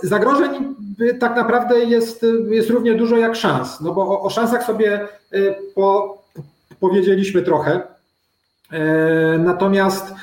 Zagrożeń 0.04 0.76
tak 1.20 1.36
naprawdę 1.36 1.80
jest, 1.80 2.26
jest 2.50 2.70
równie 2.70 2.96
dużo 2.96 3.18
jak 3.18 3.36
szans, 3.36 3.82
no 3.82 3.94
bo 3.94 4.02
o, 4.02 4.22
o 4.22 4.30
szansach 4.30 4.64
sobie 4.64 5.08
y, 5.34 5.56
po, 5.76 6.18
powiedzieliśmy 6.80 7.42
trochę. 7.42 7.82
E, 8.72 9.38
natomiast 9.38 10.14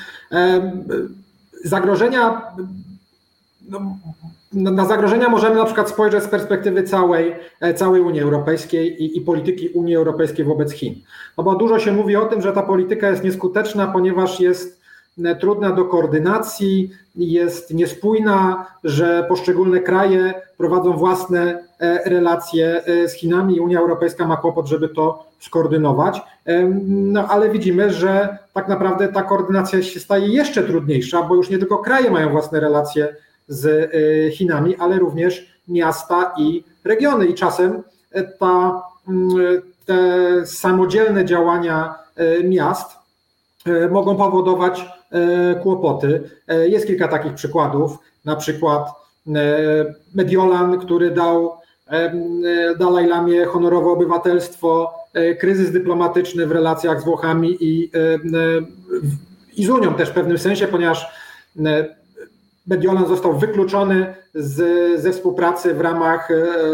zagrożenia, 1.65 2.43
no, 3.69 3.97
na 4.53 4.87
zagrożenia 4.87 5.29
możemy 5.29 5.55
na 5.55 5.65
przykład 5.65 5.91
spojrzeć 5.91 6.25
z 6.25 6.29
perspektywy 6.29 6.83
całej, 6.83 7.35
e, 7.61 7.75
całej 7.75 8.01
Unii 8.01 8.21
Europejskiej 8.21 9.03
i, 9.03 9.19
i, 9.19 9.21
polityki 9.21 9.69
Unii 9.69 9.97
Europejskiej 9.97 10.45
wobec 10.45 10.73
Chin. 10.73 10.95
No 11.39 11.45
bo 11.45 11.55
dużo 11.55 11.79
się 11.79 11.93
mówi 11.93 12.17
o 12.17 12.27
tym, 12.27 12.43
że 12.43 12.53
ta 12.53 12.63
polityka 12.63 13.09
jest 13.09 13.25
nieskuteczna, 13.25 13.87
ponieważ 13.87 14.41
jest 14.41 14.76
trudna 15.41 15.73
do 15.73 15.85
koordynacji, 15.85 16.91
jest 17.17 17.75
niespójna, 17.75 18.67
że 18.85 19.27
poszczególne 19.29 19.81
kraje 19.81 20.35
prowadzą 20.59 20.93
własne 20.93 21.59
e, 21.81 22.11
relacje 22.11 22.85
e, 22.85 23.09
z 23.09 23.13
Chinami 23.13 23.57
i 23.57 23.61
Unia 23.61 23.81
Europejska 23.81 24.27
ma 24.27 24.37
kłopot, 24.37 24.67
żeby 24.67 24.89
to 24.89 25.27
skoordynować. 25.41 26.23
No 26.87 27.29
ale 27.29 27.51
widzimy, 27.51 27.93
że 27.93 28.39
tak 28.53 28.69
naprawdę 28.69 29.09
ta 29.09 29.23
koordynacja 29.23 29.83
się 29.83 30.01
staje 30.01 30.29
jeszcze 30.29 30.63
trudniejsza, 30.63 31.23
bo 31.23 31.35
już 31.35 31.51
nie 31.51 31.59
tylko 31.59 31.79
kraje 31.79 32.11
mają 32.11 32.31
własne 32.31 32.61
relacje 32.61 33.17
z 33.49 33.67
e, 33.67 34.31
Chinami, 34.31 34.77
ale 34.77 34.99
również 34.99 35.61
miasta 35.69 36.33
i 36.39 36.65
regiony. 36.85 37.27
I 37.27 37.35
czasem 37.35 37.83
ta, 38.39 38.83
te 39.87 39.97
samodzielne 40.47 41.25
działania 41.25 41.95
miast 42.45 42.99
mogą 43.91 44.17
powodować 44.17 44.85
E, 44.85 44.96
kłopoty. 45.63 46.31
E, 46.49 46.69
jest 46.69 46.87
kilka 46.87 47.09
takich 47.09 47.35
przykładów, 47.35 47.99
na 48.25 48.37
przykład 48.37 48.89
e, 49.27 49.33
Mediolan, 50.15 50.79
który 50.79 51.11
dał 51.11 51.57
Dalaj 52.79 53.07
Lamie 53.07 53.45
honorowe 53.45 53.91
obywatelstwo, 53.91 54.95
kryzys 55.41 55.73
dyplomatyczny 55.73 56.47
w 56.47 56.53
relacjach 56.53 57.01
z 57.01 57.05
Włochami 57.05 57.57
i, 57.61 57.91
i 59.57 59.65
z 59.65 59.71
Unią 59.71 59.95
też 59.95 60.09
w 60.09 60.13
pewnym 60.13 60.39
sensie, 60.39 60.69
ponieważ 60.69 61.07
Mediolan 62.67 63.07
został 63.07 63.39
wykluczony 63.39 64.15
z, 64.35 65.01
ze 65.01 65.13
współpracy 65.13 65.75
w 65.75 65.81
ramach 65.81 66.29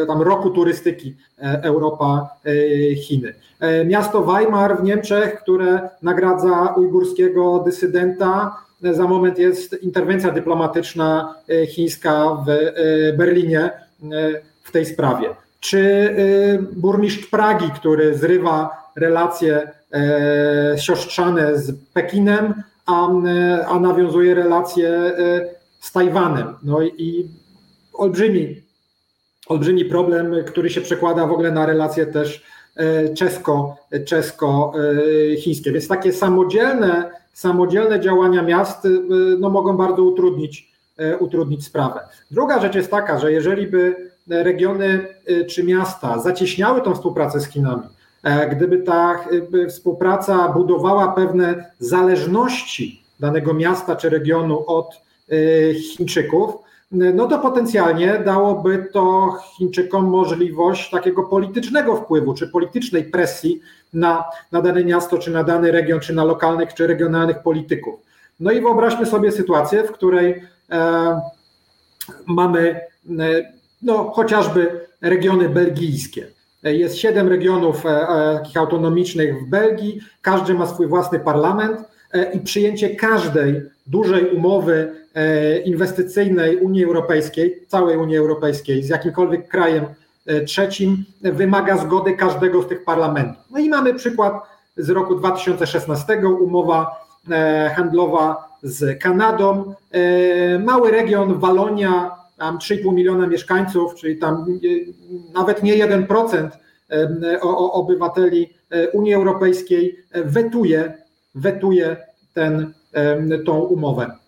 tam 0.07 0.23
roku 0.23 0.51
turystyki 0.51 1.17
Europa-Chiny. 1.63 3.35
E, 3.63 3.85
miasto 3.85 4.23
Weimar 4.23 4.79
w 4.81 4.85
Niemczech, 4.85 5.43
które 5.43 5.89
nagradza 6.03 6.75
ujgurskiego 6.77 7.59
dysydenta. 7.59 8.57
E, 8.85 8.95
za 8.95 9.05
moment 9.05 9.39
jest 9.39 9.83
interwencja 9.83 10.31
dyplomatyczna 10.31 11.35
e, 11.49 11.67
chińska 11.67 12.45
w 12.47 12.73
Berlinie 13.17 13.71
w 14.63 14.73
tej 14.73 14.87
sprawie. 14.87 15.29
Czy 15.61 16.17
burmistrz 16.73 17.27
Pragi, 17.27 17.71
który 17.75 18.15
zrywa 18.15 18.71
relacje 18.97 19.71
siostrzane 20.77 21.59
z 21.59 21.73
Pekinem, 21.95 22.55
a, 22.87 23.09
a 23.69 23.81
nawiązuje 23.81 24.35
relacje 24.35 25.13
z 25.83 25.93
Tajwanem. 25.93 26.55
No 26.63 26.83
i 26.83 27.29
olbrzymi, 27.93 28.63
olbrzymi 29.47 29.85
problem, 29.85 30.45
który 30.47 30.71
się 30.71 30.81
przekłada 30.81 31.27
w 31.27 31.33
ogóle 31.33 31.53
na 31.53 31.67
relacje 31.67 32.07
też 32.07 32.45
E, 32.77 33.15
czesko, 33.15 33.77
czesko-chińskie. 34.05 35.73
Więc 35.73 35.89
takie 35.89 36.13
samodzielne, 36.13 37.11
samodzielne 37.33 38.01
działania 38.01 38.43
miast 38.43 38.87
e, 38.87 38.89
no, 39.39 39.51
mogą 39.51 39.77
bardzo 39.77 40.03
utrudnić, 40.03 40.73
e, 40.97 41.19
utrudnić 41.19 41.65
sprawę. 41.65 42.01
Druga 42.31 42.61
rzecz 42.61 42.75
jest 42.75 42.91
taka, 42.91 43.19
że 43.19 43.33
jeżeli 43.33 43.67
by 43.67 44.13
regiony 44.29 45.07
czy 45.49 45.65
miasta 45.65 46.19
zacieśniały 46.19 46.81
tą 46.81 46.95
współpracę 46.95 47.41
z 47.41 47.47
Chinami, 47.47 47.83
gdyby 48.51 48.79
ta 48.79 49.25
współpraca 49.69 50.49
budowała 50.49 51.13
pewne 51.13 51.71
zależności 51.79 53.03
danego 53.21 53.55
miasta 53.55 53.97
czy 53.97 54.11
regionu 54.11 54.65
od 54.67 55.01
Chińczyków, 55.75 56.55
no 56.93 57.27
to 57.27 57.39
potencjalnie 57.39 58.23
dałoby 58.25 58.89
to 58.93 59.37
Chińczykom 59.57 60.05
możliwość 60.05 60.91
takiego 60.91 61.23
politycznego 61.23 61.97
wpływu, 61.97 62.35
czy 62.35 62.49
politycznej 62.49 63.05
presji 63.05 63.61
na, 63.93 64.25
na 64.53 64.63
dane 64.63 64.85
miasto, 64.85 65.19
czy 65.19 65.31
na 65.31 65.45
dany 65.45 65.73
region, 65.73 66.01
czy 66.01 66.15
na 66.15 66.25
lokalnych, 66.25 66.75
czy 66.75 66.87
regionalnych 66.87 67.39
polityków. 67.43 68.01
No 68.41 68.51
i 68.51 68.61
wyobraźmy 68.61 69.07
sobie 69.07 69.33
sytuację, 69.33 69.85
w 69.85 69.93
której 69.93 70.43
e, 70.71 71.21
mamy 72.27 72.81
e, 73.19 73.53
no, 73.83 74.11
chociażby 74.11 74.87
regiony 75.01 75.49
belgijskie. 75.49 76.27
Jest 76.63 76.97
siedem 76.97 77.29
regionów 77.29 77.87
e, 77.87 77.89
e 77.89 78.39
takich 78.39 78.57
autonomicznych 78.57 79.43
w 79.43 79.51
Belgii, 79.51 80.01
każdy 80.23 80.55
ma 80.55 80.67
swój 80.67 80.87
własny 80.87 81.21
parlament 81.21 81.79
e, 82.13 82.33
i 82.33 82.41
przyjęcie 82.41 82.95
każdej 82.95 83.63
dużej 83.87 84.37
umowy 84.37 85.02
inwestycyjnej 85.65 86.57
Unii 86.57 86.85
Europejskiej, 86.85 87.67
całej 87.69 87.97
Unii 87.97 88.17
Europejskiej 88.17 88.83
z 88.83 88.89
jakimkolwiek 88.89 89.49
krajem 89.49 89.85
e, 90.27 90.41
trzecim 90.41 91.05
wymaga 91.21 91.77
zgody 91.77 92.17
każdego 92.17 92.63
z 92.63 92.69
tych 92.69 92.85
parlamentów. 92.85 93.43
No 93.51 93.59
i 93.59 93.69
mamy 93.69 93.95
przykład 93.95 94.35
z 94.77 94.91
roku 94.91 95.15
2016, 95.15 96.19
umowa 96.29 96.91
e, 97.31 97.71
handlowa 97.77 98.49
z 98.63 99.03
Kanadą. 99.03 99.75
Mały 100.65 100.91
region 100.91 101.41
Walonia, 101.41 102.11
tam 102.39 102.59
3,5 102.59 102.95
miliona 102.95 103.27
mieszkańców, 103.27 103.95
czyli 103.95 104.19
tam 104.19 104.47
nawet 105.35 105.63
nie 105.63 105.87
1% 105.87 106.49
obywateli 107.73 108.55
Unii 108.93 109.15
Europejskiej 109.15 109.97
wetuje, 110.15 110.93
wetuje 111.35 111.97
ten, 112.35 112.73
tą 113.45 113.59
umowę. 113.59 114.22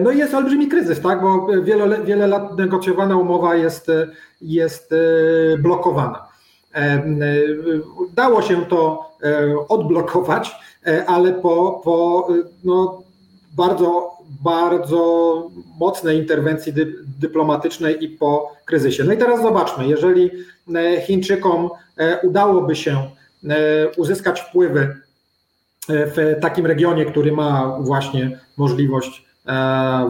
No 0.00 0.10
i 0.10 0.18
jest 0.18 0.34
olbrzymi 0.34 0.68
kryzys, 0.68 1.00
tak? 1.00 1.20
bo 1.20 1.46
wiele, 1.62 2.04
wiele 2.04 2.26
lat 2.26 2.58
negocjowana 2.58 3.16
umowa 3.16 3.54
jest, 3.54 3.90
jest 4.40 4.94
blokowana. 5.58 6.28
Dało 8.14 8.42
się 8.42 8.66
to 8.66 9.10
odblokować, 9.68 10.56
ale 11.06 11.32
po, 11.32 11.80
po 11.84 12.28
no, 12.64 13.02
bardzo, 13.56 14.10
bardzo 14.44 15.50
mocnej 15.78 16.18
interwencji 16.18 16.72
dy, 16.72 16.94
dyplomatycznej 17.20 18.04
i 18.04 18.08
po 18.08 18.52
kryzysie. 18.64 19.04
No 19.04 19.12
i 19.12 19.18
teraz 19.18 19.42
zobaczmy, 19.42 19.86
jeżeli 19.86 20.30
Chińczykom 21.06 21.70
udałoby 22.22 22.76
się 22.76 23.10
uzyskać 23.96 24.40
wpływy 24.40 24.96
w 25.88 26.36
takim 26.40 26.66
regionie, 26.66 27.04
który 27.04 27.32
ma 27.32 27.78
właśnie 27.80 28.40
możliwość 28.56 29.24
e, 29.26 29.31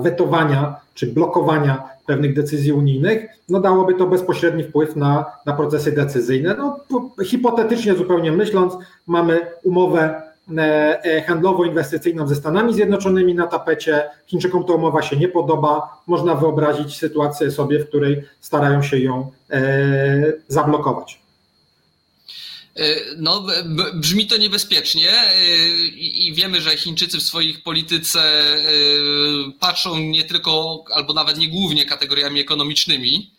wetowania 0.02 0.76
czy 0.94 1.06
blokowania 1.06 1.92
pewnych 2.06 2.34
decyzji 2.34 2.72
unijnych, 2.72 3.26
no 3.48 3.60
dałoby 3.60 3.94
to 3.94 4.06
bezpośredni 4.06 4.64
wpływ 4.64 4.96
na, 4.96 5.24
na 5.46 5.52
procesy 5.52 5.92
decyzyjne. 5.92 6.54
No, 6.58 6.80
hipotetycznie 7.24 7.94
zupełnie 7.94 8.32
myśląc, 8.32 8.74
mamy 9.06 9.40
umowę 9.62 10.22
e, 10.58 11.04
e, 11.04 11.22
handlowo-inwestycyjną 11.22 12.26
ze 12.28 12.34
Stanami 12.34 12.74
Zjednoczonymi 12.74 13.34
na 13.34 13.46
tapecie. 13.46 14.10
Chińczykom 14.26 14.64
ta 14.64 14.72
umowa 14.72 15.02
się 15.02 15.16
nie 15.16 15.28
podoba. 15.28 16.00
Można 16.06 16.34
wyobrazić 16.34 16.98
sytuację 16.98 17.50
sobie, 17.50 17.78
w 17.78 17.88
której 17.88 18.24
starają 18.40 18.82
się 18.82 18.98
ją 18.98 19.30
zablokować. 20.48 21.21
E, 22.76 23.14
no, 23.16 23.46
brzmi 23.94 24.26
to 24.26 24.36
niebezpiecznie 24.36 25.10
e, 25.10 25.36
i 25.96 26.34
wiemy, 26.34 26.60
że 26.60 26.76
Chińczycy 26.76 27.18
w 27.18 27.22
swoich 27.22 27.62
polityce 27.62 28.20
e, 28.20 28.62
patrzą 29.60 29.98
nie 29.98 30.24
tylko, 30.24 30.84
albo 30.94 31.12
nawet 31.12 31.38
nie 31.38 31.48
głównie 31.48 31.84
kategoriami 31.84 32.40
ekonomicznymi, 32.40 33.30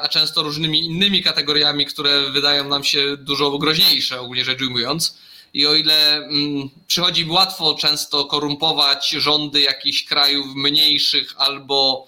a 0.00 0.08
często 0.08 0.42
różnymi 0.42 0.84
innymi 0.84 1.22
kategoriami, 1.22 1.86
które 1.86 2.30
wydają 2.30 2.68
nam 2.68 2.84
się 2.84 3.16
dużo 3.16 3.58
groźniejsze, 3.58 4.20
ogólnie 4.20 4.44
rzecz 4.44 4.60
ujmując. 4.60 5.18
I 5.54 5.66
o 5.66 5.74
ile 5.74 6.16
mm, 6.16 6.70
przychodzi 6.86 7.24
łatwo 7.24 7.74
często 7.74 8.24
korumpować 8.24 9.10
rządy 9.10 9.60
jakichś 9.60 10.04
krajów 10.04 10.46
mniejszych 10.54 11.34
albo 11.36 12.06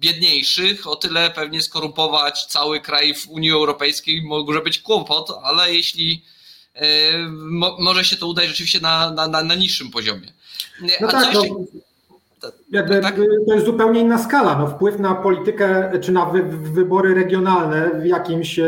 biedniejszych, 0.00 0.86
o 0.86 0.96
tyle 0.96 1.30
pewnie 1.30 1.62
skorumpować 1.62 2.46
cały 2.46 2.80
kraj 2.80 3.14
w 3.14 3.28
Unii 3.28 3.50
Europejskiej 3.50 4.22
może 4.22 4.60
być 4.60 4.78
kłopot, 4.78 5.30
ale 5.42 5.74
jeśli 5.74 6.24
e, 6.74 6.82
może 7.78 8.04
się 8.04 8.16
to 8.16 8.26
udać 8.26 8.46
rzeczywiście 8.46 8.80
na, 8.80 9.10
na, 9.10 9.42
na 9.42 9.54
niższym 9.54 9.90
poziomie. 9.90 10.32
No 11.00 11.08
tak, 11.08 11.34
jeszcze... 11.34 11.48
no, 12.42 12.50
jakby 12.70 13.00
tak? 13.00 13.16
to 13.48 13.54
jest 13.54 13.66
zupełnie 13.66 14.00
inna 14.00 14.18
skala. 14.18 14.58
No, 14.58 14.66
wpływ 14.66 14.98
na 14.98 15.14
politykę 15.14 15.92
czy 16.00 16.12
na 16.12 16.24
wy, 16.24 16.42
wybory 16.72 17.14
regionalne 17.14 17.90
w 18.00 18.06
jakimś, 18.06 18.60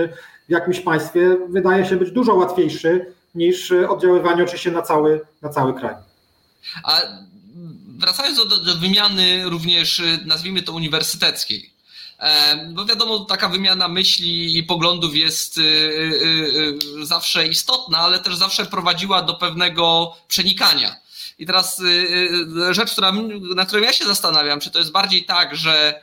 w 0.49 0.51
jakimś 0.51 0.81
państwie 0.81 1.37
wydaje 1.49 1.85
się 1.85 1.97
być 1.97 2.11
dużo 2.11 2.35
łatwiejszy 2.35 3.07
niż 3.35 3.73
oddziaływanie 3.73 4.43
oczywiście 4.43 4.71
na 4.71 4.83
cały, 4.83 5.21
na 5.43 5.49
cały 5.49 5.75
kraj. 5.75 6.10
A 6.83 7.03
wracając 7.99 8.39
do, 8.39 8.45
do 8.45 8.75
wymiany 8.75 9.45
również, 9.45 9.99
y, 9.99 10.19
nazwijmy 10.25 10.63
to 10.63 10.73
uniwersyteckiej, 10.73 11.71
e, 12.19 12.57
bo 12.73 12.85
wiadomo, 12.85 13.19
taka 13.19 13.49
wymiana 13.49 13.89
myśli 13.89 14.59
i 14.59 14.63
poglądów 14.63 15.17
jest 15.17 15.59
y, 15.59 15.63
y, 15.63 17.07
zawsze 17.07 17.47
istotna, 17.47 17.99
ale 17.99 18.19
też 18.19 18.37
zawsze 18.37 18.67
prowadziła 18.67 19.23
do 19.23 19.35
pewnego 19.35 20.17
przenikania. 20.29 20.97
I 21.39 21.47
teraz 21.47 21.83
rzecz, 22.71 22.93
która, 22.93 23.13
na 23.55 23.67
którą 23.67 23.83
ja 23.83 23.93
się 23.93 24.05
zastanawiam, 24.05 24.61
czy 24.61 24.71
to 24.71 24.79
jest 24.79 24.91
bardziej 24.91 25.25
tak, 25.25 25.57
że 25.57 26.03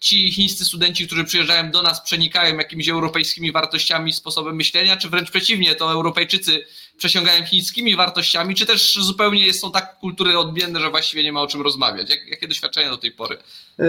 ci 0.00 0.32
chińscy 0.32 0.64
studenci, 0.64 1.06
którzy 1.06 1.24
przyjeżdżają 1.24 1.70
do 1.70 1.82
nas, 1.82 2.00
przenikają 2.00 2.56
jakimiś 2.56 2.88
europejskimi 2.88 3.52
wartościami, 3.52 4.12
sposobem 4.12 4.56
myślenia, 4.56 4.96
czy 4.96 5.08
wręcz 5.08 5.30
przeciwnie, 5.30 5.74
to 5.74 5.92
Europejczycy 5.92 6.64
przesiągają 6.96 7.44
chińskimi 7.44 7.96
wartościami, 7.96 8.54
czy 8.54 8.66
też 8.66 8.94
zupełnie 9.00 9.52
są 9.52 9.72
tak 9.72 9.98
kultury 9.98 10.38
odmienne, 10.38 10.80
że 10.80 10.90
właściwie 10.90 11.22
nie 11.22 11.32
ma 11.32 11.42
o 11.42 11.46
czym 11.46 11.62
rozmawiać? 11.62 12.10
Jak, 12.10 12.28
jakie 12.28 12.48
doświadczenia 12.48 12.90
do 12.90 12.96
tej 12.96 13.12
pory? 13.12 13.36
E, 13.78 13.84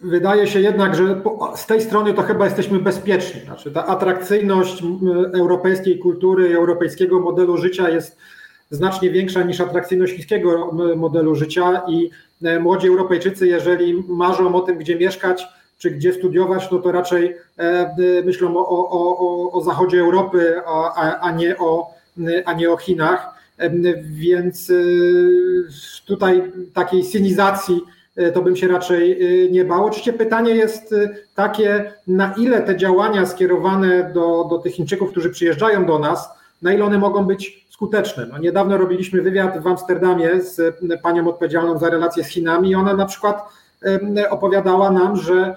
wydaje 0.00 0.46
się 0.46 0.60
jednak, 0.60 0.96
że 0.96 1.22
z 1.56 1.66
tej 1.66 1.82
strony 1.82 2.14
to 2.14 2.22
chyba 2.22 2.44
jesteśmy 2.44 2.78
bezpieczni. 2.78 3.40
Znaczy, 3.40 3.70
ta 3.70 3.86
atrakcyjność 3.86 4.82
europejskiej 5.34 5.98
kultury, 5.98 6.56
europejskiego 6.56 7.20
modelu 7.20 7.56
życia 7.56 7.90
jest 7.90 8.16
znacznie 8.70 9.10
większa 9.10 9.42
niż 9.42 9.60
atrakcyjność 9.60 10.12
chińskiego 10.12 10.72
modelu 10.96 11.34
życia 11.34 11.82
i 11.88 12.10
e, 12.42 12.60
młodzi 12.60 12.88
Europejczycy, 12.88 13.46
jeżeli 13.46 14.04
marzą 14.08 14.54
o 14.54 14.60
tym, 14.60 14.78
gdzie 14.78 14.96
mieszkać, 14.96 15.46
czy 15.78 15.90
gdzie 15.90 16.12
studiować, 16.12 16.70
no 16.70 16.78
to 16.78 16.92
raczej 16.92 17.36
e, 17.58 18.22
myślą 18.24 18.56
o, 18.56 18.68
o, 18.68 19.18
o, 19.18 19.52
o 19.52 19.60
zachodzie 19.60 20.00
Europy, 20.00 20.54
a, 20.66 21.20
a, 21.20 21.32
nie 21.32 21.58
o, 21.58 21.94
a 22.44 22.52
nie 22.52 22.70
o 22.70 22.76
Chinach. 22.76 23.34
E, 23.58 23.70
więc 24.02 24.70
e, 24.70 24.74
tutaj 26.06 26.52
takiej 26.74 27.04
synizacji 27.04 27.80
to 28.34 28.42
bym 28.42 28.56
się 28.56 28.68
raczej 28.68 29.18
nie 29.50 29.64
bał. 29.64 29.86
Oczywiście 29.86 30.12
pytanie 30.12 30.54
jest 30.54 30.94
takie, 31.34 31.92
na 32.06 32.34
ile 32.38 32.62
te 32.62 32.76
działania 32.76 33.26
skierowane 33.26 34.10
do, 34.14 34.46
do 34.50 34.58
tych 34.58 34.74
Chińczyków, 34.74 35.10
którzy 35.10 35.30
przyjeżdżają 35.30 35.86
do 35.86 35.98
nas, 35.98 36.28
na 36.62 36.72
ile 36.72 36.84
one 36.84 36.98
mogą 36.98 37.24
być 37.24 37.59
skuteczne. 37.80 38.26
No, 38.26 38.38
niedawno 38.38 38.76
robiliśmy 38.76 39.22
wywiad 39.22 39.62
w 39.62 39.66
Amsterdamie 39.66 40.40
z 40.40 40.76
panią 41.02 41.28
odpowiedzialną 41.28 41.78
za 41.78 41.90
relacje 41.90 42.24
z 42.24 42.28
Chinami 42.28 42.70
i 42.70 42.74
ona 42.74 42.94
na 42.94 43.06
przykład 43.06 43.48
opowiadała 44.30 44.90
nam, 44.90 45.16
że 45.16 45.56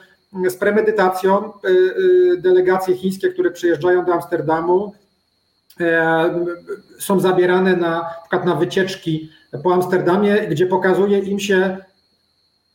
z 0.50 0.56
premedytacją 0.56 1.52
y, 1.66 2.38
delegacje 2.38 2.96
chińskie, 2.96 3.30
które 3.30 3.52
przyjeżdżają 3.52 4.06
do 4.06 4.14
Amsterdamu, 4.14 4.94
e, 5.80 6.46
są 7.00 7.20
zabierane 7.20 7.76
na, 7.76 8.06
na 8.32 8.46
na 8.46 8.56
wycieczki 8.56 9.30
po 9.64 9.74
Amsterdamie, 9.74 10.48
gdzie 10.50 10.68
pokazuje 10.68 11.20
im 11.20 11.40
się 11.40 11.78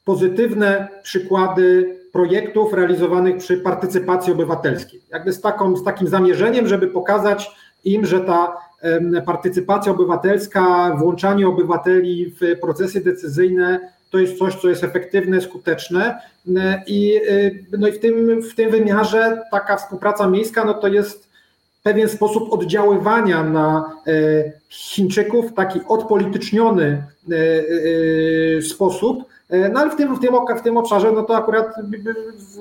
pozytywne 0.04 0.88
przykłady 1.02 1.96
projektów 2.12 2.72
realizowanych 2.72 3.36
przy 3.36 3.56
partycypacji 3.56 4.32
obywatelskiej. 4.32 5.02
Jakby 5.10 5.32
z, 5.32 5.40
taką, 5.40 5.76
z 5.76 5.84
takim 5.84 6.08
zamierzeniem, 6.08 6.68
żeby 6.68 6.86
pokazać 6.86 7.50
im, 7.84 8.06
że 8.06 8.20
ta 8.20 8.67
partycypacja 9.26 9.92
obywatelska, 9.92 10.96
włączanie 10.98 11.48
obywateli 11.48 12.34
w 12.40 12.60
procesy 12.60 13.00
decyzyjne 13.00 13.80
to 14.10 14.18
jest 14.18 14.38
coś, 14.38 14.54
co 14.54 14.68
jest 14.68 14.84
efektywne, 14.84 15.40
skuteczne. 15.40 16.20
I, 16.86 17.20
no 17.78 17.88
i 17.88 17.92
w, 17.92 17.98
tym, 17.98 18.42
w 18.42 18.54
tym 18.54 18.70
wymiarze 18.70 19.42
taka 19.50 19.76
współpraca 19.76 20.28
miejska 20.28 20.64
no 20.64 20.74
to 20.74 20.88
jest 20.88 21.28
pewien 21.88 22.08
sposób 22.08 22.52
oddziaływania 22.52 23.42
na 23.42 23.92
e, 24.06 24.12
Chińczyków, 24.68 25.54
taki 25.54 25.80
odpolityczniony 25.88 26.84
e, 26.84 27.36
e, 28.56 28.62
sposób, 28.62 29.24
no 29.50 29.80
ale 29.80 29.90
w 29.90 29.96
tym, 29.96 30.16
w 30.16 30.20
tym, 30.20 30.34
w 30.58 30.62
tym 30.62 30.76
obszarze 30.76 31.12
no 31.12 31.22
to 31.22 31.36
akurat 31.36 31.66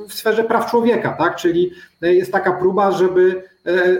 w 0.08 0.14
sferze 0.14 0.44
praw 0.44 0.72
człowieka, 0.72 1.16
tak? 1.18 1.36
czyli 1.36 1.72
jest 2.02 2.32
taka 2.32 2.52
próba, 2.52 2.92
żeby, 2.92 3.44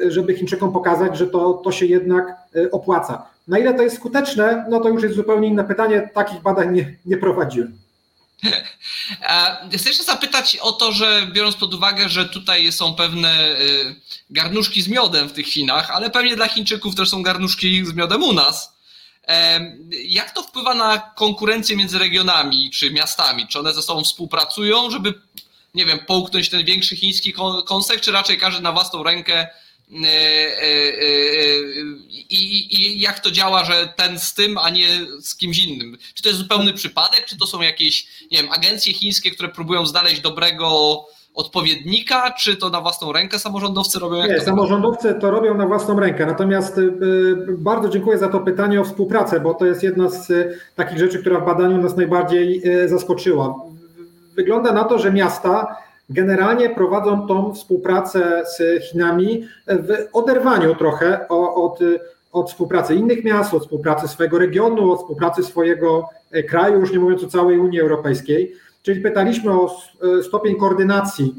żeby 0.08 0.36
Chińczykom 0.36 0.74
pokazać, 0.74 1.18
że 1.18 1.28
to, 1.28 1.54
to 1.54 1.72
się 1.72 1.86
jednak 1.86 2.36
opłaca. 2.72 3.28
Na 3.48 3.60
ile 3.60 3.74
to 3.74 3.84
jest 3.84 3.96
skuteczne, 3.96 4.66
no 4.70 4.80
to 4.80 4.90
już 4.90 5.04
jest 5.04 5.16
zupełnie 5.16 5.48
inne 5.48 5.64
pytanie. 5.64 6.10
Takich 6.14 6.42
badań 6.42 6.74
nie, 6.74 6.96
nie 7.06 7.18
prowadziłem. 7.18 7.78
Chcę 9.78 9.90
jeszcze 9.90 10.04
zapytać 10.04 10.58
o 10.62 10.72
to, 10.72 10.92
że 10.92 11.28
biorąc 11.34 11.56
pod 11.56 11.74
uwagę, 11.74 12.10
że 12.10 12.26
tutaj 12.26 12.72
są 12.72 12.94
pewne 12.94 13.56
garnuszki 14.30 14.82
z 14.82 14.88
miodem 14.88 15.30
w 15.30 15.34
tych 15.34 15.46
Chinach, 15.46 15.92
ale 15.92 16.10
pewnie 16.10 16.36
dla 16.36 16.48
Chińczyków 16.48 16.96
też 16.96 17.10
są 17.10 17.24
garnuszki 17.24 17.86
z 17.86 17.94
miodem 17.94 18.24
u 18.24 18.34
nas. 18.34 18.77
Jak 20.04 20.32
to 20.32 20.44
wpływa 20.44 20.74
na 20.74 20.98
konkurencję 20.98 21.78
między 21.78 22.00
regionami 22.00 22.72
czy 22.72 22.92
miastami? 22.92 23.48
Czy 23.48 23.60
one 23.60 23.74
ze 23.74 23.82
sobą 23.82 24.04
współpracują, 24.04 24.92
żeby, 24.92 25.14
nie 25.74 25.86
wiem, 25.86 26.00
połknąć 26.00 26.50
ten 26.50 26.66
większy 26.66 26.96
chiński 26.96 27.34
kąsek, 27.66 28.02
czy 28.02 28.12
raczej 28.12 28.38
każdy 28.38 28.62
na 28.62 28.72
własną 28.72 29.04
rękę 29.04 29.48
E, 29.92 29.98
e, 29.98 30.64
e, 30.64 31.18
I, 32.10 32.76
I, 32.76 33.00
jak 33.00 33.20
to 33.20 33.32
działa, 33.32 33.66
że 33.66 33.94
ten 33.96 34.20
z 34.20 34.34
tym, 34.34 34.58
a 34.58 34.70
nie 34.70 34.88
z 35.22 35.36
kimś 35.36 35.58
innym? 35.58 35.98
Czy 36.14 36.24
to 36.24 36.30
jest 36.30 36.40
zupełny 36.40 36.74
przypadek, 36.74 37.26
czy 37.26 37.38
to 37.38 37.48
są 37.48 37.62
jakieś, 37.62 38.08
nie 38.32 38.38
wiem, 38.38 38.52
agencje 38.52 38.94
chińskie, 38.94 39.32
które 39.32 39.50
próbują 39.50 39.86
znaleźć 39.86 40.22
dobrego 40.22 41.06
odpowiednika, 41.38 42.32
czy 42.32 42.56
to 42.56 42.70
na 42.70 42.82
własną 42.82 43.14
rękę 43.14 43.40
samorządowcy 43.40 44.00
robią? 44.00 44.16
nie, 44.28 44.42
samorządowcy 44.42 45.14
to 45.14 45.32
robią 45.32 45.54
na 45.54 45.68
własną 45.68 46.00
rękę. 46.00 46.26
Natomiast 46.26 46.80
bardzo 47.58 47.90
dziękuję 47.90 48.18
za 48.18 48.28
to 48.28 48.40
pytanie 48.40 48.82
o 48.82 48.84
współpracę, 48.84 49.40
bo 49.40 49.54
to 49.54 49.66
jest 49.66 49.84
jedna 49.84 50.10
z 50.10 50.32
takich 50.76 50.98
rzeczy, 50.98 51.20
która 51.20 51.40
w 51.40 51.46
badaniu 51.46 51.78
nas 51.78 51.96
najbardziej 51.96 52.62
zaskoczyła. 52.86 53.56
Wygląda 54.36 54.72
na 54.74 54.84
to, 54.84 55.00
że 55.00 55.12
miasta 55.12 55.76
generalnie 56.10 56.70
prowadzą 56.70 57.28
tą 57.28 57.54
współpracę 57.54 58.44
z 58.58 58.84
Chinami 58.84 59.44
w 59.68 60.08
oderwaniu 60.14 60.76
trochę 60.76 61.28
od, 61.28 61.80
od 62.32 62.50
współpracy 62.50 62.96
innych 62.96 63.24
miast, 63.24 63.54
od 63.54 63.64
współpracy 63.64 64.08
swojego 64.08 64.40
regionu, 64.40 64.92
od 64.92 65.00
współpracy 65.00 65.44
swojego 65.44 66.10
kraju, 66.50 66.80
już 66.80 66.92
nie 66.92 67.00
mówiąc 67.00 67.24
o 67.24 67.28
całej 67.28 67.60
Unii 67.60 67.80
Europejskiej. 67.80 68.56
Czyli 68.88 69.02
pytaliśmy 69.02 69.52
o 69.52 69.78
stopień 70.22 70.56
koordynacji 70.56 71.36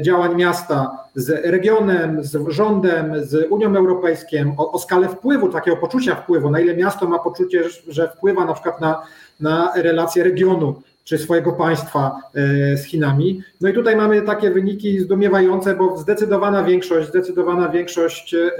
działań 0.00 0.36
miasta 0.36 0.98
z 1.14 1.28
regionem, 1.44 2.24
z 2.24 2.48
rządem, 2.48 3.24
z 3.24 3.46
Unią 3.50 3.76
Europejską, 3.76 4.54
o, 4.56 4.72
o, 4.72 4.78
skalę 4.78 5.08
wpływu, 5.08 5.48
takiego 5.48 5.76
poczucia 5.76 6.14
wpływu, 6.14 6.50
na 6.50 6.60
ile 6.60 6.76
miasto 6.76 7.08
ma 7.08 7.18
poczucie, 7.18 7.64
że 7.88 8.08
wpływa 8.08 8.44
na 8.44 8.52
przykład 8.54 8.80
na, 8.80 9.02
na 9.40 9.72
relacje 9.76 10.24
regionu 10.24 10.82
czy 11.04 11.18
swojego 11.18 11.52
państwa 11.52 12.16
e, 12.34 12.76
z 12.76 12.84
Chinami. 12.84 13.42
No 13.60 13.68
i 13.68 13.72
tutaj 13.72 13.96
mamy 13.96 14.22
takie 14.22 14.50
wyniki 14.50 15.00
zdumiewające, 15.00 15.74
bo 15.74 15.98
zdecydowana 15.98 16.64
większość, 16.64 17.08
zdecydowana 17.08 17.68
większość 17.68 18.34
e, 18.34 18.50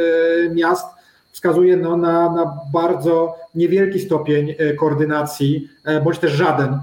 miast 0.55 0.87
wskazuje 1.33 1.77
no 1.77 1.97
na, 1.97 2.33
na 2.33 2.59
bardzo 2.73 3.35
niewielki 3.55 4.01
stopień 4.01 4.55
e, 4.59 4.75
koordynacji, 4.75 5.69
bądź 6.05 6.19
też 6.19 6.33
żaden 6.33 6.79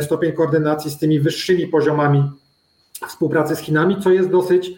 stopień 0.00 0.32
koordynacji 0.32 0.90
z 0.90 0.98
tymi 0.98 1.20
wyższymi 1.20 1.66
poziomami 1.66 2.30
współpracy 3.08 3.56
z 3.56 3.58
Chinami, 3.58 3.96
co 4.02 4.10
jest 4.10 4.30
dosyć 4.30 4.72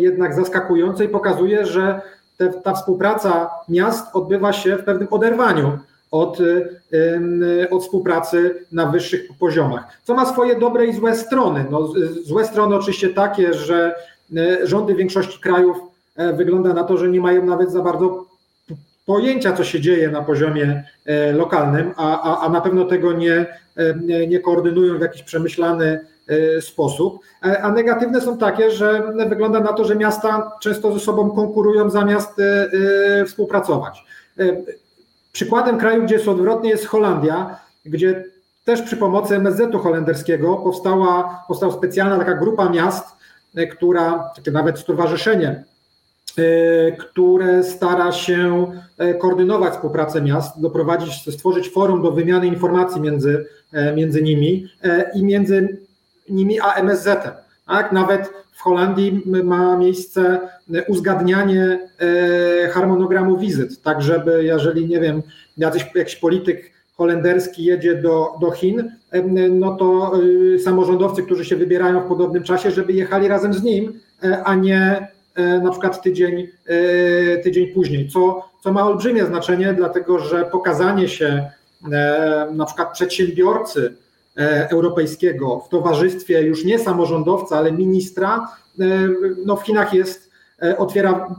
jednak 0.00 0.34
zaskakujące 0.34 1.04
i 1.04 1.08
pokazuje, 1.08 1.66
że 1.66 2.00
te, 2.36 2.48
ta 2.48 2.74
współpraca 2.74 3.50
miast 3.68 4.16
odbywa 4.16 4.52
się 4.52 4.76
w 4.76 4.84
pewnym 4.84 5.08
oderwaniu 5.10 5.78
od, 6.10 6.38
od 7.70 7.82
współpracy 7.82 8.64
na 8.72 8.86
wyższych 8.86 9.28
poziomach, 9.38 10.00
co 10.04 10.14
ma 10.14 10.26
swoje 10.26 10.58
dobre 10.58 10.86
i 10.86 10.92
złe 10.92 11.16
strony. 11.16 11.64
No, 11.70 11.92
złe 12.24 12.44
strony 12.44 12.76
oczywiście 12.76 13.08
takie, 13.08 13.54
że 13.54 13.94
e, 14.36 14.66
rządy 14.66 14.94
większości 14.94 15.40
krajów 15.40 15.76
e, 16.16 16.32
wygląda 16.32 16.72
na 16.72 16.84
to, 16.84 16.96
że 16.96 17.08
nie 17.08 17.20
mają 17.20 17.46
nawet 17.46 17.72
za 17.72 17.82
bardzo 17.82 18.27
pojęcia, 19.08 19.52
co 19.52 19.64
się 19.64 19.80
dzieje 19.80 20.10
na 20.10 20.22
poziomie 20.22 20.84
e, 21.06 21.32
lokalnym, 21.32 21.92
a, 21.96 22.22
a, 22.22 22.46
a 22.46 22.48
na 22.48 22.60
pewno 22.60 22.84
tego 22.84 23.12
nie, 23.12 23.46
nie 24.28 24.40
koordynują 24.40 24.98
w 24.98 25.00
jakiś 25.00 25.22
przemyślany 25.22 26.00
sposób. 26.60 27.20
A 27.62 27.72
negatywne 27.72 28.20
są 28.20 28.38
takie, 28.38 28.70
że 28.70 29.12
wygląda 29.28 29.60
na 29.60 29.72
to, 29.72 29.84
że 29.84 29.96
miasta 29.96 30.52
często 30.60 30.92
ze 30.92 31.00
sobą 31.00 31.30
konkurują 31.30 31.90
zamiast 31.90 32.40
współpracować. 33.26 34.04
Przykładem 35.32 35.78
kraju, 35.78 36.02
gdzie 36.02 36.14
jest 36.14 36.28
odwrotnie, 36.28 36.70
jest 36.70 36.86
Holandia, 36.86 37.58
gdzie 37.84 38.24
też 38.68 38.82
przy 38.82 38.96
pomocy 38.96 39.36
MSZ-u 39.36 39.78
holenderskiego 39.78 40.56
powstała, 40.56 41.44
powstała 41.48 41.72
specjalna 41.72 42.18
taka 42.18 42.34
grupa 42.34 42.68
miast, 42.68 43.06
e, 43.56 43.66
która, 43.66 44.30
takie 44.36 44.50
nawet 44.50 44.78
stowarzyszenie, 44.78 45.48
e, 45.48 45.64
które 46.98 47.64
stara 47.64 48.12
się 48.12 48.72
e, 48.98 49.14
koordynować 49.14 49.72
współpracę 49.72 50.22
miast, 50.22 50.60
doprowadzić, 50.60 51.34
stworzyć 51.34 51.70
forum 51.70 52.02
do 52.02 52.12
wymiany 52.12 52.46
informacji 52.46 53.00
między, 53.00 53.46
między 53.94 54.22
nimi 54.22 54.68
i 55.14 55.24
między 55.24 55.78
nimi 56.28 56.60
a 56.60 56.72
MSZ-em. 56.72 57.32
Tak? 57.66 57.92
Nawet 57.92 58.32
w 58.52 58.60
Holandii 58.60 59.22
ma 59.44 59.76
miejsce 59.76 60.40
uzgadnianie 60.88 61.88
e, 62.64 62.68
harmonogramu 62.68 63.38
wizyt, 63.38 63.82
tak 63.82 64.02
żeby 64.02 64.44
jeżeli, 64.44 64.88
nie 64.88 65.00
wiem, 65.00 65.22
jakiś, 65.56 65.86
jakiś 65.94 66.16
polityk 66.16 66.72
holenderski 66.96 67.64
jedzie 67.64 67.94
do, 67.94 68.34
do 68.40 68.50
Chin, 68.50 68.92
e, 69.10 69.22
no 69.48 69.76
to 69.76 70.12
e, 70.54 70.58
samorządowcy, 70.58 71.22
którzy 71.22 71.44
się 71.44 71.56
wybierają 71.56 72.00
w 72.00 72.08
podobnym 72.08 72.42
czasie, 72.42 72.70
żeby 72.70 72.92
jechali 72.92 73.28
razem 73.28 73.54
z 73.54 73.62
nim, 73.62 74.00
a 74.44 74.54
nie 74.54 75.08
na 75.62 75.70
przykład 75.70 76.02
tydzień, 76.02 76.48
tydzień 77.42 77.66
później, 77.66 78.08
co, 78.08 78.50
co 78.62 78.72
ma 78.72 78.86
olbrzymie 78.86 79.26
znaczenie, 79.26 79.74
dlatego 79.74 80.18
że 80.18 80.44
pokazanie 80.44 81.08
się 81.08 81.50
na 82.52 82.64
przykład 82.66 82.92
przedsiębiorcy, 82.92 83.94
E, 84.38 84.70
europejskiego 84.70 85.60
w 85.60 85.68
towarzystwie 85.68 86.42
już 86.42 86.64
nie 86.64 86.78
samorządowca, 86.78 87.58
ale 87.58 87.72
ministra, 87.72 88.48
e, 88.80 88.84
no 89.44 89.56
w 89.56 89.62
Chinach 89.62 89.94
jest, 89.94 90.30
e, 90.62 90.78
otwiera 90.78 91.36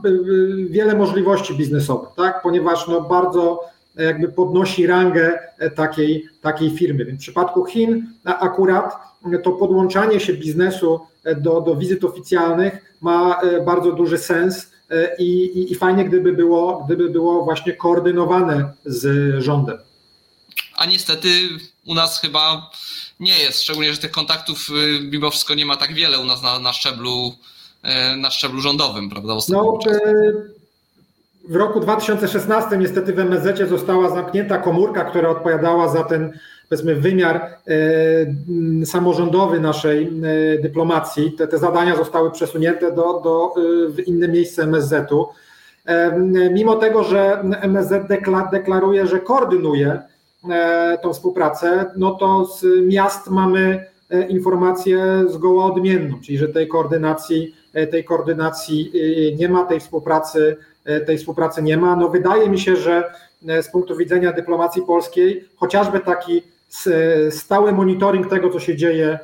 wiele 0.70 0.94
możliwości 0.94 1.54
biznesowych, 1.54 2.08
tak? 2.16 2.42
ponieważ 2.42 2.88
no 2.88 3.00
bardzo 3.00 3.60
jakby 3.96 4.28
podnosi 4.28 4.86
rangę 4.86 5.38
takiej, 5.74 6.28
takiej 6.40 6.70
firmy. 6.70 7.04
Więc 7.04 7.18
w 7.18 7.22
przypadku 7.22 7.64
Chin 7.64 8.06
akurat 8.24 8.96
to 9.42 9.52
podłączanie 9.52 10.20
się 10.20 10.32
biznesu 10.32 11.00
do, 11.36 11.60
do 11.60 11.76
wizyt 11.76 12.04
oficjalnych 12.04 12.94
ma 13.00 13.40
bardzo 13.66 13.92
duży 13.92 14.18
sens 14.18 14.70
i, 15.18 15.44
i, 15.44 15.72
i 15.72 15.74
fajnie, 15.74 16.04
gdyby 16.04 16.32
było, 16.32 16.82
gdyby 16.86 17.10
było 17.10 17.44
właśnie 17.44 17.72
koordynowane 17.72 18.72
z 18.84 19.34
rządem. 19.42 19.78
A 20.76 20.86
niestety 20.86 21.28
u 21.86 21.94
nas 21.94 22.20
chyba 22.20 22.70
nie 23.20 23.38
jest, 23.38 23.62
szczególnie, 23.62 23.92
że 23.92 23.98
tych 23.98 24.10
kontaktów 24.10 24.68
y, 24.70 25.00
mimo 25.00 25.30
wszystko 25.30 25.54
nie 25.54 25.66
ma 25.66 25.76
tak 25.76 25.94
wiele 25.94 26.18
u 26.18 26.24
nas 26.24 26.42
na, 26.42 26.58
na 26.58 26.72
szczeblu 26.72 27.34
y, 28.12 28.16
na 28.16 28.30
szczeblu 28.30 28.60
rządowym, 28.60 29.10
prawda? 29.10 29.34
No, 29.48 29.78
w 31.48 31.56
roku 31.56 31.80
2016 31.80 32.76
niestety 32.76 33.12
w 33.12 33.18
MSZ 33.18 33.68
została 33.68 34.10
zamknięta 34.10 34.58
komórka, 34.58 35.04
która 35.04 35.28
odpowiadała 35.28 35.88
za 35.88 36.04
ten 36.04 36.38
powiedzmy 36.70 36.94
wymiar 36.94 37.36
e, 37.36 38.86
samorządowy 38.86 39.60
naszej 39.60 40.04
e, 40.04 40.58
dyplomacji. 40.58 41.32
Te, 41.32 41.48
te 41.48 41.58
zadania 41.58 41.96
zostały 41.96 42.30
przesunięte 42.30 42.92
do, 42.92 43.20
do, 43.20 43.54
w 43.88 43.98
inne 44.06 44.28
miejsce 44.28 44.62
MSZ-u. 44.62 45.28
E, 45.86 46.18
mimo 46.52 46.76
tego, 46.76 47.04
że 47.04 47.42
MSZ 47.62 48.08
deklaruje, 48.50 49.06
że 49.06 49.20
koordynuje 49.20 50.02
E, 50.48 50.98
tą 51.02 51.12
współpracę, 51.12 51.90
no 51.96 52.14
to 52.14 52.44
z 52.44 52.64
miast 52.86 53.30
mamy 53.30 53.86
e, 54.10 54.26
informację 54.26 55.24
zgoła 55.28 55.64
odmienną, 55.64 56.20
czyli 56.20 56.38
że 56.38 56.48
tej 56.48 56.68
koordynacji, 56.68 57.54
e, 57.72 57.86
tej 57.86 58.04
koordynacji 58.04 58.92
nie 59.38 59.48
ma, 59.48 59.64
tej 59.64 59.80
współpracy, 59.80 60.56
tej 61.06 61.18
współpracy 61.18 61.62
nie 61.62 61.76
ma. 61.76 61.96
No 61.96 62.08
wydaje 62.08 62.48
mi 62.48 62.58
się, 62.58 62.76
że 62.76 63.12
z 63.42 63.68
punktu 63.68 63.96
widzenia 63.96 64.32
dyplomacji 64.32 64.82
polskiej, 64.82 65.44
chociażby 65.56 66.00
taki 66.00 66.42
stały 67.30 67.72
monitoring 67.72 68.30
tego, 68.30 68.50
co 68.50 68.60
się 68.60 68.76
dzieje 68.76 69.18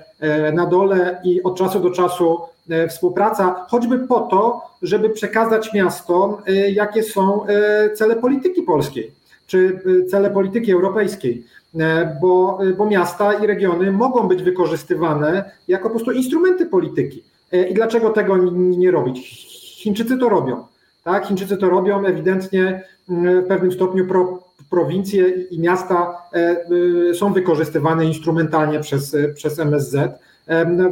na 0.52 0.66
dole 0.66 1.20
i 1.24 1.42
od 1.42 1.58
czasu 1.58 1.80
do 1.80 1.90
czasu 1.90 2.40
współpraca, 2.88 3.66
choćby 3.68 3.98
po 3.98 4.20
to, 4.20 4.62
żeby 4.82 5.10
przekazać 5.10 5.72
miastom, 5.72 6.36
jakie 6.72 7.02
są 7.02 7.46
cele 7.94 8.16
polityki 8.16 8.62
polskiej 8.62 9.12
czy 9.46 9.80
cele 10.10 10.30
polityki 10.30 10.72
europejskiej, 10.72 11.44
e, 11.78 12.18
bo, 12.20 12.58
bo 12.78 12.86
miasta 12.86 13.32
i 13.32 13.46
regiony 13.46 13.92
mogą 13.92 14.28
być 14.28 14.42
wykorzystywane 14.42 15.50
jako 15.68 15.84
po 15.84 15.94
prostu 15.94 16.12
instrumenty 16.12 16.66
polityki. 16.66 17.24
E, 17.52 17.68
I 17.68 17.74
dlaczego 17.74 18.10
tego 18.10 18.36
nie 18.52 18.90
robić? 18.90 19.46
Chińczycy 19.82 20.18
to 20.18 20.28
robią. 20.28 20.64
Tak? 21.04 21.26
Chińczycy 21.26 21.56
to 21.56 21.70
robią 21.70 22.06
ewidentnie 22.06 22.82
mm, 23.08 23.42
w 23.44 23.46
pewnym 23.46 23.72
stopniu 23.72 24.06
pro, 24.06 24.42
prowincje 24.70 25.28
i 25.28 25.60
miasta 25.60 26.22
e, 26.32 26.56
y, 27.10 27.14
są 27.14 27.32
wykorzystywane 27.32 28.04
instrumentalnie 28.04 28.80
przez, 28.80 29.16
przez 29.34 29.58
MSZ. 29.58 29.96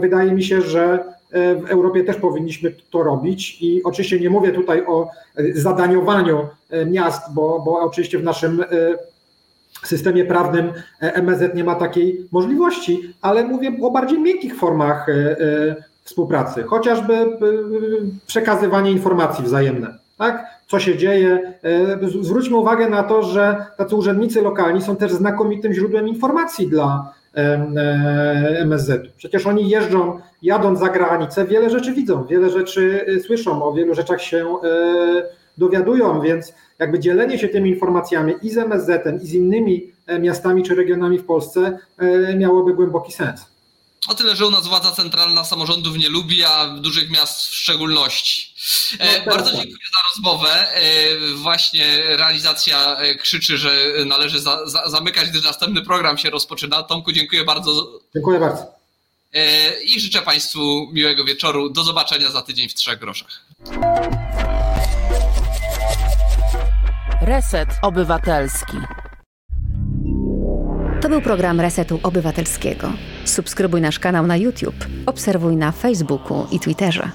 Wydaje 0.01 0.33
mi 0.33 0.43
się, 0.43 0.61
że 0.61 1.15
E, 1.35 1.55
w 1.55 1.71
Europie 1.71 2.05
też 2.05 2.17
powinniśmy 2.17 2.75
to 2.91 3.03
robić 3.03 3.63
i 3.63 3.83
oczywiście 3.85 4.21
nie 4.21 4.31
mówię 4.31 4.53
tutaj 4.53 4.87
o 4.87 5.11
e, 5.37 5.53
zadaniowaniu 5.55 6.49
e, 6.71 6.87
miast, 6.87 7.35
bo, 7.35 7.63
bo 7.65 7.81
oczywiście 7.81 8.19
w 8.19 8.25
naszym 8.25 8.65
systemie 9.85 10.25
prawnym 10.25 10.73
MSZ 11.01 11.55
nie 11.55 11.65
ma 11.65 11.75
takiej 11.75 12.29
możliwości, 12.33 13.15
ale 13.21 13.45
mówię 13.45 13.73
o 13.83 13.91
bardziej 13.91 14.21
miękkich 14.21 14.57
formach 14.57 15.07
współpracy, 16.03 16.63
chociażby 16.63 17.39
przekazywanie 18.27 18.91
informacji 18.91 19.45
wzajemne. 19.45 19.99
Tak? 20.19 20.47
Co 20.67 20.81
się 20.81 20.99
dzieje? 20.99 21.55
Zwróćmy 22.21 22.57
uwagę 22.57 22.89
na 22.89 23.03
to, 23.03 23.23
że 23.23 23.67
tacy 23.77 23.97
urzędnicy 23.97 24.43
lokalni 24.43 24.83
są 24.83 24.97
też 24.97 25.13
znakomitym 25.13 25.73
źródłem 25.73 26.09
informacji 26.09 26.69
dla, 26.69 27.13
MSZ. 28.61 29.03
Przecież 29.17 29.47
oni 29.47 29.69
jeżdżą, 29.69 30.19
jadąc 30.43 30.79
za 30.79 30.89
granicę, 30.89 31.45
wiele 31.45 31.71
rzeczy 31.71 31.93
widzą, 31.93 32.25
wiele 32.25 32.51
rzeczy 32.51 33.05
y, 33.09 33.21
słyszą, 33.21 33.63
o 33.63 33.73
wielu 33.73 33.95
rzeczach 33.95 34.23
się 34.23 34.57
dowiadują, 35.59 36.21
więc 36.21 36.55
jakby 36.79 36.99
dzielenie 36.99 37.39
się 37.39 37.49
tymi 37.49 37.71
informacjami 37.71 38.35
i 38.43 38.51
z 38.51 38.59
MSZ-em, 38.59 39.23
i 39.23 39.27
z 39.27 39.35
innymi 39.35 39.93
e, 40.07 40.19
miastami 40.19 40.63
czy 40.63 40.75
regionami 40.75 41.19
w 41.19 41.25
Polsce 41.25 41.79
e, 41.99 42.37
miałoby 42.37 42.75
głęboki 42.75 43.13
sens. 43.13 43.54
O 44.09 44.15
tyle, 44.15 44.37
że 44.37 44.47
u 44.47 44.51
nas 44.51 44.67
władza 44.67 44.93
centralna 44.93 45.45
samorządów 45.45 45.97
nie 45.97 46.09
lubi, 46.09 46.45
a 46.45 46.67
dużych 46.67 47.11
miast 47.11 47.43
w 47.43 47.55
szczególności. 47.55 48.55
E, 48.99 49.19
no, 49.19 49.33
Bardzo 49.33 49.51
tak. 49.51 49.61
dziękuję 49.61 49.87
za 49.93 50.09
rozmowę. 50.09 50.75
E, 50.75 50.83
właśnie 51.35 52.17
realizacja 52.17 52.97
e, 52.97 53.15
krzyczy, 53.15 53.59
że 53.59 53.77
należy 54.07 54.41
za, 54.41 54.67
za, 54.67 54.89
zamykać, 54.89 55.31
gdyż 55.31 55.45
następny 55.45 55.83
program 55.83 56.19
się 56.19 56.31
rozpoczyna. 56.31 56.83
Tomku, 56.83 57.13
dziękuję 57.13 57.45
bardzo. 57.45 58.01
Dziękuję 58.15 58.41
bardzo. 58.41 58.75
I 59.85 60.01
życzę 60.01 60.23
Państwu 60.23 60.91
miłego 60.93 61.25
wieczoru. 61.25 61.71
Do 61.71 61.85
zobaczenia 61.85 62.31
za 62.31 62.43
tydzień 62.43 62.69
w 62.69 62.75
Trzech 62.75 62.99
Groszach. 62.99 63.45
Reset 67.23 67.69
Obywatelski. 67.83 68.77
To 71.03 71.09
był 71.09 71.23
program 71.23 71.61
Resetu 71.61 72.01
Obywatelskiego. 72.03 72.93
Subskrybuj 73.25 73.81
nasz 73.81 73.99
kanał 73.99 74.27
na 74.27 74.37
YouTube, 74.37 74.87
obserwuj 75.07 75.57
na 75.57 75.73
Facebooku 75.73 76.47
i 76.51 76.61
Twitterze. 76.61 77.11